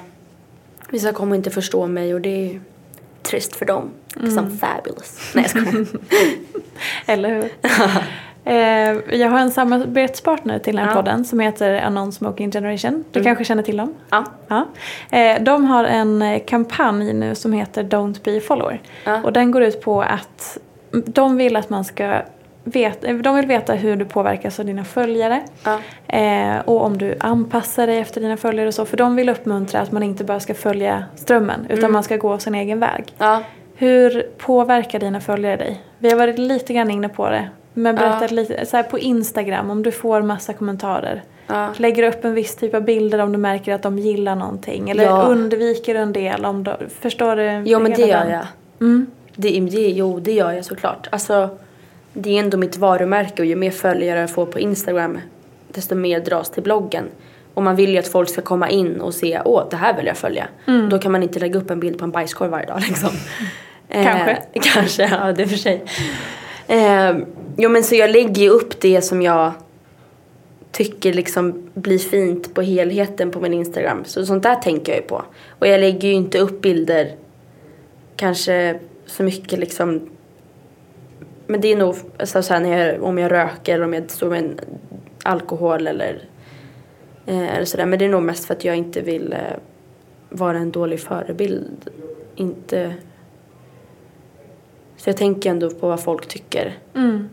Vissa 0.91 1.13
kommer 1.13 1.37
inte 1.37 1.51
förstå 1.51 1.87
mig 1.87 2.15
och 2.15 2.21
det 2.21 2.51
är 2.51 2.61
trist 3.23 3.57
för 3.57 3.67
dem. 3.67 3.91
Mm. 4.17 4.39
I'm 4.39 4.57
fabulous. 4.57 5.33
Nej 5.35 5.47
jag 5.55 5.67
skojar. 5.67 5.87
Eller 7.07 7.29
hur? 7.29 7.53
eh, 8.47 9.19
jag 9.21 9.29
har 9.31 9.39
en 9.39 9.51
samarbetspartner 9.51 10.59
till 10.59 10.77
den 10.77 10.85
här 10.85 10.91
Ja. 10.93 10.97
podden 10.97 11.25
som 11.25 11.41
heter 11.41 11.75
A 11.75 11.91
Non-Smoking 11.91 12.53
Generation. 12.53 13.05
Du 13.13 13.23
kanske 13.23 13.45
känner 13.45 13.63
till 13.63 13.77
dem? 13.77 13.95
ja. 14.11 14.25
Ja. 14.49 14.67
Eh, 15.19 15.43
de 15.43 15.65
har 15.65 15.85
en 15.85 16.23
eh, 16.23 16.41
kampanj 16.47 17.13
nu 17.13 17.35
som 17.35 17.53
heter 17.53 17.85
Don't 17.85 18.25
be 18.25 18.37
a 18.39 18.41
follower. 18.47 18.81
Ja. 19.05 19.23
Och 19.25 19.33
den 19.33 19.51
går 19.51 19.63
ut 19.63 19.81
på 19.81 20.03
att 20.03 20.59
de 20.91 21.37
vill 21.37 21.57
att 21.57 21.71
man 21.71 21.85
ska 21.85 22.21
veta, 22.65 23.13
de 23.13 23.37
vill 23.37 23.47
veta 23.47 23.73
hur 23.75 23.97
du 23.97 24.05
påverkas 24.05 24.61
av 24.61 24.67
dina 24.67 24.85
följare. 24.85 25.43
Ja. 25.65 25.79
Och 26.65 26.85
om 26.85 26.99
du 26.99 27.15
anpassar 27.21 27.87
dig 27.87 27.99
efter 27.99 28.21
dina 28.21 28.37
följare 28.37 28.69
och 28.69 28.75
så. 28.75 28.85
För 28.85 28.97
de 28.97 29.17
vill 29.17 29.29
uppmuntra 29.29 29.81
att 29.81 29.93
man 29.93 30.03
inte 30.03 30.25
bara 30.25 30.41
ska 30.41 30.55
följa 30.55 31.05
strömmen 31.17 31.67
utan 31.69 31.93
man 31.93 32.03
ska 32.03 32.17
gå 32.17 32.39
sin 32.39 32.55
egen 32.55 32.81
väg. 32.81 33.05
Hur 33.75 34.23
påverkar 34.39 34.99
dina 34.99 35.21
följare 35.21 35.57
dig? 35.57 35.81
Vi 35.99 36.11
har 36.11 36.17
varit 36.17 36.39
lite 36.39 36.73
grann 36.75 36.91
inne 36.91 37.09
på 37.09 37.31
det. 37.31 37.49
Men 37.79 37.95
berätta 37.95 38.27
lite, 38.35 38.67
så 38.67 38.77
här 38.77 38.85
på 38.85 38.99
Instagram 38.99 39.71
om 39.71 39.83
du 39.83 39.93
får 39.93 40.23
massa 40.23 40.53
kommentarer. 40.53 41.23
Ja. 41.47 41.73
Lägger 41.77 42.03
upp 42.03 42.25
en 42.25 42.35
viss 42.35 42.57
typ 42.57 42.75
av 42.75 42.83
bilder 42.83 43.19
om 43.19 43.33
du 43.33 43.39
märker 43.39 43.75
att 43.75 43.83
de 43.83 43.99
gillar 43.99 44.37
någonting. 44.37 44.91
Eller 44.91 45.05
Ja. 45.05 45.23
undviker 45.23 45.95
en 45.95 46.13
del 46.13 46.45
om 46.45 46.65
du, 46.65 46.77
förstår 47.01 47.37
du? 47.37 47.63
Jo 47.67 47.79
men 47.81 47.93
det 47.93 48.01
gör 48.07 48.25
den? 48.25 48.31
jag. 48.31 48.47
Mm. 48.81 49.07
Det, 49.35 49.61
det, 49.61 49.89
jo 49.89 50.21
det 50.21 50.33
gör 50.33 50.53
jag 50.53 50.65
såklart. 50.65 51.09
Alltså 51.13 51.49
det 52.13 52.37
är 52.37 52.41
ändå 52.41 52.57
mitt 52.59 52.77
varumärke 52.77 53.43
och 53.43 53.47
ju 53.47 53.57
mer 53.57 53.71
följare 53.71 54.21
jag 54.21 54.31
får 54.31 54.47
på 54.47 54.59
Instagram 54.59 55.19
desto 55.69 55.95
mer 55.95 56.21
dras 56.21 56.51
till 56.51 56.63
bloggen. 56.63 57.05
Och 57.55 57.63
man 57.63 57.77
vill 57.77 57.91
ju 57.91 57.99
att 57.99 58.09
folk 58.09 58.29
ska 58.29 58.43
komma 58.43 58.69
in 58.71 59.01
och 59.01 59.15
se, 59.15 59.41
åh 59.45 59.63
det 59.71 59.77
här 59.77 59.97
vill 59.97 60.07
jag 60.07 60.17
följa. 60.17 60.49
Då 60.91 60.99
kan 60.99 61.13
man 61.13 61.23
inte 61.23 61.39
lägga 61.39 61.59
upp 61.59 61.71
en 61.71 61.81
bild 61.81 61.99
på 61.99 62.05
en 62.05 62.11
bajskorv 62.11 62.51
varje 62.51 62.67
dag 62.67 62.81
liksom. 62.81 63.11
Kanske. 63.89 64.31
Eh, 64.31 64.63
kanske, 64.63 65.03
ja 65.03 65.33
det 65.33 65.43
är 65.43 65.47
för 65.47 65.57
sig. 65.57 65.85
Eh, 66.67 67.17
jo 67.57 67.71
men 67.71 67.85
så 67.85 67.95
jag 67.95 68.11
lägger 68.11 68.43
ju 68.43 68.49
upp 68.49 68.81
det 68.81 69.03
som 69.03 69.23
jag 69.23 69.53
tycker 70.73 71.13
liksom 71.13 71.71
blir 71.75 71.99
fint 71.99 72.55
på 72.55 72.63
helheten 72.63 73.31
på 73.31 73.41
min 73.41 73.55
Instagram. 73.55 74.05
Så 74.05 74.27
sånt 74.27 74.43
där 74.43 74.55
tänker 74.55 74.93
jag 74.93 75.01
ju 75.01 75.07
på. 75.07 75.25
Och 75.59 75.67
jag 75.67 75.81
lägger 75.81 76.09
ju 76.09 76.15
inte 76.15 76.39
upp 76.39 76.61
bilder 76.61 77.15
kanske 78.17 78.79
så 79.07 79.23
mycket 79.23 79.59
liksom 79.59 80.09
men 81.47 81.61
det 81.61 81.73
är 81.73 81.77
nog 81.77 81.97
alltså, 82.19 82.43
så 82.43 82.55
här, 82.55 82.61
när 82.61 82.79
jag, 82.79 83.03
om 83.03 83.19
jag 83.19 83.33
röker 83.33 83.75
eller 83.75 83.85
om 83.85 83.95
jag 83.95 84.11
står 84.11 84.31
med 84.31 84.39
en 84.39 84.61
alkohol 85.23 85.87
eller, 85.87 86.29
eh, 87.27 87.55
eller 87.55 87.65
sådär. 87.65 87.87
Men 87.87 87.99
det 87.99 88.05
är 88.05 88.09
nog 88.09 88.23
mest 88.23 88.45
för 88.45 88.55
att 88.55 88.65
jag 88.65 88.77
inte 88.77 89.01
vill 89.01 89.33
eh, 89.33 89.39
vara 90.29 90.59
en 90.59 90.71
dålig 90.71 91.01
förebild. 91.01 91.91
Inte... 92.35 92.95
Så 94.97 95.09
jag 95.09 95.17
tänker 95.17 95.51
ändå 95.51 95.71
på 95.71 95.89
vad 95.89 96.03
folk 96.03 96.27
tycker. 96.27 96.79
Mm. 96.95 97.29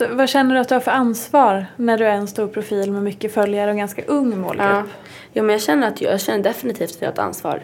Vad 0.00 0.28
känner 0.28 0.54
du 0.54 0.60
att 0.60 0.68
du 0.68 0.74
har 0.74 0.80
för 0.80 0.90
ansvar 0.90 1.66
när 1.76 1.98
du 1.98 2.06
är 2.06 2.14
en 2.14 2.26
stor 2.26 2.48
profil 2.48 2.92
med 2.92 3.02
mycket 3.02 3.34
följare 3.34 3.70
och 3.70 3.76
ganska 3.76 4.04
ung 4.04 4.38
målgrupp? 4.38 4.66
Ja. 4.70 4.82
Jo, 5.32 5.42
men 5.42 5.52
jag 5.52 5.62
känner, 5.62 5.88
att 5.88 6.00
jag, 6.00 6.20
känner 6.20 6.42
definitivt 6.44 6.90
att 6.90 7.00
jag 7.00 7.08
har 7.08 7.12
ett 7.12 7.18
ansvar. 7.18 7.62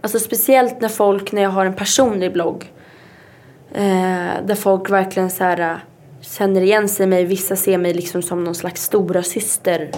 Alltså 0.00 0.18
speciellt 0.18 0.80
när 0.80 0.88
folk, 0.88 1.32
när 1.32 1.42
jag 1.42 1.50
har 1.50 1.66
en 1.66 1.74
personlig 1.74 2.32
blogg. 2.32 2.72
Eh, 3.72 4.44
där 4.44 4.54
folk 4.54 4.90
verkligen 4.90 5.30
så 5.30 5.44
här, 5.44 5.84
känner 6.20 6.60
igen 6.60 6.88
sig 6.88 7.04
i 7.04 7.06
mig. 7.06 7.24
Vissa 7.24 7.56
ser 7.56 7.78
mig 7.78 7.94
liksom 7.94 8.22
som 8.22 8.44
någon 8.44 8.54
slags 8.54 8.82
stora 8.82 9.22
syster 9.22 9.90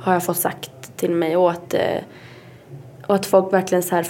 Har 0.00 0.12
jag 0.12 0.24
fått 0.24 0.36
sagt 0.36 0.96
till 0.96 1.10
mig. 1.10 1.36
Och 1.36 1.50
att, 1.50 1.74
eh, 1.74 2.02
och 3.06 3.14
att 3.14 3.26
folk 3.26 3.52
verkligen 3.52 3.82
så 3.82 3.94
här, 3.94 4.06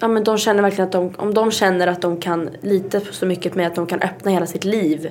Ja 0.00 0.08
men 0.08 0.24
de 0.24 0.38
känner 0.38 0.62
verkligen 0.62 0.86
att 0.86 0.92
de, 0.92 1.14
om 1.16 1.34
de 1.34 1.50
känner 1.50 1.86
att 1.86 2.02
de 2.02 2.20
kan 2.20 2.50
lita 2.60 3.00
så 3.00 3.26
mycket 3.26 3.52
på 3.52 3.58
mig 3.58 3.66
att 3.66 3.74
de 3.74 3.86
kan 3.86 4.02
öppna 4.02 4.30
hela 4.30 4.46
sitt 4.46 4.64
liv 4.64 5.10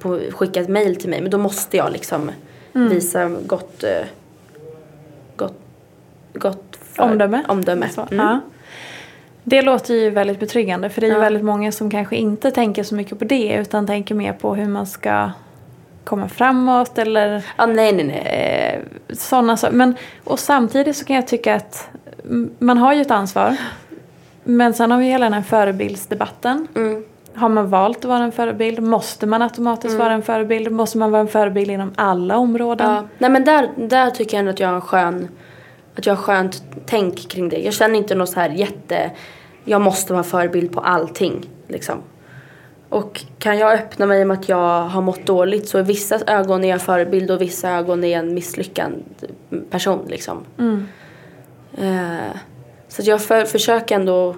på, 0.00 0.20
skicka 0.30 0.60
ett 0.60 0.68
mail 0.68 0.96
till 0.96 1.10
mig 1.10 1.20
men 1.22 1.30
då 1.30 1.38
måste 1.38 1.76
jag 1.76 1.92
liksom 1.92 2.30
visa 2.72 3.28
gott, 3.46 3.82
eh, 3.84 4.06
gott, 5.36 5.58
gott 6.34 6.78
för, 6.92 7.02
Omdöme. 7.02 7.42
omdöme. 7.48 7.88
Så, 7.88 8.00
Mm. 8.10 8.26
ja. 8.26 8.40
Det 9.44 9.62
låter 9.62 9.94
ju 9.94 10.10
väldigt 10.10 10.40
betryggande 10.40 10.90
för 10.90 11.00
det 11.00 11.06
är 11.06 11.08
ju 11.08 11.14
Ja. 11.14 11.20
väldigt 11.20 11.44
många 11.44 11.72
som 11.72 11.90
kanske 11.90 12.16
inte 12.16 12.50
tänker 12.50 12.82
så 12.82 12.94
mycket 12.94 13.18
på 13.18 13.24
det 13.24 13.54
utan 13.54 13.86
tänker 13.86 14.14
mer 14.14 14.32
på 14.32 14.54
hur 14.54 14.66
man 14.68 14.86
ska 14.86 15.30
komma 16.04 16.28
framåt 16.28 16.98
eller 16.98 17.44
Ja, 17.56 17.66
nej, 17.66 17.92
nej, 17.92 18.04
nej. 18.04 18.82
eh, 19.08 19.14
sådana 19.16 19.56
saker. 19.56 19.74
Men, 19.76 19.94
och 20.24 20.38
samtidigt 20.38 20.96
så 20.96 21.04
kan 21.04 21.16
jag 21.16 21.26
tycka 21.28 21.54
att 21.54 21.88
mm, 22.24 22.50
man 22.58 22.78
har 22.78 22.94
ju 22.94 23.00
ett 23.00 23.10
ansvar. 23.10 23.56
Men 24.44 24.74
sen 24.74 24.90
har 24.90 24.98
vi 24.98 25.04
hela 25.04 25.24
den 25.26 25.32
här 25.32 25.42
förebildsdebatten. 25.42 26.66
Mm. 26.76 27.04
Har 27.34 27.48
man 27.48 27.70
valt 27.70 27.98
att 27.98 28.04
vara 28.04 28.24
en 28.24 28.32
förebild? 28.32 28.82
Måste 28.82 29.26
man 29.26 29.42
automatiskt 29.42 29.98
vara 29.98 30.12
en 30.12 30.22
förebild? 30.22 30.72
Måste 30.72 30.98
man 30.98 31.10
vara 31.10 31.20
en 31.20 31.28
förebild 31.28 31.70
inom 31.70 31.92
alla 31.96 32.36
områden? 32.36 32.90
Ja. 32.90 33.04
Nej 33.18 33.30
men 33.30 33.44
där, 33.44 33.70
där 33.76 34.10
tycker 34.10 34.36
jag 34.36 34.38
ändå 34.38 34.50
att 34.50 34.60
jag 34.60 34.68
har 34.68 34.74
en 34.74 34.80
skön, 34.80 35.28
att 35.96 36.06
jag 36.06 36.14
har 36.14 36.22
skönt 36.22 36.62
tänk 36.86 37.28
kring 37.28 37.48
det. 37.48 37.58
Jag 37.58 37.74
känner 37.74 37.94
inte 37.94 38.14
något 38.14 38.28
så 38.28 38.40
här 38.40 38.50
jätte, 38.50 39.10
jag 39.64 39.80
måste 39.80 40.12
vara 40.12 40.22
förebild 40.22 40.72
på 40.72 40.80
allting 40.80 41.50
liksom. 41.68 42.02
Och 42.88 43.24
kan 43.38 43.58
jag 43.58 43.72
öppna 43.72 44.06
mig 44.06 44.24
med 44.24 44.38
att 44.38 44.48
jag 44.48 44.82
har 44.82 45.02
mått 45.02 45.26
dåligt 45.26 45.68
så 45.68 45.78
i 45.78 45.82
vissa 45.82 46.20
ögon 46.26 46.64
är 46.64 46.68
jag 46.68 46.82
förebild 46.82 47.30
och 47.30 47.36
i 47.36 47.44
vissa 47.44 47.70
ögon 47.70 48.04
är 48.04 48.08
jag 48.08 48.18
en 48.18 48.34
misslyckad 48.34 48.92
person 49.70 50.06
liksom. 50.08 50.44
Mm. 50.58 50.86
Eh, 51.78 52.36
så 52.88 53.02
jag 53.04 53.22
för, 53.22 53.44
försöker 53.44 53.94
ändå 53.94 54.34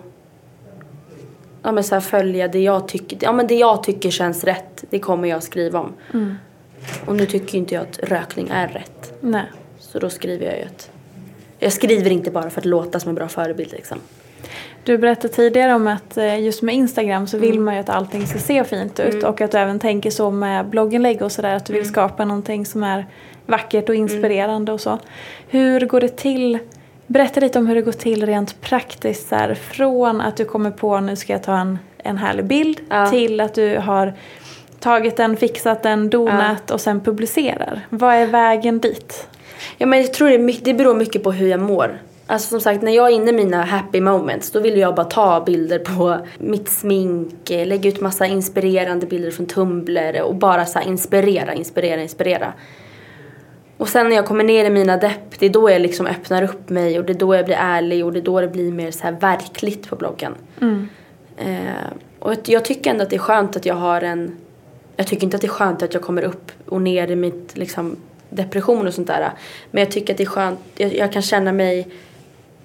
ja, 1.63 1.73
men 1.73 1.85
så 1.85 1.95
här, 1.95 2.01
följa 2.01 2.49
det 2.49 2.61
jag, 2.61 2.89
tycker, 2.89 3.19
ja, 3.21 3.33
men 3.33 3.47
det 3.47 3.55
jag 3.55 3.83
tycker 3.83 4.11
känns 4.11 4.45
rätt. 4.45 4.85
Det 4.91 4.99
kommer 4.99 5.29
jag 5.29 5.43
skriva 5.43 5.81
om. 5.81 5.93
Mm. 6.15 6.35
Och 7.07 7.17
nu 7.17 7.27
tycker 7.27 7.59
inte 7.59 7.75
jag 7.75 7.83
att 7.83 7.99
rökning 7.99 8.49
är 8.49 8.69
rätt. 8.69 9.13
Nej. 9.21 9.47
Så 9.79 9.99
då 9.99 10.11
skriver 10.11 10.47
jag 10.47 10.59
ju 10.59 10.65
att 10.65 10.91
jag 11.59 11.73
skriver 11.73 12.11
inte 12.11 12.31
bara 12.31 12.51
för 12.51 12.61
att 12.61 12.65
låta 12.65 13.01
som 13.01 13.09
en 13.09 13.15
bra 13.15 13.29
förebild 13.29 13.73
liksom. 13.73 13.99
Du 14.85 14.99
berättade 14.99 15.35
tidigare 15.35 15.75
om 15.75 15.87
att 15.87 16.17
eh, 16.17 16.41
just 16.41 16.63
med 16.63 16.75
Instagram 16.75 17.27
så 17.27 17.39
vill 17.39 17.61
man 17.61 17.75
ju 17.75 17.81
att 17.81 17.89
allting 17.89 18.27
ska 18.27 18.39
se 18.39 18.65
fint 18.65 19.01
ut 19.01 19.25
och 19.25 19.41
att 19.41 19.51
du 19.51 19.59
även 19.59 19.79
tänker 19.79 20.11
så 20.11 20.31
med 20.31 20.67
blogginlägg 20.67 21.23
och 21.23 21.33
sådär 21.33 21.55
att 21.55 21.67
du 21.67 21.73
vill 21.73 21.89
skapa 21.89 22.25
någonting 22.25 22.67
som 22.67 22.83
är 22.83 23.07
vackert 23.47 23.89
och 23.89 23.95
inspirerande 23.95 24.73
och 24.73 24.81
så. 24.81 24.99
Hur 25.49 25.87
går 25.87 26.01
det 26.01 26.17
till? 26.17 26.59
Berätta 27.07 27.40
lite 27.40 27.59
om 27.59 27.66
hur 27.66 27.74
det 27.74 27.82
går 27.82 27.92
till 27.92 28.26
rent 28.26 28.61
praktiskt 28.61 29.28
så 29.28 29.34
här, 29.34 29.55
från 29.55 30.20
att 30.20 30.36
du 30.36 30.44
kommer 30.44 30.70
på 30.70 31.00
nu 31.00 31.16
ska 31.16 31.32
jag 31.32 31.42
ta 31.42 31.57
en, 31.57 31.78
en 31.98 32.18
härlig 32.18 32.44
bild 32.44 32.80
Ja. 32.88 33.07
till 33.07 33.40
att 33.40 33.55
du 33.55 33.76
har 33.78 34.12
tagit 34.80 35.16
den, 35.16 35.36
fixat 35.36 35.82
den, 35.82 36.11
donat 36.11 36.70
och 36.70 36.80
sen 36.80 37.00
publicerar. 37.00 37.80
Vad 37.88 38.14
är 38.14 38.26
vägen 38.26 38.78
dit? 38.78 39.28
Ja 39.78 39.86
men 39.86 40.00
jag 40.03 40.12
tror 40.12 40.28
det, 40.28 40.59
det 40.62 40.74
beror 40.74 40.94
mycket 40.94 41.22
på 41.22 41.32
hur 41.32 41.48
jag 41.48 41.61
mår. 41.61 41.98
Alltså 42.26 42.48
som 42.48 42.61
sagt 42.61 42.82
när 42.82 42.92
jag 42.92 43.07
är 43.11 43.14
inne 43.14 43.30
i 43.30 43.34
mina 43.34 43.64
happy 43.64 44.00
moments 44.00 44.50
då 44.50 44.61
vill 44.61 44.78
jag 44.78 44.94
bara 44.94 45.07
ta 45.07 45.40
bilder 45.40 45.78
på 45.78 46.18
mitt 46.38 46.68
smink, 46.68 47.50
eh, 47.50 47.66
lägga 47.66 47.88
ut 47.90 48.00
massa 48.00 48.26
inspirerande 48.26 49.07
bilder 49.07 49.30
från 49.30 49.46
Tumblr 49.46 50.22
och 50.22 50.34
bara 50.34 50.66
så 50.66 50.80
inspirera, 50.80 51.55
inspirera, 51.55 52.03
inspirera. 52.03 52.53
Och 53.83 53.89
sen 53.89 54.09
när 54.09 54.16
jag 54.16 54.26
kommer 54.26 54.45
ner 54.45 54.64
i 54.64 54.70
mina 54.70 54.97
depp, 54.97 55.39
det 55.39 55.47
är 55.47 55.51
då 55.51 55.70
jag 55.70 55.80
liksom 55.80 56.07
öppnar 56.07 56.43
upp 56.43 56.70
mig 56.70 56.99
och 56.99 57.05
det 57.05 57.12
är 57.12 57.18
då 57.18 57.35
jag 57.35 57.45
blir 57.45 57.57
ärlig 57.57 58.05
och 58.05 58.12
det 58.12 58.18
är 58.18 58.22
då 58.22 58.41
det 58.41 58.49
blir 58.49 58.72
mer 58.72 58.91
så 58.91 59.03
här 59.03 59.12
verkligt 59.12 59.89
på 59.89 59.97
bloggen. 59.97 60.35
Eh, 61.37 61.91
och 62.18 62.35
jag 62.45 62.64
tycker 62.64 62.91
ändå 62.91 63.03
att 63.03 63.11
det 63.11 63.16
är 63.16 63.20
skönt 63.20 63.57
att 63.57 63.66
jag 63.66 63.74
har 63.74 64.01
en... 64.01 64.37
Jag 64.97 65.07
tycker 65.07 65.24
inte 65.24 65.37
att 65.37 65.41
det 65.41 65.47
är 65.47 65.49
skönt 65.49 65.83
att 65.83 65.95
jag 65.95 66.03
kommer 66.03 66.22
upp 66.22 66.53
och 66.66 66.83
ner 66.83 67.11
i 67.11 67.16
mitt 67.16 67.57
liksom, 67.57 67.97
depression 68.30 68.87
och 68.87 68.95
sånt 68.95 69.07
där. 69.07 69.33
Men 69.70 69.83
jag 69.83 69.91
tycker 69.91 70.14
att 70.14 70.18
det 70.18 70.24
är 70.24 70.26
skönt, 70.26 70.61
jag, 70.76 70.95
jag 70.95 71.12
kan 71.12 71.22
känna 71.22 71.53
mig 71.53 71.89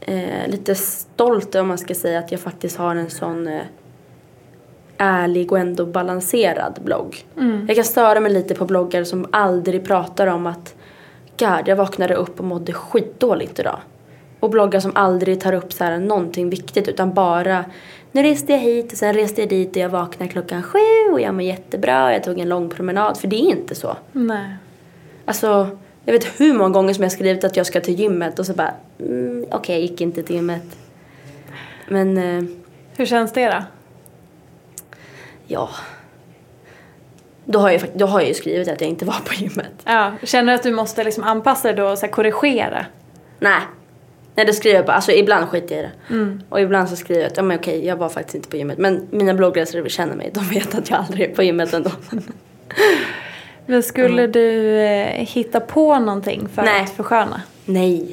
eh, 0.01 0.47
lite 0.47 0.75
stolt 0.75 1.55
om 1.55 1.67
man 1.67 1.77
ska 1.77 1.95
säga 1.95 2.19
att 2.19 2.31
jag 2.31 2.41
faktiskt 2.41 2.77
har 2.77 2.95
en 2.95 3.09
sån 3.09 3.47
eh, 3.47 3.61
ärlig 4.97 5.51
och 5.51 5.59
ändå 5.59 5.85
balanserad 5.85 6.79
blogg. 6.83 7.25
Jag 7.67 7.75
kan 7.75 7.85
störa 7.85 8.19
mig 8.19 8.33
lite 8.33 8.55
på 8.55 8.65
bloggar 8.65 9.03
som 9.03 9.27
aldrig 9.31 9.85
pratar 9.85 10.27
om 10.27 10.47
att 10.47 10.76
God, 11.39 11.67
jag 11.67 11.75
vaknade 11.75 12.15
upp 12.15 12.39
och 12.39 12.45
mådde 12.45 12.73
skitdåligt 12.73 13.59
idag. 13.59 13.79
Och 14.39 14.49
bloggar 14.49 14.79
som 14.79 14.91
aldrig 14.95 15.41
tar 15.41 15.53
upp 15.53 15.73
så 15.73 15.83
här 15.83 15.99
någonting 15.99 16.49
viktigt 16.49 16.87
utan 16.87 17.13
bara 17.13 17.65
nu 18.11 18.23
reste 18.23 18.51
jag 18.51 18.59
hit 18.59 18.91
och 18.91 18.97
sen 18.97 19.13
reste 19.13 19.41
jag 19.41 19.49
dit 19.49 19.69
och 19.69 19.77
jag 19.77 19.89
vaknade 19.89 20.31
klockan 20.31 20.63
sju 20.63 21.11
och 21.11 21.21
jag 21.21 21.33
mår 21.33 21.43
jättebra 21.43 22.05
och 22.05 22.11
jag 22.11 22.23
tog 22.23 22.39
en 22.39 22.49
lång 22.49 22.69
promenad. 22.69 23.17
För 23.17 23.27
det 23.27 23.35
är 23.35 23.51
inte 23.51 23.75
så. 23.75 23.97
Nej. 24.11 24.55
Alltså, 25.25 25.69
jag 26.05 26.13
vet 26.13 26.41
hur 26.41 26.53
många 26.53 26.69
gånger 26.69 26.93
som 26.93 27.03
jag 27.03 27.11
skrivit 27.11 27.43
att 27.43 27.57
jag 27.57 27.65
ska 27.65 27.81
till 27.81 27.99
gymmet 27.99 28.39
och 28.39 28.45
så 28.45 28.53
bara 28.53 28.73
mm, 28.99 29.45
okej, 29.51 29.75
jag 29.75 29.81
gick 29.81 30.01
inte 30.01 30.23
till 30.23 30.35
gymmet. 30.35 30.77
Men 31.87 32.17
eh, 32.17 32.43
Hur 32.95 33.05
känns 33.05 33.33
det 33.33 33.49
då? 33.49 33.63
ja. 35.47 35.69
Då 37.49 37.59
har, 37.59 37.71
jag, 37.71 37.81
då 37.93 38.05
har 38.05 38.19
jag 38.19 38.27
ju 38.27 38.33
skrivit 38.33 38.67
att 38.67 38.81
jag 38.81 38.89
inte 38.89 39.05
var 39.05 39.19
på 39.25 39.33
gymmet. 39.33 39.71
Ja, 39.83 40.11
känner 40.23 40.53
du 40.53 40.55
att 40.55 40.63
du 40.63 40.71
måste 40.71 41.03
liksom 41.03 41.23
anpassa 41.23 41.67
dig 41.67 41.77
då 41.77 41.89
och 41.89 41.97
så 41.97 42.07
korrigera? 42.07 42.85
Nej. 43.39 43.61
Nej, 44.35 44.45
det 44.45 44.53
skriver 44.53 44.75
jag 44.75 44.85
bara. 44.85 44.93
Alltså 44.93 45.11
ibland 45.11 45.49
skiter 45.49 45.75
jag 45.75 45.85
i 45.85 45.87
det. 45.87 46.39
Och 46.49 46.61
ibland 46.61 46.89
så 46.89 46.95
skriver 46.95 47.21
jag 47.21 47.31
att 47.31 47.37
ja, 47.37 47.43
men 47.43 47.59
okej, 47.59 47.85
jag 47.85 47.95
var 47.95 48.09
faktiskt 48.09 48.35
inte 48.35 48.49
på 48.49 48.57
gymmet. 48.57 48.77
Men 48.77 49.07
mina 49.11 49.33
bloggläsare 49.33 49.89
känner 49.89 50.15
mig. 50.15 50.31
De 50.33 50.43
vet 50.43 50.75
att 50.75 50.89
jag 50.89 50.99
aldrig 50.99 51.29
är 51.31 51.35
på 51.35 51.43
gymmet 51.43 51.73
ändå. 51.73 51.91
Men 53.65 53.83
skulle 53.83 54.27
du 54.27 54.79
eh, 54.79 55.25
hitta 55.25 55.59
på 55.59 55.99
någonting 55.99 56.47
för 56.53 56.61
Nej. 56.61 56.83
att 56.83 56.89
försköna? 56.89 57.41
Nej. 57.65 58.11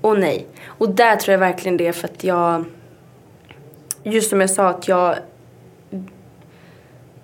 Och 0.00 0.18
nej. 0.18 0.46
Och 0.66 0.88
där 0.88 1.16
tror 1.16 1.32
jag 1.32 1.38
verkligen 1.38 1.76
det 1.76 1.92
för 1.92 2.08
att 2.08 2.24
jag... 2.24 2.64
Just 4.02 4.30
som 4.30 4.40
jag 4.40 4.50
sa 4.50 4.68
att 4.68 4.88
jag... 4.88 5.16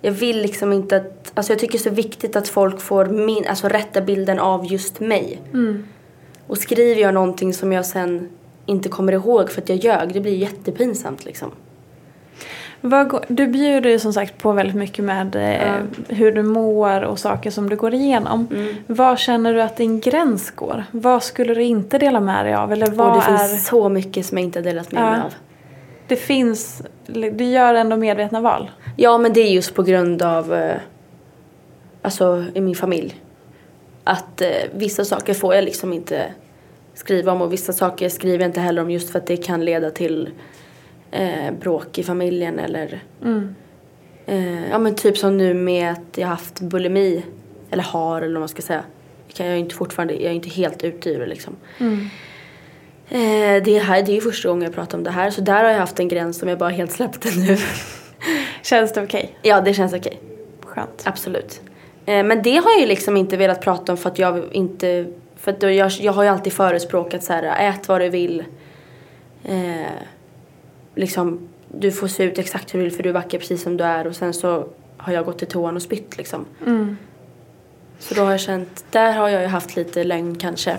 Jag 0.01 0.11
vill 0.11 0.41
liksom 0.41 0.73
inte 0.73 0.95
att... 0.97 1.31
Alltså 1.33 1.51
jag 1.53 1.59
tycker 1.59 1.73
det 1.73 1.81
är 1.81 1.89
så 1.89 1.95
viktigt 1.95 2.35
att 2.35 2.47
folk 2.47 2.81
får 2.81 3.05
min, 3.05 3.47
alltså 3.47 3.67
rätta 3.67 4.01
bilden 4.01 4.39
av 4.39 4.65
just 4.65 4.99
mig. 4.99 5.41
Och 6.47 6.57
skriver 6.57 7.01
jag 7.01 7.13
någonting 7.13 7.53
som 7.53 7.73
jag 7.73 7.85
sen 7.85 8.29
inte 8.65 8.89
kommer 8.89 9.13
ihåg 9.13 9.49
för 9.49 9.61
att 9.61 9.69
jag 9.69 9.77
ljög, 9.77 10.13
det 10.13 10.19
blir 10.19 10.35
jättepinsamt 10.35 11.25
liksom. 11.25 11.51
Går, 12.81 13.25
du 13.27 13.47
bjuder 13.47 13.89
ju 13.89 13.99
som 13.99 14.13
sagt 14.13 14.37
på 14.37 14.51
väldigt 14.51 14.75
mycket 14.75 15.05
med 15.05 15.35
eh, 15.35 15.83
hur 16.15 16.31
du 16.31 16.43
mår 16.43 17.01
och 17.01 17.19
saker 17.19 17.51
som 17.51 17.69
du 17.69 17.75
går 17.75 17.93
igenom. 17.93 18.47
Mm. 18.51 18.75
Var 18.87 19.15
känner 19.15 19.53
du 19.53 19.61
att 19.61 19.77
din 19.77 19.99
gräns 19.99 20.51
går? 20.51 20.83
Vad 20.91 21.23
skulle 21.23 21.53
du 21.53 21.63
inte 21.63 21.97
dela 21.97 22.19
med 22.19 22.45
dig 22.45 22.53
av? 22.53 22.71
Eller 22.71 22.87
vad 22.87 23.07
och 23.07 23.13
det 23.15 23.31
är... 23.33 23.37
finns 23.37 23.67
så 23.67 23.89
mycket 23.89 24.25
som 24.25 24.37
jag 24.37 24.45
inte 24.45 24.59
har 24.59 24.63
delat 24.63 24.91
med 24.91 25.03
Ja. 25.03 25.11
mig 25.11 25.21
av. 25.21 25.33
Det 26.07 26.15
finns... 26.15 26.81
Du 27.07 27.43
gör 27.43 27.73
ändå 27.73 27.97
medvetna 27.97 28.41
val. 28.41 28.71
Ja, 28.95 29.17
men 29.17 29.33
det 29.33 29.41
är 29.41 29.51
just 29.51 29.75
på 29.75 29.83
grund 29.83 30.21
av, 30.21 30.53
eh, 30.53 30.77
alltså 32.01 32.45
i 32.53 32.61
min 32.61 32.75
familj. 32.75 33.21
Att 34.03 34.41
eh, 34.41 34.49
vissa 34.73 35.05
saker 35.05 35.33
får 35.33 35.55
jag 35.55 35.63
liksom 35.63 35.93
inte 35.93 36.31
skriva 36.93 37.31
om 37.31 37.41
och 37.41 37.53
vissa 37.53 37.73
saker 37.73 38.09
skriver 38.09 38.39
jag 38.39 38.49
inte 38.49 38.59
heller 38.59 38.81
om 38.81 38.91
just 38.91 39.09
för 39.09 39.19
att 39.19 39.27
det 39.27 39.37
kan 39.37 39.65
leda 39.65 39.91
till 39.91 40.29
eh, 41.11 41.51
bråk 41.59 41.97
i 41.97 42.03
familjen 42.03 42.59
eller 42.59 43.03
eh, 44.25 44.69
ja 44.69 44.79
men 44.79 44.95
typ 44.95 45.17
som 45.17 45.37
nu 45.37 45.53
med 45.53 45.91
att 45.91 46.17
jag 46.17 46.27
haft 46.27 46.59
bulimi 46.59 47.23
eller 47.69 47.83
har 47.83 48.21
eller 48.21 48.33
vad 48.33 48.41
man 48.41 48.49
ska 48.49 48.61
säga. 48.61 48.83
Jag 49.37 49.47
är 49.47 49.55
inte 49.55 49.75
fortfarande, 49.75 50.13
jag 50.13 50.23
är 50.23 50.35
inte 50.35 50.49
helt 50.49 50.83
ute 50.83 51.09
ur 51.09 51.19
det 51.19 51.25
liksom. 51.25 51.55
Eh, 53.09 53.63
det, 53.63 53.79
här, 53.79 54.01
det 54.03 54.11
är 54.11 54.15
ju 54.15 54.21
första 54.21 54.49
gången 54.49 54.63
jag 54.63 54.73
pratar 54.73 54.97
om 54.97 55.03
det 55.03 55.11
här 55.11 55.29
så 55.29 55.41
där 55.41 55.63
har 55.63 55.71
jag 55.71 55.79
haft 55.79 55.99
en 55.99 56.07
gräns 56.07 56.39
som 56.39 56.49
jag 56.49 56.57
bara 56.57 56.69
helt 56.69 56.91
släppte 56.91 57.29
nu. 57.37 57.57
Känns 58.63 58.93
det 58.93 59.03
okej? 59.03 59.37
ja 59.41 59.61
det 59.61 59.73
känns 59.73 59.93
okej. 59.93 60.19
Skönt. 60.65 61.03
Absolut. 61.05 61.61
Eh, 62.05 62.23
men 62.23 62.41
det 62.41 62.57
har 62.57 62.71
jag 62.71 62.79
ju 62.79 62.85
liksom 62.85 63.17
inte 63.17 63.37
velat 63.37 63.61
prata 63.61 63.91
om 63.91 63.97
för 63.97 64.09
att 64.09 64.19
jag 64.19 64.43
inte... 64.51 65.07
För 65.35 65.51
att 65.51 65.63
jag, 65.63 65.91
jag 65.91 66.13
har 66.13 66.23
ju 66.23 66.29
alltid 66.29 66.53
förespråkat 66.53 67.23
så 67.23 67.33
här, 67.33 67.69
ät 67.69 67.87
vad 67.87 68.01
du 68.01 68.09
vill. 68.09 68.43
Eh, 69.43 69.91
liksom, 70.95 71.49
du 71.67 71.91
får 71.91 72.07
se 72.07 72.23
ut 72.23 72.39
exakt 72.39 72.73
hur 72.73 72.79
du 72.79 72.83
vill 72.83 72.93
för 72.93 73.03
du 73.03 73.09
är 73.09 73.13
vacker 73.13 73.39
precis 73.39 73.63
som 73.63 73.77
du 73.77 73.83
är 73.83 74.07
och 74.07 74.15
sen 74.15 74.33
så 74.33 74.67
har 74.97 75.13
jag 75.13 75.25
gått 75.25 75.39
till 75.39 75.47
toan 75.47 75.75
och 75.75 75.81
spytt 75.81 76.17
liksom. 76.17 76.45
Så 77.99 78.15
då 78.15 78.21
har 78.21 78.31
jag 78.31 78.39
känt, 78.39 78.85
där 78.91 79.13
har 79.13 79.29
jag 79.29 79.41
ju 79.41 79.47
haft 79.47 79.75
lite 79.75 80.03
lögn 80.03 80.35
kanske. 80.35 80.77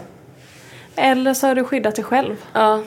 Eller 0.98 1.34
så 1.34 1.46
har 1.46 1.54
du 1.54 1.64
skyddat 1.64 1.94
dig 1.96 2.04
själv. 2.04 2.36
Ja, 2.52 2.82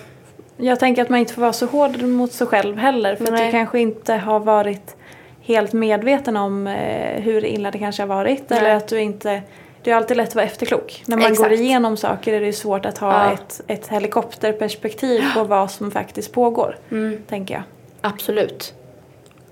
Jag 0.57 0.79
tänker 0.79 1.01
att 1.01 1.09
man 1.09 1.19
inte 1.19 1.33
får 1.33 1.41
vara 1.41 1.53
så 1.53 1.65
hård 1.65 2.01
mot 2.01 2.31
sig 2.31 2.47
själv 2.47 2.77
heller. 2.77 3.15
För 3.15 3.33
att 3.33 3.37
du 3.39 3.51
kanske 3.51 3.79
inte 3.79 4.13
har 4.13 4.39
varit 4.39 4.95
helt 5.41 5.73
medveten 5.73 6.37
om 6.37 6.67
eh, 6.67 7.21
hur 7.21 7.45
illa 7.45 7.71
det 7.71 7.77
kanske 7.79 8.01
har 8.01 8.07
varit. 8.07 8.49
Nej. 8.49 8.59
Eller 8.59 8.75
att 8.75 8.87
du 8.87 8.99
inte... 9.01 9.41
Det 9.83 9.91
är 9.91 9.95
alltid 9.95 10.17
lätt 10.17 10.27
att 10.29 10.35
vara 10.35 10.45
efterklok. 10.45 11.03
När 11.07 11.17
man 11.17 11.31
Exakt. 11.31 11.49
går 11.49 11.59
igenom 11.59 11.97
saker 11.97 12.33
är 12.33 12.41
det 12.41 12.53
svårt 12.53 12.85
att 12.85 12.97
ha 12.97 13.25
Ja. 13.25 13.33
ett, 13.33 13.61
ett 13.67 13.87
helikopterperspektiv 13.87 15.23
på 15.33 15.43
vad 15.43 15.71
som 15.71 15.91
faktiskt 15.91 16.31
pågår. 16.31 16.77
Mm. 16.91 17.21
Tänker 17.29 17.53
jag. 17.53 17.63
absolut. 18.01 18.73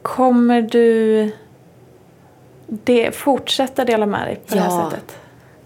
Kommer 0.02 0.62
du 0.62 1.32
det, 2.68 3.16
fortsätta 3.16 3.86
dela 3.86 4.06
med 4.06 4.28
dig 4.28 4.36
på 4.36 4.56
det 4.56 4.62
här 4.62 4.70
Ja. 4.80 4.90
sättet. 4.90 5.18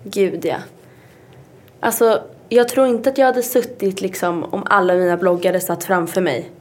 Gud 0.04 0.46
ja. 0.46 0.56
Alltså, 1.80 2.22
jag 2.54 2.70
tror 2.70 2.88
inte 2.88 3.10
att 3.10 3.18
jag 3.18 3.26
hade 3.26 3.44
suttit 3.44 4.02
liksom 4.02 4.44
om 4.44 4.64
alla 4.66 4.94
mina 4.94 5.18
bloggare 5.18 5.60
satt 5.60 5.84
framför 5.84 6.22
mig 6.22 6.52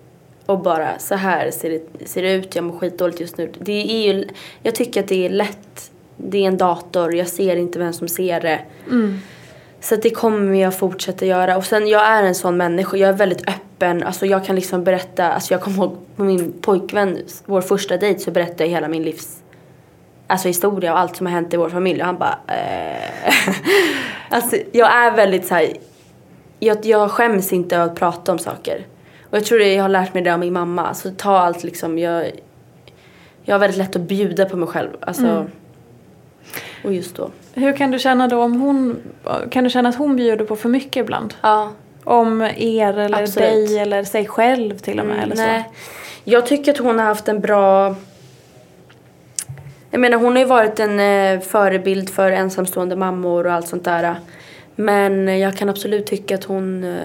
och 0.47 0.59
bara 0.59 0.99
så 0.99 1.15
här 1.15 1.51
ser 1.51 1.71
det, 1.71 2.09
ser 2.09 2.23
det 2.23 2.33
ut, 2.33 2.55
jag 2.55 2.65
mår 2.65 2.79
skitdåligt 2.79 3.21
just 3.21 3.37
nu. 3.37 3.53
Det 3.59 3.73
är 3.73 4.15
ju, 4.15 4.29
jag 4.63 4.75
tycker 4.75 5.01
att 5.01 5.09
det 5.09 5.27
är 5.27 5.31
lätt. 5.31 5.91
Det 6.17 6.39
är 6.39 6.49
en 6.49 6.57
dator, 6.57 7.15
jag 7.15 7.29
ser 7.29 7.57
inte 7.57 7.79
vem 7.79 7.93
som 7.93 8.09
ser 8.09 8.41
det. 8.41 8.61
Så 9.81 9.95
att 9.95 10.03
det 10.03 10.11
kommer 10.11 10.61
jag 10.61 10.79
fortsätta 10.79 11.27
göra. 11.27 11.57
Och 11.57 11.65
sen 11.65 11.89
jag 11.89 12.07
är 12.07 12.23
en 12.23 12.35
sån 12.35 12.57
människa, 12.57 12.97
jag 12.97 13.09
är 13.09 13.13
väldigt 13.13 13.49
öppen. 13.49 14.03
Alltså 14.03 14.27
jag 14.27 14.45
kan 14.45 14.57
liksom 14.57 14.85
berätta, 14.85 15.33
alltså 15.33 15.55
jag 15.55 15.61
kommer 15.61 15.77
ihåg 15.77 15.97
på 16.17 16.25
min 16.25 16.53
pojkvän, 16.61 17.19
vår 17.45 17.61
första 17.61 17.97
dejt 17.97 18.21
så 18.21 18.31
berättade 18.31 18.65
jag 18.65 18.71
hela 18.71 18.89
min 18.89 19.03
livs 19.03 19.42
alltså 20.27 20.49
historia 20.49 20.93
och 20.93 20.99
allt 20.99 21.17
som 21.17 21.27
har 21.27 21.33
hänt 21.33 21.55
i 21.55 21.57
vår 21.57 21.69
familj 21.69 22.01
och 22.01 22.07
han 22.07 22.19
bara 22.19 22.39
eh. 22.49 23.35
Alltså 24.29 24.57
jag 24.73 24.93
är 24.93 25.17
väldigt 25.17 25.47
så 25.47 25.55
här, 25.55 25.73
jag, 26.59 26.87
jag 26.87 27.11
skäms 27.11 27.53
inte 27.53 27.77
över 27.77 27.87
att 27.87 27.99
prata 27.99 28.33
om 28.33 28.39
saker. 28.39 28.87
Och 29.31 29.37
jag 29.37 29.45
tror 29.45 29.59
det, 29.59 29.75
jag 29.75 29.83
har 29.83 29.89
lärt 29.89 30.15
mig 30.15 30.23
det 30.23 30.33
av 30.33 30.39
min 30.39 30.53
mamma. 30.53 30.87
Alltså 30.87 31.11
ta 31.17 31.39
allt 31.39 31.65
liksom, 31.65 31.99
jag, 31.99 32.31
jag 33.43 33.55
har 33.55 33.59
väldigt 33.59 33.79
lätt 33.79 33.97
att 33.97 34.03
bjuda 34.03 34.45
på 34.45 34.57
mig 34.57 34.69
själv. 34.69 34.91
Alltså, 35.01 35.47
och 36.85 36.93
just 36.93 37.17
då. 37.17 37.31
Hur 37.55 37.77
kan 37.77 37.91
du 37.91 37.99
känna 37.99 38.29
då 38.29 38.43
om 38.43 38.61
hon, 38.61 38.97
kan 39.51 39.65
du 39.65 39.71
känna 39.71 39.89
att 39.89 39.97
hon 39.97 40.17
bjuder 40.17 40.45
på 40.45 40.57
för 40.57 40.69
mycket 40.69 41.01
ibland? 41.01 41.35
Ja. 41.41 41.71
Om 42.05 42.43
er 42.57 42.99
eller 42.99 43.23
Absolut. 43.23 43.49
dig 43.49 43.79
eller 43.79 44.05
sig 44.05 44.27
själv 44.27 44.79
till 44.79 45.01
och 45.01 45.07
med 45.07 45.17
Mm, 45.17 45.25
eller 45.33 45.47
nej. 45.47 45.65
så? 45.69 45.81
Jag 46.25 46.47
tycker 46.47 46.73
att 46.73 46.79
hon 46.79 46.99
har 46.99 47.07
haft 47.07 47.29
en 47.29 47.41
bra... 47.41 47.95
Jag 49.95 50.01
menar 50.01 50.19
hon 50.19 50.33
har 50.33 50.39
ju 50.39 50.45
varit 50.45 50.81
en 50.81 51.01
eh, 51.01 51.41
förebild 51.41 52.11
för 52.11 52.33
ensamstående 52.33 52.97
mammor 52.97 53.47
och 53.47 53.53
allt 53.53 53.69
sånt 53.69 53.85
där. 53.85 54.15
Men 54.75 55.39
jag 55.41 55.57
kan 55.57 55.69
absolut 55.69 56.07
tycka 56.07 56.35
att 56.35 56.45
hon 56.45 56.85
eh, 56.85 57.01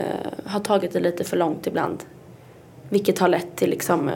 har 0.46 0.60
tagit 0.60 0.94
det 0.94 1.00
lite 1.00 1.24
för 1.24 1.38
långt 1.38 1.68
ibland. 1.68 2.04
Vilket 2.90 3.20
har 3.20 3.28
lett 3.28 3.56
till 3.56 3.70
liksom 3.70 4.10
eh, 4.10 4.16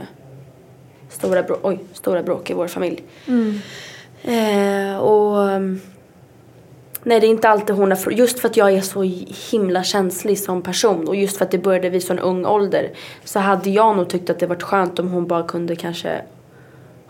stora, 1.09 1.41
brå- 1.43 1.59
oj, 1.61 1.79
stora 1.93 2.23
bråk 2.23 2.49
i 2.49 2.53
vår 2.53 2.67
familj. 2.67 3.03
Eh, 4.23 4.97
och 4.97 5.37
um, 5.37 5.81
Nej 7.03 7.19
det 7.19 7.27
är 7.27 7.29
inte 7.29 7.49
alltid 7.49 7.75
hon 7.75 7.91
har, 7.91 8.11
just 8.11 8.39
för 8.39 8.49
att 8.49 8.57
jag 8.57 8.71
är 8.73 8.81
så 8.81 9.03
himla 9.51 9.83
känslig 9.83 10.39
som 10.39 10.61
person 10.61 11.07
och 11.07 11.15
just 11.15 11.37
för 11.37 11.45
att 11.45 11.51
det 11.51 11.57
började 11.57 11.89
vid 11.89 12.03
så 12.03 12.13
en 12.13 12.19
ung 12.19 12.45
ålder 12.45 12.89
så 13.23 13.39
hade 13.39 13.69
jag 13.69 13.97
nog 13.97 14.09
tyckt 14.09 14.29
att 14.29 14.39
det 14.39 14.47
varit 14.47 14.63
skönt 14.63 14.99
om 14.99 15.07
hon 15.07 15.27
bara 15.27 15.43
kunde 15.43 15.75
kanske 15.75 16.21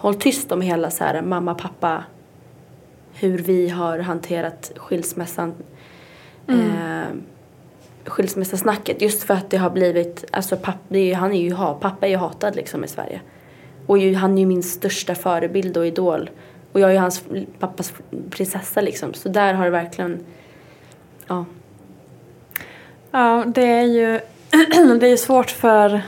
hålla 0.02 0.18
tyst 0.18 0.52
om 0.52 0.62
hela 0.62 0.92
så 0.92 1.04
här 1.04 1.22
mamma, 1.22 1.56
pappa 1.56 2.04
hur 3.14 3.38
vi 3.38 3.70
har 3.70 4.00
hanterat 4.00 4.72
skilsmässan 4.76 5.54
eh, 6.48 7.16
skilsmässasnacket. 8.06 9.02
Just 9.02 9.24
för 9.24 9.34
att 9.34 9.50
det 9.50 9.58
har 9.58 9.70
blivit, 9.70 10.26
alltså 10.32 10.58
papp, 10.58 10.76
är 10.90 11.00
ju, 11.00 11.14
han 11.14 11.32
är 11.32 11.42
ju, 11.42 11.54
ha- 11.54 11.74
pappa 11.74 12.08
är 12.08 12.12
ju 12.12 12.18
hatad 12.18 12.56
liksom 12.56 12.84
i 12.84 12.88
Sverige. 12.88 13.22
Och 13.88 13.98
ju, 13.98 14.16
han 14.16 14.34
är 14.34 14.40
ju 14.40 14.46
min 14.46 14.64
största 14.64 15.16
förebild 15.16 15.78
och 15.78 15.88
idol. 15.88 16.30
Och 16.72 16.80
jag 16.80 16.90
är 16.90 16.94
ju 16.94 17.00
hans 17.00 17.24
pappas 17.60 17.94
prinsessa 18.30 18.82
liksom. 18.82 19.14
Så 19.14 19.30
där 19.30 19.54
har 19.54 19.66
det 19.66 19.72
verkligen 19.72 20.26
ja. 21.28 21.46
Ja, 23.12 23.44
det 23.48 23.66
är 23.66 23.84
ju 23.84 24.20
det 25.00 25.06
är 25.06 25.10
ju 25.10 25.18
svårt 25.18 25.52
för 25.52 26.02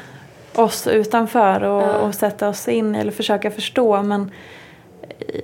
oss 0.55 0.87
utanför 0.87 1.55
att 1.55 1.61
Ja. 1.61 2.07
att 2.07 2.15
sätta 2.15 2.49
oss 2.49 2.67
in 2.67 2.95
eller 2.95 3.11
försöka 3.11 3.51
förstå 3.51 4.03
men 4.03 4.31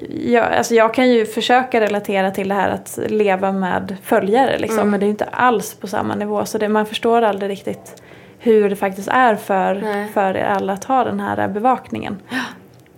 jag, 0.09 0.43
alltså 0.53 0.75
jag 0.75 0.93
kan 0.93 1.09
ju 1.09 1.25
försöka 1.25 1.81
relatera 1.81 2.31
till 2.31 2.49
det 2.49 2.55
här 2.55 2.69
att 2.69 2.99
leva 3.07 3.51
med 3.51 3.95
följare 4.03 4.57
liksom, 4.57 4.77
Mm. 4.79 4.89
men 4.91 4.99
det 4.99 5.05
är 5.05 5.09
inte 5.09 5.25
alls 5.25 5.75
på 5.75 5.87
samma 5.87 6.15
nivå 6.15 6.45
så 6.45 6.57
det, 6.57 6.69
man 6.69 6.85
förstår 6.85 7.21
aldrig 7.21 7.51
riktigt 7.51 8.01
hur 8.39 8.69
det 8.69 8.75
faktiskt 8.75 9.07
är 9.07 9.35
för, 9.35 9.75
Nej. 9.75 10.07
för 10.13 10.37
er 10.37 10.43
alla 10.45 10.73
att 10.73 10.83
ha 10.83 11.03
den 11.03 11.19
här 11.19 11.47
bevakningen. 11.47 12.21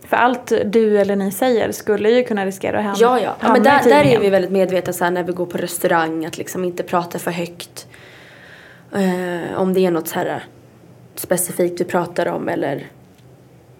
För 0.07 0.17
allt 0.17 0.51
du 0.65 0.97
eller 0.99 1.15
ni 1.15 1.31
säger 1.31 1.71
skulle 1.71 2.09
ju 2.09 2.23
kunna 2.23 2.45
riskera 2.45 2.77
att 2.77 2.83
hända. 2.83 2.99
Ja, 3.01 3.19
ja. 3.19 3.23
ja 3.23 3.35
hamna 3.39 3.53
men 3.53 3.63
där, 3.63 3.89
där 3.89 4.03
är 4.05 4.19
vi 4.19 4.29
väldigt 4.29 4.51
medvetna 4.51 4.93
så 4.93 5.03
här, 5.03 5.11
när 5.11 5.23
vi 5.23 5.33
går 5.33 5.45
på 5.45 5.57
restaurang 5.57 6.25
att 6.25 6.37
liksom 6.37 6.63
inte 6.63 6.83
prata 6.83 7.19
för 7.19 7.31
högt. 7.31 7.87
Eh, 8.93 9.57
om 9.61 9.73
det 9.73 9.85
är 9.85 9.91
något 9.91 10.07
så 10.07 10.19
här 10.19 10.43
specifikt 11.15 11.77
du 11.77 11.83
pratar 11.83 12.27
om 12.27 12.49
eller 12.49 12.87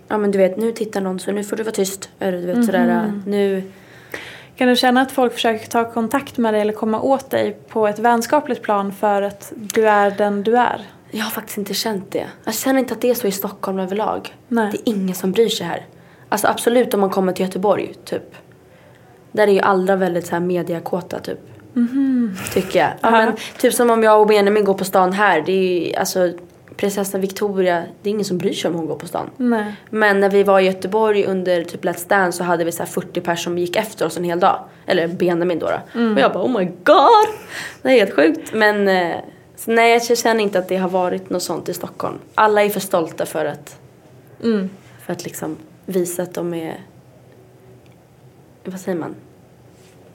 ja 0.07 0.17
men 0.17 0.31
du 0.31 0.37
vet 0.37 0.57
nu 0.57 0.71
tittar 0.71 1.01
någon 1.01 1.19
så 1.19 1.31
nu 1.31 1.43
får 1.43 1.55
du 1.55 1.63
vara 1.63 1.73
tyst. 1.75 2.09
Eller 2.19 2.37
du 2.41 2.45
vet 2.47 2.65
sådär 2.65 2.85
Mhm. 2.85 3.05
eh, 3.05 3.11
nu. 3.25 3.63
Kan 4.55 4.67
du 4.67 4.75
känna 4.75 5.01
att 5.01 5.11
folk 5.11 5.33
försöker 5.33 5.67
ta 5.67 5.91
kontakt 5.91 6.37
med 6.37 6.53
dig 6.53 6.61
eller 6.61 6.73
komma 6.73 7.01
åt 7.01 7.29
dig 7.29 7.57
på 7.69 7.87
ett 7.87 7.99
vänskapligt 7.99 8.61
plan 8.61 8.91
för 8.93 9.21
att 9.21 9.53
du 9.55 9.87
är 9.89 10.11
den 10.11 10.43
du 10.43 10.57
är? 10.57 10.81
Jag 11.11 11.23
har 11.23 11.31
faktiskt 11.31 11.57
inte 11.57 11.73
känt 11.73 12.11
det. 12.11 12.25
Jag 12.43 12.53
känner 12.53 12.79
inte 12.79 12.93
att 12.93 13.01
det 13.01 13.09
är 13.09 13.13
så 13.13 13.27
i 13.27 13.31
Stockholm 13.31 13.79
överlag. 13.79 14.35
Nej. 14.47 14.69
Det 14.71 14.77
är 14.89 14.93
ingen 14.93 15.15
som 15.15 15.31
bryr 15.31 15.49
sig 15.49 15.67
här. 15.67 15.85
Alltså 16.29 16.47
absolut 16.47 16.93
om 16.93 16.99
man 16.99 17.09
kommer 17.09 17.33
till 17.33 17.45
Göteborg 17.45 17.93
typ. 18.05 18.35
Där 19.31 19.47
är 19.47 19.51
ju 19.51 19.59
alla 19.59 19.95
väldigt 19.95 20.25
så 20.27 20.31
här 20.31 20.39
mediakåta 20.39 21.19
typ. 21.19 21.39
Tycker 22.53 22.79
jag. 22.79 22.89
Ja, 22.89 22.95
Ja. 23.01 23.11
men, 23.11 23.33
typ 23.57 23.73
som 23.73 23.89
om 23.89 24.03
jag 24.03 24.21
och 24.21 24.27
Benjamin 24.27 24.63
går 24.63 24.73
på 24.73 24.85
stan 24.85 25.13
här. 25.13 25.41
Det 25.45 25.51
är 25.51 25.87
ju, 25.87 25.95
alltså 25.95 26.31
prinsessan 26.81 27.21
Victoria, 27.21 27.83
det 28.01 28.09
är 28.09 28.11
ingen 28.11 28.25
som 28.25 28.37
bryr 28.37 28.53
sig 28.53 28.69
om 28.69 28.75
hon 28.75 28.85
går 28.85 28.95
på 28.95 29.07
stan. 29.07 29.29
Nej. 29.37 29.75
Men 29.89 30.19
när 30.19 30.29
vi 30.29 30.43
var 30.43 30.59
i 30.59 30.65
Göteborg 30.65 31.25
under 31.25 31.63
typ 31.63 31.83
Let's 31.85 32.07
Dance 32.09 32.37
så 32.37 32.43
hade 32.43 32.63
vi 32.63 32.71
så 32.71 32.83
här 32.83 32.89
40 32.89 33.21
personer 33.21 33.35
som 33.35 33.57
gick 33.57 33.75
efter 33.75 34.05
oss 34.05 34.17
en 34.17 34.23
hel 34.23 34.39
dag. 34.39 34.63
Eller 34.85 35.07
Benjamin 35.07 35.59
då. 35.59 35.65
då. 35.65 36.01
Och 36.13 36.19
jag 36.19 36.33
bara 36.33 36.43
oh 36.43 36.59
my 36.59 36.65
god! 36.65 37.27
Det 37.81 37.89
är 37.89 37.93
helt 37.93 38.13
sjukt. 38.15 38.53
Men 38.53 38.87
eh, 38.87 39.15
nej 39.65 39.91
jag 40.09 40.17
känner 40.17 40.43
inte 40.43 40.59
att 40.59 40.67
det 40.67 40.77
har 40.77 40.89
varit 40.89 41.29
något 41.29 41.43
sånt 41.43 41.69
i 41.69 41.73
Stockholm. 41.73 42.19
Alla 42.35 42.63
är 42.63 42.69
för 42.69 42.79
stolta 42.79 43.25
för 43.25 43.45
att, 43.45 43.77
Mm. 44.43 44.69
för 45.05 45.13
att 45.13 45.23
liksom 45.23 45.57
visa 45.85 46.23
att 46.23 46.33
de 46.33 46.53
är, 46.53 46.79
vad 48.63 48.79
säger 48.79 48.97
man? 48.97 49.15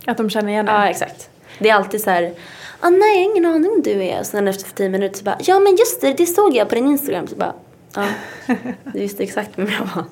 Att 0.07 0.17
de 0.17 0.31
känner 0.31 0.49
igen 0.49 0.67
dig? 0.67 0.75
Ja 0.75 0.89
exakt. 0.89 1.31
Det 1.59 1.69
är 1.71 1.75
alltid 1.75 2.01
så 2.01 2.11
här, 2.11 2.33
ah, 2.81 2.91
nej 2.91 3.17
jag 3.17 3.25
har 3.25 3.31
ingen 3.31 3.47
aning 3.47 3.71
om 3.71 3.83
du 3.83 4.05
är. 4.05 4.21
Och 4.21 4.27
sen 4.27 4.49
efter 4.49 4.71
10 4.71 4.89
minuter 4.89 5.19
så 5.19 5.25
bara, 5.25 5.37
ja 5.41 5.61
men 5.61 5.77
just 5.77 6.01
det, 6.01 6.13
det 6.13 6.27
såg 6.27 6.57
jag 6.57 6.69
på 6.69 6.75
din 6.75 6.87
Instagram. 6.87 7.27
Så 7.27 7.37
bara, 7.37 7.53
ja. 7.95 8.05
Du 8.93 8.99
visste 8.99 9.23
exakt 9.23 9.51
vem 9.59 9.67
jag 9.67 9.87
var. 9.95 10.05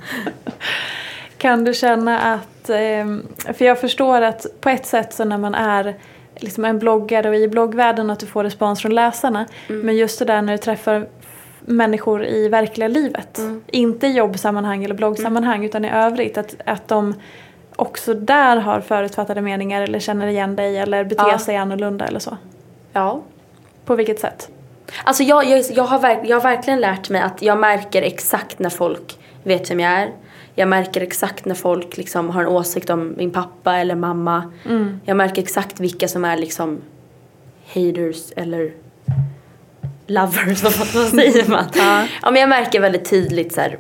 Kan 1.39 1.65
du 1.65 1.75
känna 1.75 2.21
att, 2.21 2.71
ehm, 2.71 3.23
för 3.55 3.65
jag 3.65 3.81
förstår 3.81 4.23
att 4.23 4.47
på 4.61 4.69
ett 4.69 4.87
sätt 4.87 5.15
så 5.15 5.25
när 5.25 5.39
man 5.39 5.55
är 5.55 5.95
liksom 6.37 6.65
en 6.65 6.79
bloggare 6.79 7.29
och 7.29 7.37
i 7.37 7.49
bloggvärlden 7.49 8.11
att 8.11 8.21
du 8.21 8.27
får 8.27 8.45
respons 8.45 8.83
från 8.83 8.95
läsarna. 8.95 9.47
Mm. 9.69 9.87
Men 9.87 9.97
just 9.97 10.19
det 10.19 10.25
där 10.25 10.43
när 10.43 10.53
du 10.53 10.59
träffar 10.59 11.07
människor 11.61 12.25
i 12.25 12.49
verkliga 12.49 12.89
livet. 12.89 13.39
Mm. 13.39 13.63
Inte 13.67 14.07
i 14.07 14.13
jobbsammanhang 14.13 14.85
eller 14.85 14.95
bloggsammanhang 14.95 15.65
utan 15.65 15.85
i 15.85 15.91
övrigt. 15.91 16.39
Att, 16.39 16.55
att 16.67 16.89
de 16.89 17.15
också 17.77 18.15
där 18.15 18.57
har 18.57 18.81
förutfattade 18.81 19.41
meningar 19.41 19.83
eller 19.83 19.99
känner 19.99 20.27
igen 20.27 20.57
dig 20.57 20.79
eller 20.79 21.05
beter 21.05 21.29
Ja. 21.31 21.39
sig 21.39 21.57
annorlunda 21.57 22.07
eller 22.07 22.19
så. 22.19 22.37
Ja. 22.95 23.23
På 23.85 23.95
vilket 23.95 24.21
sätt? 24.21 24.49
Alltså 25.05 25.23
jag, 25.23 25.45
jag, 25.45 25.65
jag, 25.71 25.85
har 25.85 25.99
verk, 25.99 26.19
jag 26.25 26.37
har 26.37 26.43
verkligen 26.43 26.81
lärt 26.81 27.11
mig 27.11 27.21
att 27.21 27.43
jag 27.43 27.59
märker 27.59 28.03
exakt 28.03 28.59
när 28.59 28.71
folk 28.71 29.19
vet 29.43 29.71
vem 29.71 29.81
jag 29.81 29.93
är. 29.93 30.11
Jag 30.55 30.69
märker 30.69 31.01
exakt 31.01 31.45
när 31.45 31.55
folk 31.55 31.97
liksom 31.97 32.31
har 32.31 32.43
en 32.43 32.49
åsikt 32.49 32.91
om 32.91 33.15
min 33.17 33.31
pappa 33.31 33.77
eller 33.77 33.95
mamma. 33.95 34.53
Jag 35.05 35.17
märker 35.17 35.43
exakt 35.43 35.81
vilka 35.81 36.09
som 36.09 36.25
är 36.25 36.37
liksom 36.37 36.81
haters 37.75 38.33
eller 38.37 38.73
lovers, 40.07 40.63
vad, 40.65 40.73
vad 40.95 41.07
säger 41.21 41.51
man? 41.51 41.65
ja. 41.75 42.31
men 42.31 42.41
jag 42.41 42.49
märker 42.49 42.81
väldigt 42.81 43.11
tydligt 43.11 43.53
så 43.53 43.61
här. 43.61 43.79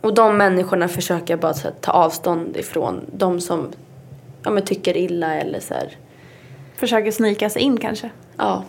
Och 0.00 0.14
de 0.14 0.36
människorna 0.36 0.88
försöker 0.88 1.32
jag 1.32 1.40
bara 1.40 1.52
här, 1.64 1.72
ta 1.80 1.92
avstånd 1.92 2.56
ifrån. 2.56 3.00
De 3.12 3.40
som 3.40 3.68
ja, 4.42 4.50
men 4.50 4.64
tycker 4.64 4.96
illa 4.96 5.34
eller 5.34 5.60
så 5.60 5.74
här. 5.74 5.96
Försöker 6.80 7.10
snika 7.10 7.50
sig 7.50 7.62
in 7.62 7.76
kanske? 7.76 8.10
Ja. 8.36 8.64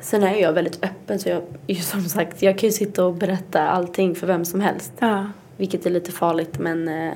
Sen 0.00 0.22
är 0.22 0.34
jag 0.34 0.52
väldigt 0.52 0.84
öppen 0.84 1.18
så 1.18 1.28
jag, 1.28 1.42
som 1.82 2.00
sagt, 2.04 2.42
jag 2.42 2.58
kan 2.58 2.68
ju 2.68 2.72
sitta 2.72 3.04
och 3.04 3.14
berätta 3.14 3.68
allting 3.68 4.14
för 4.14 4.26
vem 4.26 4.44
som 4.44 4.60
helst. 4.60 4.92
Ja. 4.98 5.26
Vilket 5.56 5.86
är 5.86 5.90
lite 5.90 6.12
farligt 6.12 6.58
men 6.58 6.88
eh, 6.88 7.12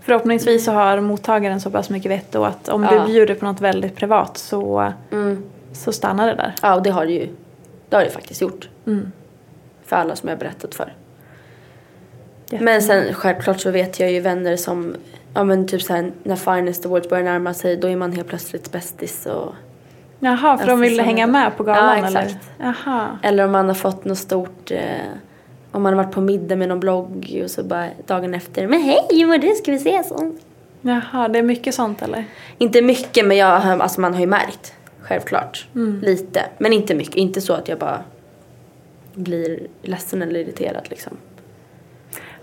Förhoppningsvis 0.00 0.64
så 0.64 0.72
har 0.72 1.00
mottagaren 1.00 1.60
så 1.60 1.70
pass 1.70 1.90
mycket 1.90 2.10
vett 2.10 2.32
då 2.32 2.44
att 2.44 2.68
om 2.68 2.82
Ja. 2.82 2.90
du 3.06 3.12
bjuder 3.12 3.34
på 3.34 3.44
något 3.44 3.60
väldigt 3.60 3.96
privat 3.96 4.38
så, 4.38 4.92
mm, 5.12 5.42
så 5.72 5.92
stannar 5.92 6.26
det 6.26 6.34
där. 6.34 6.54
ja 6.62 6.74
och 6.74 6.82
det 6.82 6.90
har 6.90 7.06
det 7.06 7.12
ju. 7.12 7.28
Det 7.88 7.96
har 7.96 8.04
det 8.04 8.10
faktiskt 8.10 8.40
gjort. 8.40 8.68
Mm. 8.86 9.12
För 9.84 9.96
alla 9.96 10.16
som 10.16 10.28
jag 10.28 10.36
har 10.36 10.40
berättat 10.40 10.74
för. 10.74 10.94
Jätte- 12.50 12.64
Men 12.64 12.82
sen 12.82 13.14
självklart 13.14 13.60
så 13.60 13.70
vet 13.70 14.00
jag 14.00 14.12
ju 14.12 14.20
vänner 14.20 14.56
som, 14.56 14.94
ja 15.34 15.44
men 15.44 15.66
typ 15.66 15.82
såhär 15.82 16.12
när 16.22 16.36
Finest 16.36 16.86
Awards 16.86 17.08
börjar 17.08 17.24
närma 17.24 17.54
sig 17.54 17.76
då 17.76 17.88
är 17.88 17.96
man 17.96 18.12
helt 18.12 18.28
plötsligt 18.28 18.72
bästis 18.72 19.26
och 19.26 19.54
Jaha, 20.22 20.36
för 20.58 20.66
de 20.66 20.72
Alltså, 20.72 20.74
vill 20.76 21.00
hänga 21.00 21.26
med 21.26 21.56
på 21.56 21.62
galan 21.64 21.98
Ja, 21.98 22.06
eller? 22.06 22.20
exakt. 22.22 22.50
Jaha. 22.58 23.18
Eller 23.22 23.44
om 23.44 23.52
man 23.52 23.66
har 23.68 23.74
fått 23.74 24.04
något 24.04 24.18
stort, 24.18 24.70
eh, 24.70 24.80
om 25.72 25.82
man 25.82 25.94
har 25.96 26.04
varit 26.04 26.14
på 26.14 26.20
middag 26.20 26.56
med 26.56 26.68
någon 26.68 26.80
blogg 26.80 27.40
och 27.44 27.50
så 27.50 27.62
bara 27.64 27.86
dagen 28.06 28.34
efter, 28.34 28.66
men 28.66 28.80
hej 28.82 28.98
hur 29.10 29.26
mår 29.26 29.38
du, 29.38 29.54
ska 29.54 29.70
vi 29.70 29.76
ses? 29.76 30.10
Och, 30.10 30.22
Jaha, 30.80 31.28
det 31.28 31.38
är 31.38 31.42
mycket 31.42 31.74
sånt 31.74 32.02
eller? 32.02 32.24
inte 32.58 32.82
mycket 32.82 33.26
men 33.26 33.36
jag, 33.36 33.50
alltså 33.66 34.00
man 34.00 34.14
har 34.14 34.20
ju 34.20 34.26
märkt, 34.26 34.74
självklart. 35.00 35.66
Lite, 36.02 36.42
men 36.58 36.72
inte 36.72 36.94
mycket. 36.94 37.14
Inte 37.16 37.40
så 37.40 37.52
att 37.52 37.68
jag 37.68 37.78
bara 37.78 38.00
blir 39.14 39.60
ledsen 39.82 40.22
eller 40.22 40.40
irriterad 40.40 40.82
liksom. 40.90 41.16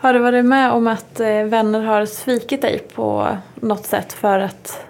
Har 0.08 0.14
du 0.14 0.20
varit 0.20 0.46
med 0.46 0.72
om 0.72 0.88
att 0.88 1.20
eh, 1.20 1.44
vänner 1.44 1.82
har 1.82 2.06
svikit 2.06 2.62
dig 2.62 2.80
på 2.96 3.38
något 3.56 3.86
sätt 3.86 4.14
för 4.14 4.40
att 4.40 4.86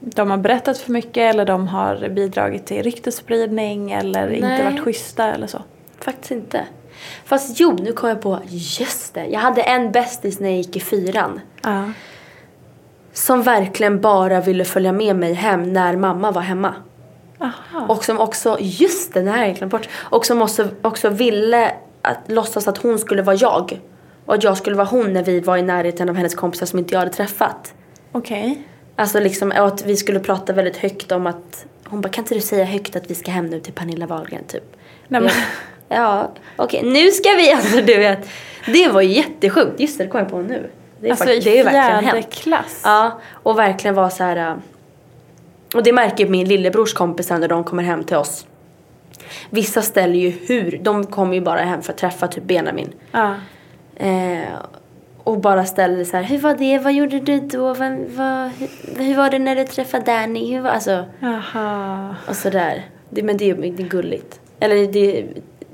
de 0.00 0.30
har 0.30 0.38
berättat 0.38 0.78
för 0.78 0.92
mycket 0.92 1.34
eller 1.34 1.44
de 1.44 1.68
har 1.68 2.08
bidragit 2.08 2.66
till 2.66 2.82
ryktesspridning 2.82 3.92
eller 3.92 4.30
inte 4.30 4.48
Nej. 4.48 4.64
varit 4.64 4.80
schyssta 4.80 5.34
eller 5.34 5.46
så? 5.46 5.62
Faktiskt 6.00 6.30
inte. 6.30 6.64
Fast 7.24 7.60
jo, 7.60 7.76
nu 7.80 7.92
kom 7.92 8.08
jag 8.08 8.20
på, 8.20 8.38
just 8.48 9.14
det. 9.14 9.26
Jag 9.26 9.40
hade 9.40 9.62
en 9.62 9.92
bästis 9.92 10.40
när 10.40 10.48
jag 10.48 10.58
gick 10.58 10.76
i 10.76 10.80
fyran. 10.80 11.40
Ja. 11.62 11.84
Som 13.12 13.42
verkligen 13.42 14.00
bara 14.00 14.40
ville 14.40 14.64
följa 14.64 14.92
med 14.92 15.16
mig 15.16 15.32
hem 15.32 15.72
när 15.72 15.96
mamma 15.96 16.30
var 16.30 16.42
hemma. 16.42 16.74
Aha. 17.40 17.86
Och 17.88 18.04
som 18.04 18.20
också, 18.20 18.56
just 18.60 19.14
det, 19.14 19.22
det 19.22 19.30
här 19.30 19.38
har 19.38 19.46
jag 19.46 19.56
glömt 19.56 19.72
bort. 19.72 19.88
Och 19.94 20.26
som 20.26 20.42
också, 20.42 20.68
också 20.82 21.08
ville 21.08 21.74
att, 22.02 22.18
låtsas 22.26 22.68
att 22.68 22.78
hon 22.78 22.98
skulle 22.98 23.22
vara 23.22 23.36
jag. 23.36 23.80
Och 24.28 24.34
att 24.34 24.42
jag 24.44 24.56
skulle 24.56 24.76
vara 24.76 24.86
hon 24.86 25.12
när 25.12 25.22
vi 25.22 25.40
var 25.40 25.56
i 25.56 25.62
närheten 25.62 26.08
av 26.08 26.14
hennes 26.16 26.34
kompisar 26.34 26.66
som 26.66 26.78
inte 26.78 26.94
jag 26.94 26.98
hade 26.98 27.12
träffat. 27.12 27.74
Okej. 28.12 28.62
Alltså 28.96 29.20
liksom, 29.20 29.50
och 29.50 29.66
att 29.66 29.86
vi 29.86 29.96
skulle 29.96 30.20
prata 30.20 30.52
väldigt 30.52 30.76
högt 30.76 31.12
om 31.12 31.26
att 31.26 31.66
hon 31.84 32.00
bara, 32.00 32.08
kan 32.08 32.24
inte 32.24 32.34
du 32.34 32.40
säga 32.40 32.64
högt 32.64 32.96
att 32.96 33.10
vi 33.10 33.14
ska 33.14 33.30
hem 33.30 33.46
nu 33.46 33.60
till 33.60 33.72
Pernilla 33.72 34.06
Wahlgren 34.06 34.44
typ? 34.44 34.62
Nej, 35.08 35.20
men, 35.20 35.30
Ja, 35.88 36.30
okej 36.56 36.82
nu 36.84 37.10
ska 37.10 37.28
vi, 37.30 37.52
alltså 37.52 37.76
du 37.76 37.98
vet. 37.98 38.28
Det 38.66 38.88
var 38.88 39.00
ju 39.00 39.12
jättesjukt, 39.12 39.80
just 39.80 39.98
det, 39.98 40.04
det 40.04 40.10
kom 40.10 40.20
jag 40.20 40.30
på 40.30 40.38
nu. 40.38 40.70
Det 41.00 41.06
är, 41.06 41.10
alltså 41.10 41.24
fakt- 41.26 41.44
det 41.44 41.58
är 41.58 41.64
verkligen 41.64 42.04
hänt. 42.14 42.30
klass? 42.30 42.82
Ja, 42.84 43.20
och 43.32 43.58
verkligen 43.58 43.94
vara 43.94 44.10
så 44.10 44.24
här. 44.24 44.36
äh, 44.50 44.54
Och 45.74 45.82
det 45.82 45.92
märker 45.92 46.24
ju 46.24 46.30
min 46.30 46.48
lillebrors 46.48 46.94
kompisar 46.94 47.38
när 47.38 47.48
de 47.48 47.64
kommer 47.64 47.82
hem 47.82 48.04
till 48.04 48.16
oss. 48.16 48.46
Vissa 49.50 49.82
ställer 49.82 50.14
ju 50.18 50.30
hur, 50.30 50.78
de 50.82 51.06
kommer 51.06 51.34
ju 51.34 51.40
bara 51.40 51.60
hem 51.60 51.82
för 51.82 51.92
att 51.92 51.98
träffa 51.98 52.28
typ 52.28 52.44
Benjamin. 52.44 52.92
Ja. 53.12 53.34
Eh, 53.98 54.54
och 55.24 55.40
bara 55.40 55.64
ställer 55.64 56.04
så 56.04 56.16
här, 56.16 56.24
hur 56.24 56.38
var 56.38 56.54
det, 56.54 56.78
vad 56.78 56.92
gjorde 56.92 57.20
du 57.20 57.40
då, 57.40 57.74
vad, 57.74 57.98
vad, 58.16 58.50
hur, 58.58 58.68
hur 59.04 59.16
var 59.16 59.30
det 59.30 59.38
när 59.38 59.56
du 59.56 59.64
träffade 59.64 60.04
Danny, 60.04 60.54
hur 60.54 60.60
var, 60.60 60.70
alltså, 60.70 61.04
Jaha. 61.20 62.14
och 62.28 62.36
sådär. 62.36 62.86
Men 63.10 63.36
det 63.36 63.50
är, 63.50 63.54
det 63.54 63.82
är 63.82 63.88
gulligt. 63.88 64.40
Eller 64.60 64.92
det, 64.92 65.26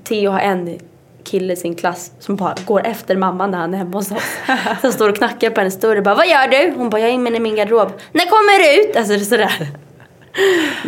Theo 0.04 0.30
har 0.30 0.40
en 0.40 0.78
kille 1.24 1.52
i 1.52 1.56
sin 1.56 1.74
klass 1.74 2.12
som 2.18 2.36
bara 2.36 2.54
går 2.66 2.86
efter 2.86 3.16
mamman 3.16 3.50
när 3.50 3.58
han 3.58 3.74
är 3.74 3.78
hemma 3.78 3.98
hos 3.98 4.12
oss. 4.12 4.38
Som 4.80 4.92
står 4.92 5.08
och 5.08 5.16
knackar 5.16 5.50
på 5.50 5.60
hennes 5.60 5.80
dörr 5.80 5.96
och 5.96 6.02
bara, 6.02 6.14
vad 6.14 6.28
gör 6.28 6.48
du? 6.48 6.74
Hon 6.76 6.90
bara, 6.90 7.00
jag 7.00 7.10
är 7.10 7.14
inne 7.14 7.36
i 7.36 7.40
min 7.40 7.56
garderob. 7.56 7.92
När 8.12 8.24
kommer 8.24 8.58
du 8.58 8.82
ut? 8.82 8.96
Alltså 8.96 9.12
det 9.12 9.18
är 9.18 9.24
sådär. 9.24 9.68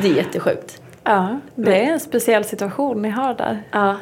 Det 0.02 0.08
är 0.08 0.14
jättesjukt. 0.14 0.82
Ja, 1.04 1.40
det 1.54 1.84
är 1.84 1.92
en 1.92 2.00
speciell 2.00 2.44
situation 2.44 3.02
ni 3.02 3.08
har 3.08 3.34
där. 3.34 3.62
Ja, 3.70 3.96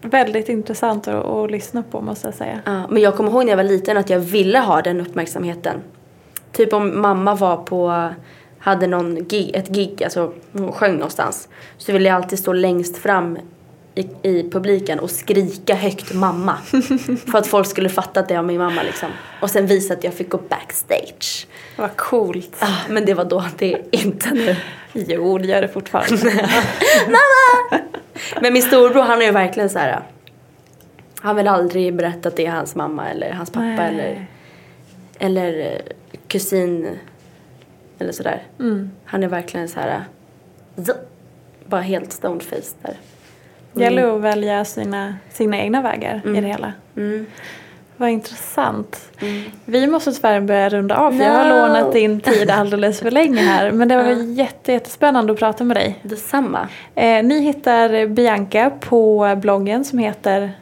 Väldigt 0.00 0.48
intressant 0.48 1.08
att, 1.08 1.24
att 1.24 1.50
lyssna 1.50 1.82
på 1.82 2.00
måste 2.00 2.26
jag 2.26 2.34
säga. 2.34 2.60
ja. 2.64 2.86
Men 2.88 3.02
jag 3.02 3.16
kommer 3.16 3.30
ihåg 3.30 3.44
när 3.44 3.52
jag 3.52 3.56
var 3.56 3.64
liten 3.64 3.96
att 3.96 4.10
jag 4.10 4.18
ville 4.18 4.58
ha 4.58 4.82
den 4.82 5.00
uppmärksamheten. 5.00 5.80
Typ 6.52 6.72
om 6.72 7.00
mamma 7.00 7.34
var 7.34 7.56
på, 7.56 8.10
hade 8.58 8.86
någon 8.86 9.24
gig, 9.24 9.50
ett 9.54 9.68
gig, 9.68 10.04
alltså 10.04 10.32
hon 10.52 10.72
sjöng 10.72 10.92
någonstans. 10.92 11.48
Så 11.78 11.92
ville 11.92 12.08
jag 12.08 12.16
alltid 12.16 12.38
stå 12.38 12.52
längst 12.52 12.96
fram 12.96 13.38
i, 13.94 14.08
i 14.22 14.50
publiken 14.50 14.98
och 14.98 15.10
skrika 15.10 15.74
högt 15.74 16.14
mamma. 16.14 16.56
för 17.30 17.38
att 17.38 17.46
folk 17.46 17.66
skulle 17.66 17.88
fatta 17.88 18.20
att 18.20 18.28
det 18.28 18.36
var 18.36 18.42
min 18.42 18.58
mamma 18.58 18.82
liksom. 18.82 19.08
Och 19.40 19.50
sen 19.50 19.66
visa 19.66 19.94
att 19.94 20.04
jag 20.04 20.14
fick 20.14 20.28
gå 20.28 20.38
backstage. 20.48 21.46
Vad 21.76 21.96
coolt. 21.96 22.56
Ah, 22.60 22.76
men 22.88 23.04
det 23.04 23.14
var 23.14 23.24
då, 23.24 23.44
det 23.58 23.74
är 23.74 23.82
inte 23.90 24.30
nu. 24.30 24.56
Jo, 24.96 25.38
det 25.38 25.46
gör 25.46 25.60
det 25.60 25.68
fortfarande. 25.68 26.48
Men 28.40 28.52
min 28.52 28.62
storbror 28.62 29.02
han 29.02 29.22
är 29.22 29.26
ju 29.26 29.32
verkligen 29.32 29.70
så 29.70 29.78
här. 29.78 30.02
Han 31.20 31.36
vill 31.36 31.48
aldrig 31.48 31.94
berätta 31.94 32.28
att 32.28 32.36
det 32.36 32.46
är 32.46 32.50
hans 32.50 32.74
mamma 32.74 33.10
eller 33.10 33.32
hans 33.32 33.50
pappa 33.50 33.66
Nej. 33.66 33.88
eller, 33.88 34.26
eller 35.18 35.72
eh, 35.72 36.18
kusin 36.28 36.98
eller 37.98 38.12
sådär. 38.12 38.42
Mm. 38.60 38.90
Han 39.04 39.22
är 39.22 39.28
verkligen 39.28 39.68
så 39.68 39.80
här. 39.80 40.04
Bara 41.66 41.80
helt 41.80 42.12
stonefaced 42.12 42.74
där. 42.82 42.96
gäller 43.72 44.16
att 44.16 44.20
välja 44.20 44.64
sina, 44.64 45.16
sina 45.30 45.58
egna 45.58 45.82
vägar 45.82 46.22
i 46.24 46.40
det 46.40 46.46
hela. 46.46 46.72
Mm. 46.96 47.26
Vad 47.96 48.08
intressant. 48.10 49.12
Vi 49.64 49.86
måste 49.86 50.12
tyvärr 50.12 50.40
börja 50.40 50.68
runda 50.68 50.96
av 50.96 51.12
för 51.12 51.24
jag 51.24 51.30
har 51.32 51.44
No. 51.44 51.54
lånat 51.54 51.92
din 51.92 52.20
tid 52.20 52.50
alldeles 52.50 53.00
för 53.00 53.10
länge 53.10 53.40
här. 53.42 53.70
Men 53.70 53.88
det 53.88 53.96
var 53.96 54.04
jätte, 54.34 54.72
jättespännande 54.72 55.32
att 55.32 55.38
prata 55.38 55.64
med 55.64 55.76
dig. 55.76 55.98
Detsamma. 56.02 56.68
Eh, 56.94 57.22
ni 57.24 57.40
hittar 57.40 58.06
Bianca 58.06 58.70
på 58.80 59.34
bloggen 59.36 59.84
som 59.84 59.98
heter 59.98 60.52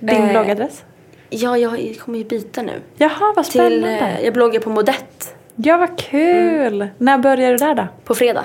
din 0.00 0.22
Eh, 0.22 0.30
bloggadress. 0.30 0.84
Ja, 1.30 1.56
jag 1.58 1.96
kommer 2.04 2.18
ju 2.18 2.24
byta 2.24 2.62
nu. 2.62 2.72
Jaha, 2.96 3.32
vad 3.36 3.44
Till, 3.44 3.52
spännande. 3.60 3.98
eh, 3.98 4.24
jag 4.24 4.34
bloggar 4.34 4.60
på 4.60 4.70
Modett 4.70 5.34
Ja, 5.56 5.76
vad 5.76 5.98
kul. 5.98 6.88
När 6.98 7.18
börjar 7.18 7.50
du 7.50 7.56
där 7.56 7.74
då? 7.74 7.86
på 8.04 8.14
fredag. 8.14 8.44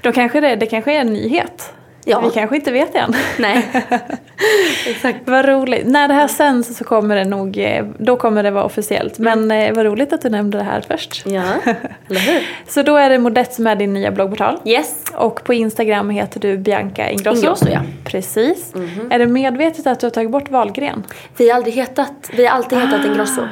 Då 0.00 0.12
kanske 0.12 0.40
det, 0.40 0.56
det 0.56 0.66
kanske 0.66 0.92
är 0.96 1.00
en 1.00 1.12
nyhet. 1.12 1.72
Ja. 2.08 2.20
Vi 2.20 2.30
kanske 2.30 2.56
inte 2.56 2.72
vet 2.72 2.94
än. 2.94 3.14
Nej. 3.38 3.68
Exakt. 4.86 5.18
Vad 5.24 5.44
roligt. 5.44 5.86
När 5.86 6.08
det 6.08 6.14
här 6.14 6.28
sänds 6.28 6.76
så 6.76 6.84
kommer 6.84 7.16
det 7.16 7.24
nog, 7.24 7.58
eh, 7.58 7.86
då 7.98 8.16
kommer 8.16 8.42
det 8.42 8.50
vara 8.50 8.64
officiellt. 8.64 9.18
Men 9.18 9.50
eh, 9.50 9.74
vad 9.74 9.86
roligt 9.86 10.12
att 10.12 10.22
du 10.22 10.28
nämnde 10.28 10.58
det 10.58 10.64
här 10.64 10.84
först. 10.88 11.22
Ja, 11.26 11.42
eller 12.08 12.20
hur? 12.20 12.46
Så 12.68 12.82
då 12.82 12.96
är 12.96 13.10
det 13.10 13.18
Modett 13.18 13.54
som 13.54 13.66
är 13.66 13.76
din 13.76 13.92
nya 13.92 14.10
bloggportal. 14.10 14.58
Yes. 14.64 15.04
Och 15.14 15.44
på 15.44 15.54
Instagram 15.54 16.10
heter 16.10 16.40
du 16.40 16.58
Bianca 16.58 17.10
Ingrosso. 17.10 17.38
Ingrosso, 17.38 17.68
ja. 17.68 17.80
Precis. 18.04 18.72
Är 19.10 19.18
det 19.18 19.26
medvetet 19.26 19.86
att 19.86 20.00
du 20.00 20.06
har 20.06 20.10
tagit 20.10 20.30
bort 20.30 20.50
Wahlgren? 20.50 21.04
Vi 21.36 21.50
har 21.50 21.56
aldrig 21.56 21.74
hetat, 21.74 22.30
vi 22.32 22.46
har 22.46 22.56
alltid 22.56 22.78
hetat 22.78 23.06
Ingrosso. 23.06 23.42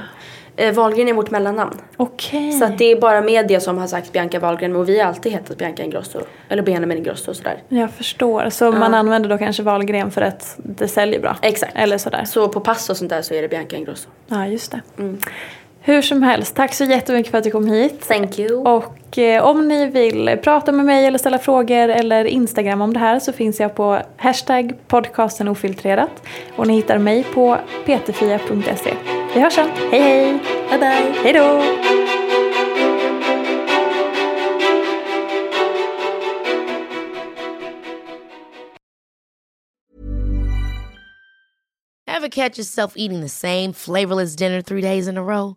Eh, 0.56 0.74
Wahlgren 0.74 1.08
är 1.08 1.12
vårt 1.12 1.30
mellannamn. 1.30 1.74
Okej. 1.96 2.52
Så 2.52 2.64
att 2.64 2.78
det 2.78 2.84
är 2.84 3.00
bara 3.00 3.20
media 3.20 3.60
som 3.60 3.78
har 3.78 3.86
sagt 3.86 4.12
Bianca 4.12 4.38
Wahlgren 4.38 4.76
och 4.76 4.88
vi 4.88 5.00
har 5.00 5.08
alltid 5.08 5.32
hetat 5.32 5.58
Bianca 5.58 5.82
Ingrosso. 5.82 6.20
Eller 6.48 6.62
Benjamin 6.62 6.98
Ingrosso 6.98 7.30
och 7.30 7.36
sådär. 7.36 7.62
Jag 7.68 7.90
förstår. 7.90 8.50
Så 8.50 8.72
man 8.72 8.94
använder 8.94 9.28
då 9.28 9.38
kanske 9.38 9.62
Wahlgren 9.62 10.10
för 10.10 10.22
att 10.22 10.56
det 10.58 10.88
säljer 10.88 11.20
bra? 11.20 11.36
Exakt. 11.42 11.76
Eller 11.76 11.98
sådär. 11.98 12.24
Så 12.24 12.48
på 12.48 12.60
pass 12.60 12.90
och 12.90 12.96
sånt 12.96 13.10
där 13.10 13.22
så 13.22 13.34
är 13.34 13.42
det 13.42 13.48
Bianca 13.48 13.76
Ingrosso. 13.76 14.08
Ja, 14.26 14.46
just 14.46 14.70
det. 14.72 14.80
Mm. 14.98 15.18
Hur 15.86 16.02
som 16.02 16.22
helst, 16.22 16.56
tack 16.56 16.74
så 16.74 16.84
jättemycket 16.84 17.30
för 17.30 17.38
att 17.38 17.44
du 17.44 17.50
kom 17.50 17.66
hit. 17.66 18.08
Thank 18.08 18.38
you. 18.38 18.56
Och 18.56 19.18
eh, 19.18 19.44
om 19.44 19.68
ni 19.68 19.86
vill 19.86 20.38
prata 20.42 20.72
med 20.72 20.84
mig 20.84 21.06
eller 21.06 21.18
ställa 21.18 21.38
frågor 21.38 21.88
eller 21.88 22.24
Instagram 22.24 22.80
om 22.80 22.92
det 22.92 22.98
här 22.98 23.18
så 23.18 23.32
finns 23.32 23.60
jag 23.60 23.74
på 23.74 24.02
hashtag 24.16 24.74
podcasten 24.88 25.48
ofiltrerat. 25.48 26.22
Och 26.56 26.66
ni 26.66 26.74
hittar 26.74 26.98
mig 26.98 27.24
på 27.24 27.58
peterfia.se. 27.84 28.94
Vi 29.34 29.40
hörs 29.40 29.54
sen. 29.54 29.68
Hej 29.90 30.00
hej! 30.00 30.38
Bye 30.70 30.78
bye. 30.78 31.14
Hej 31.22 31.32
då! 31.32 31.62
Ever 42.16 42.28
catch 42.28 42.58
yourself 42.58 42.92
eating 42.96 43.20
the 43.20 43.28
same 43.28 43.72
flavorless 43.72 44.36
dinner 44.36 44.62
three 44.62 44.82
days 44.82 45.08
in 45.08 45.18
a 45.18 45.22
row? 45.22 45.56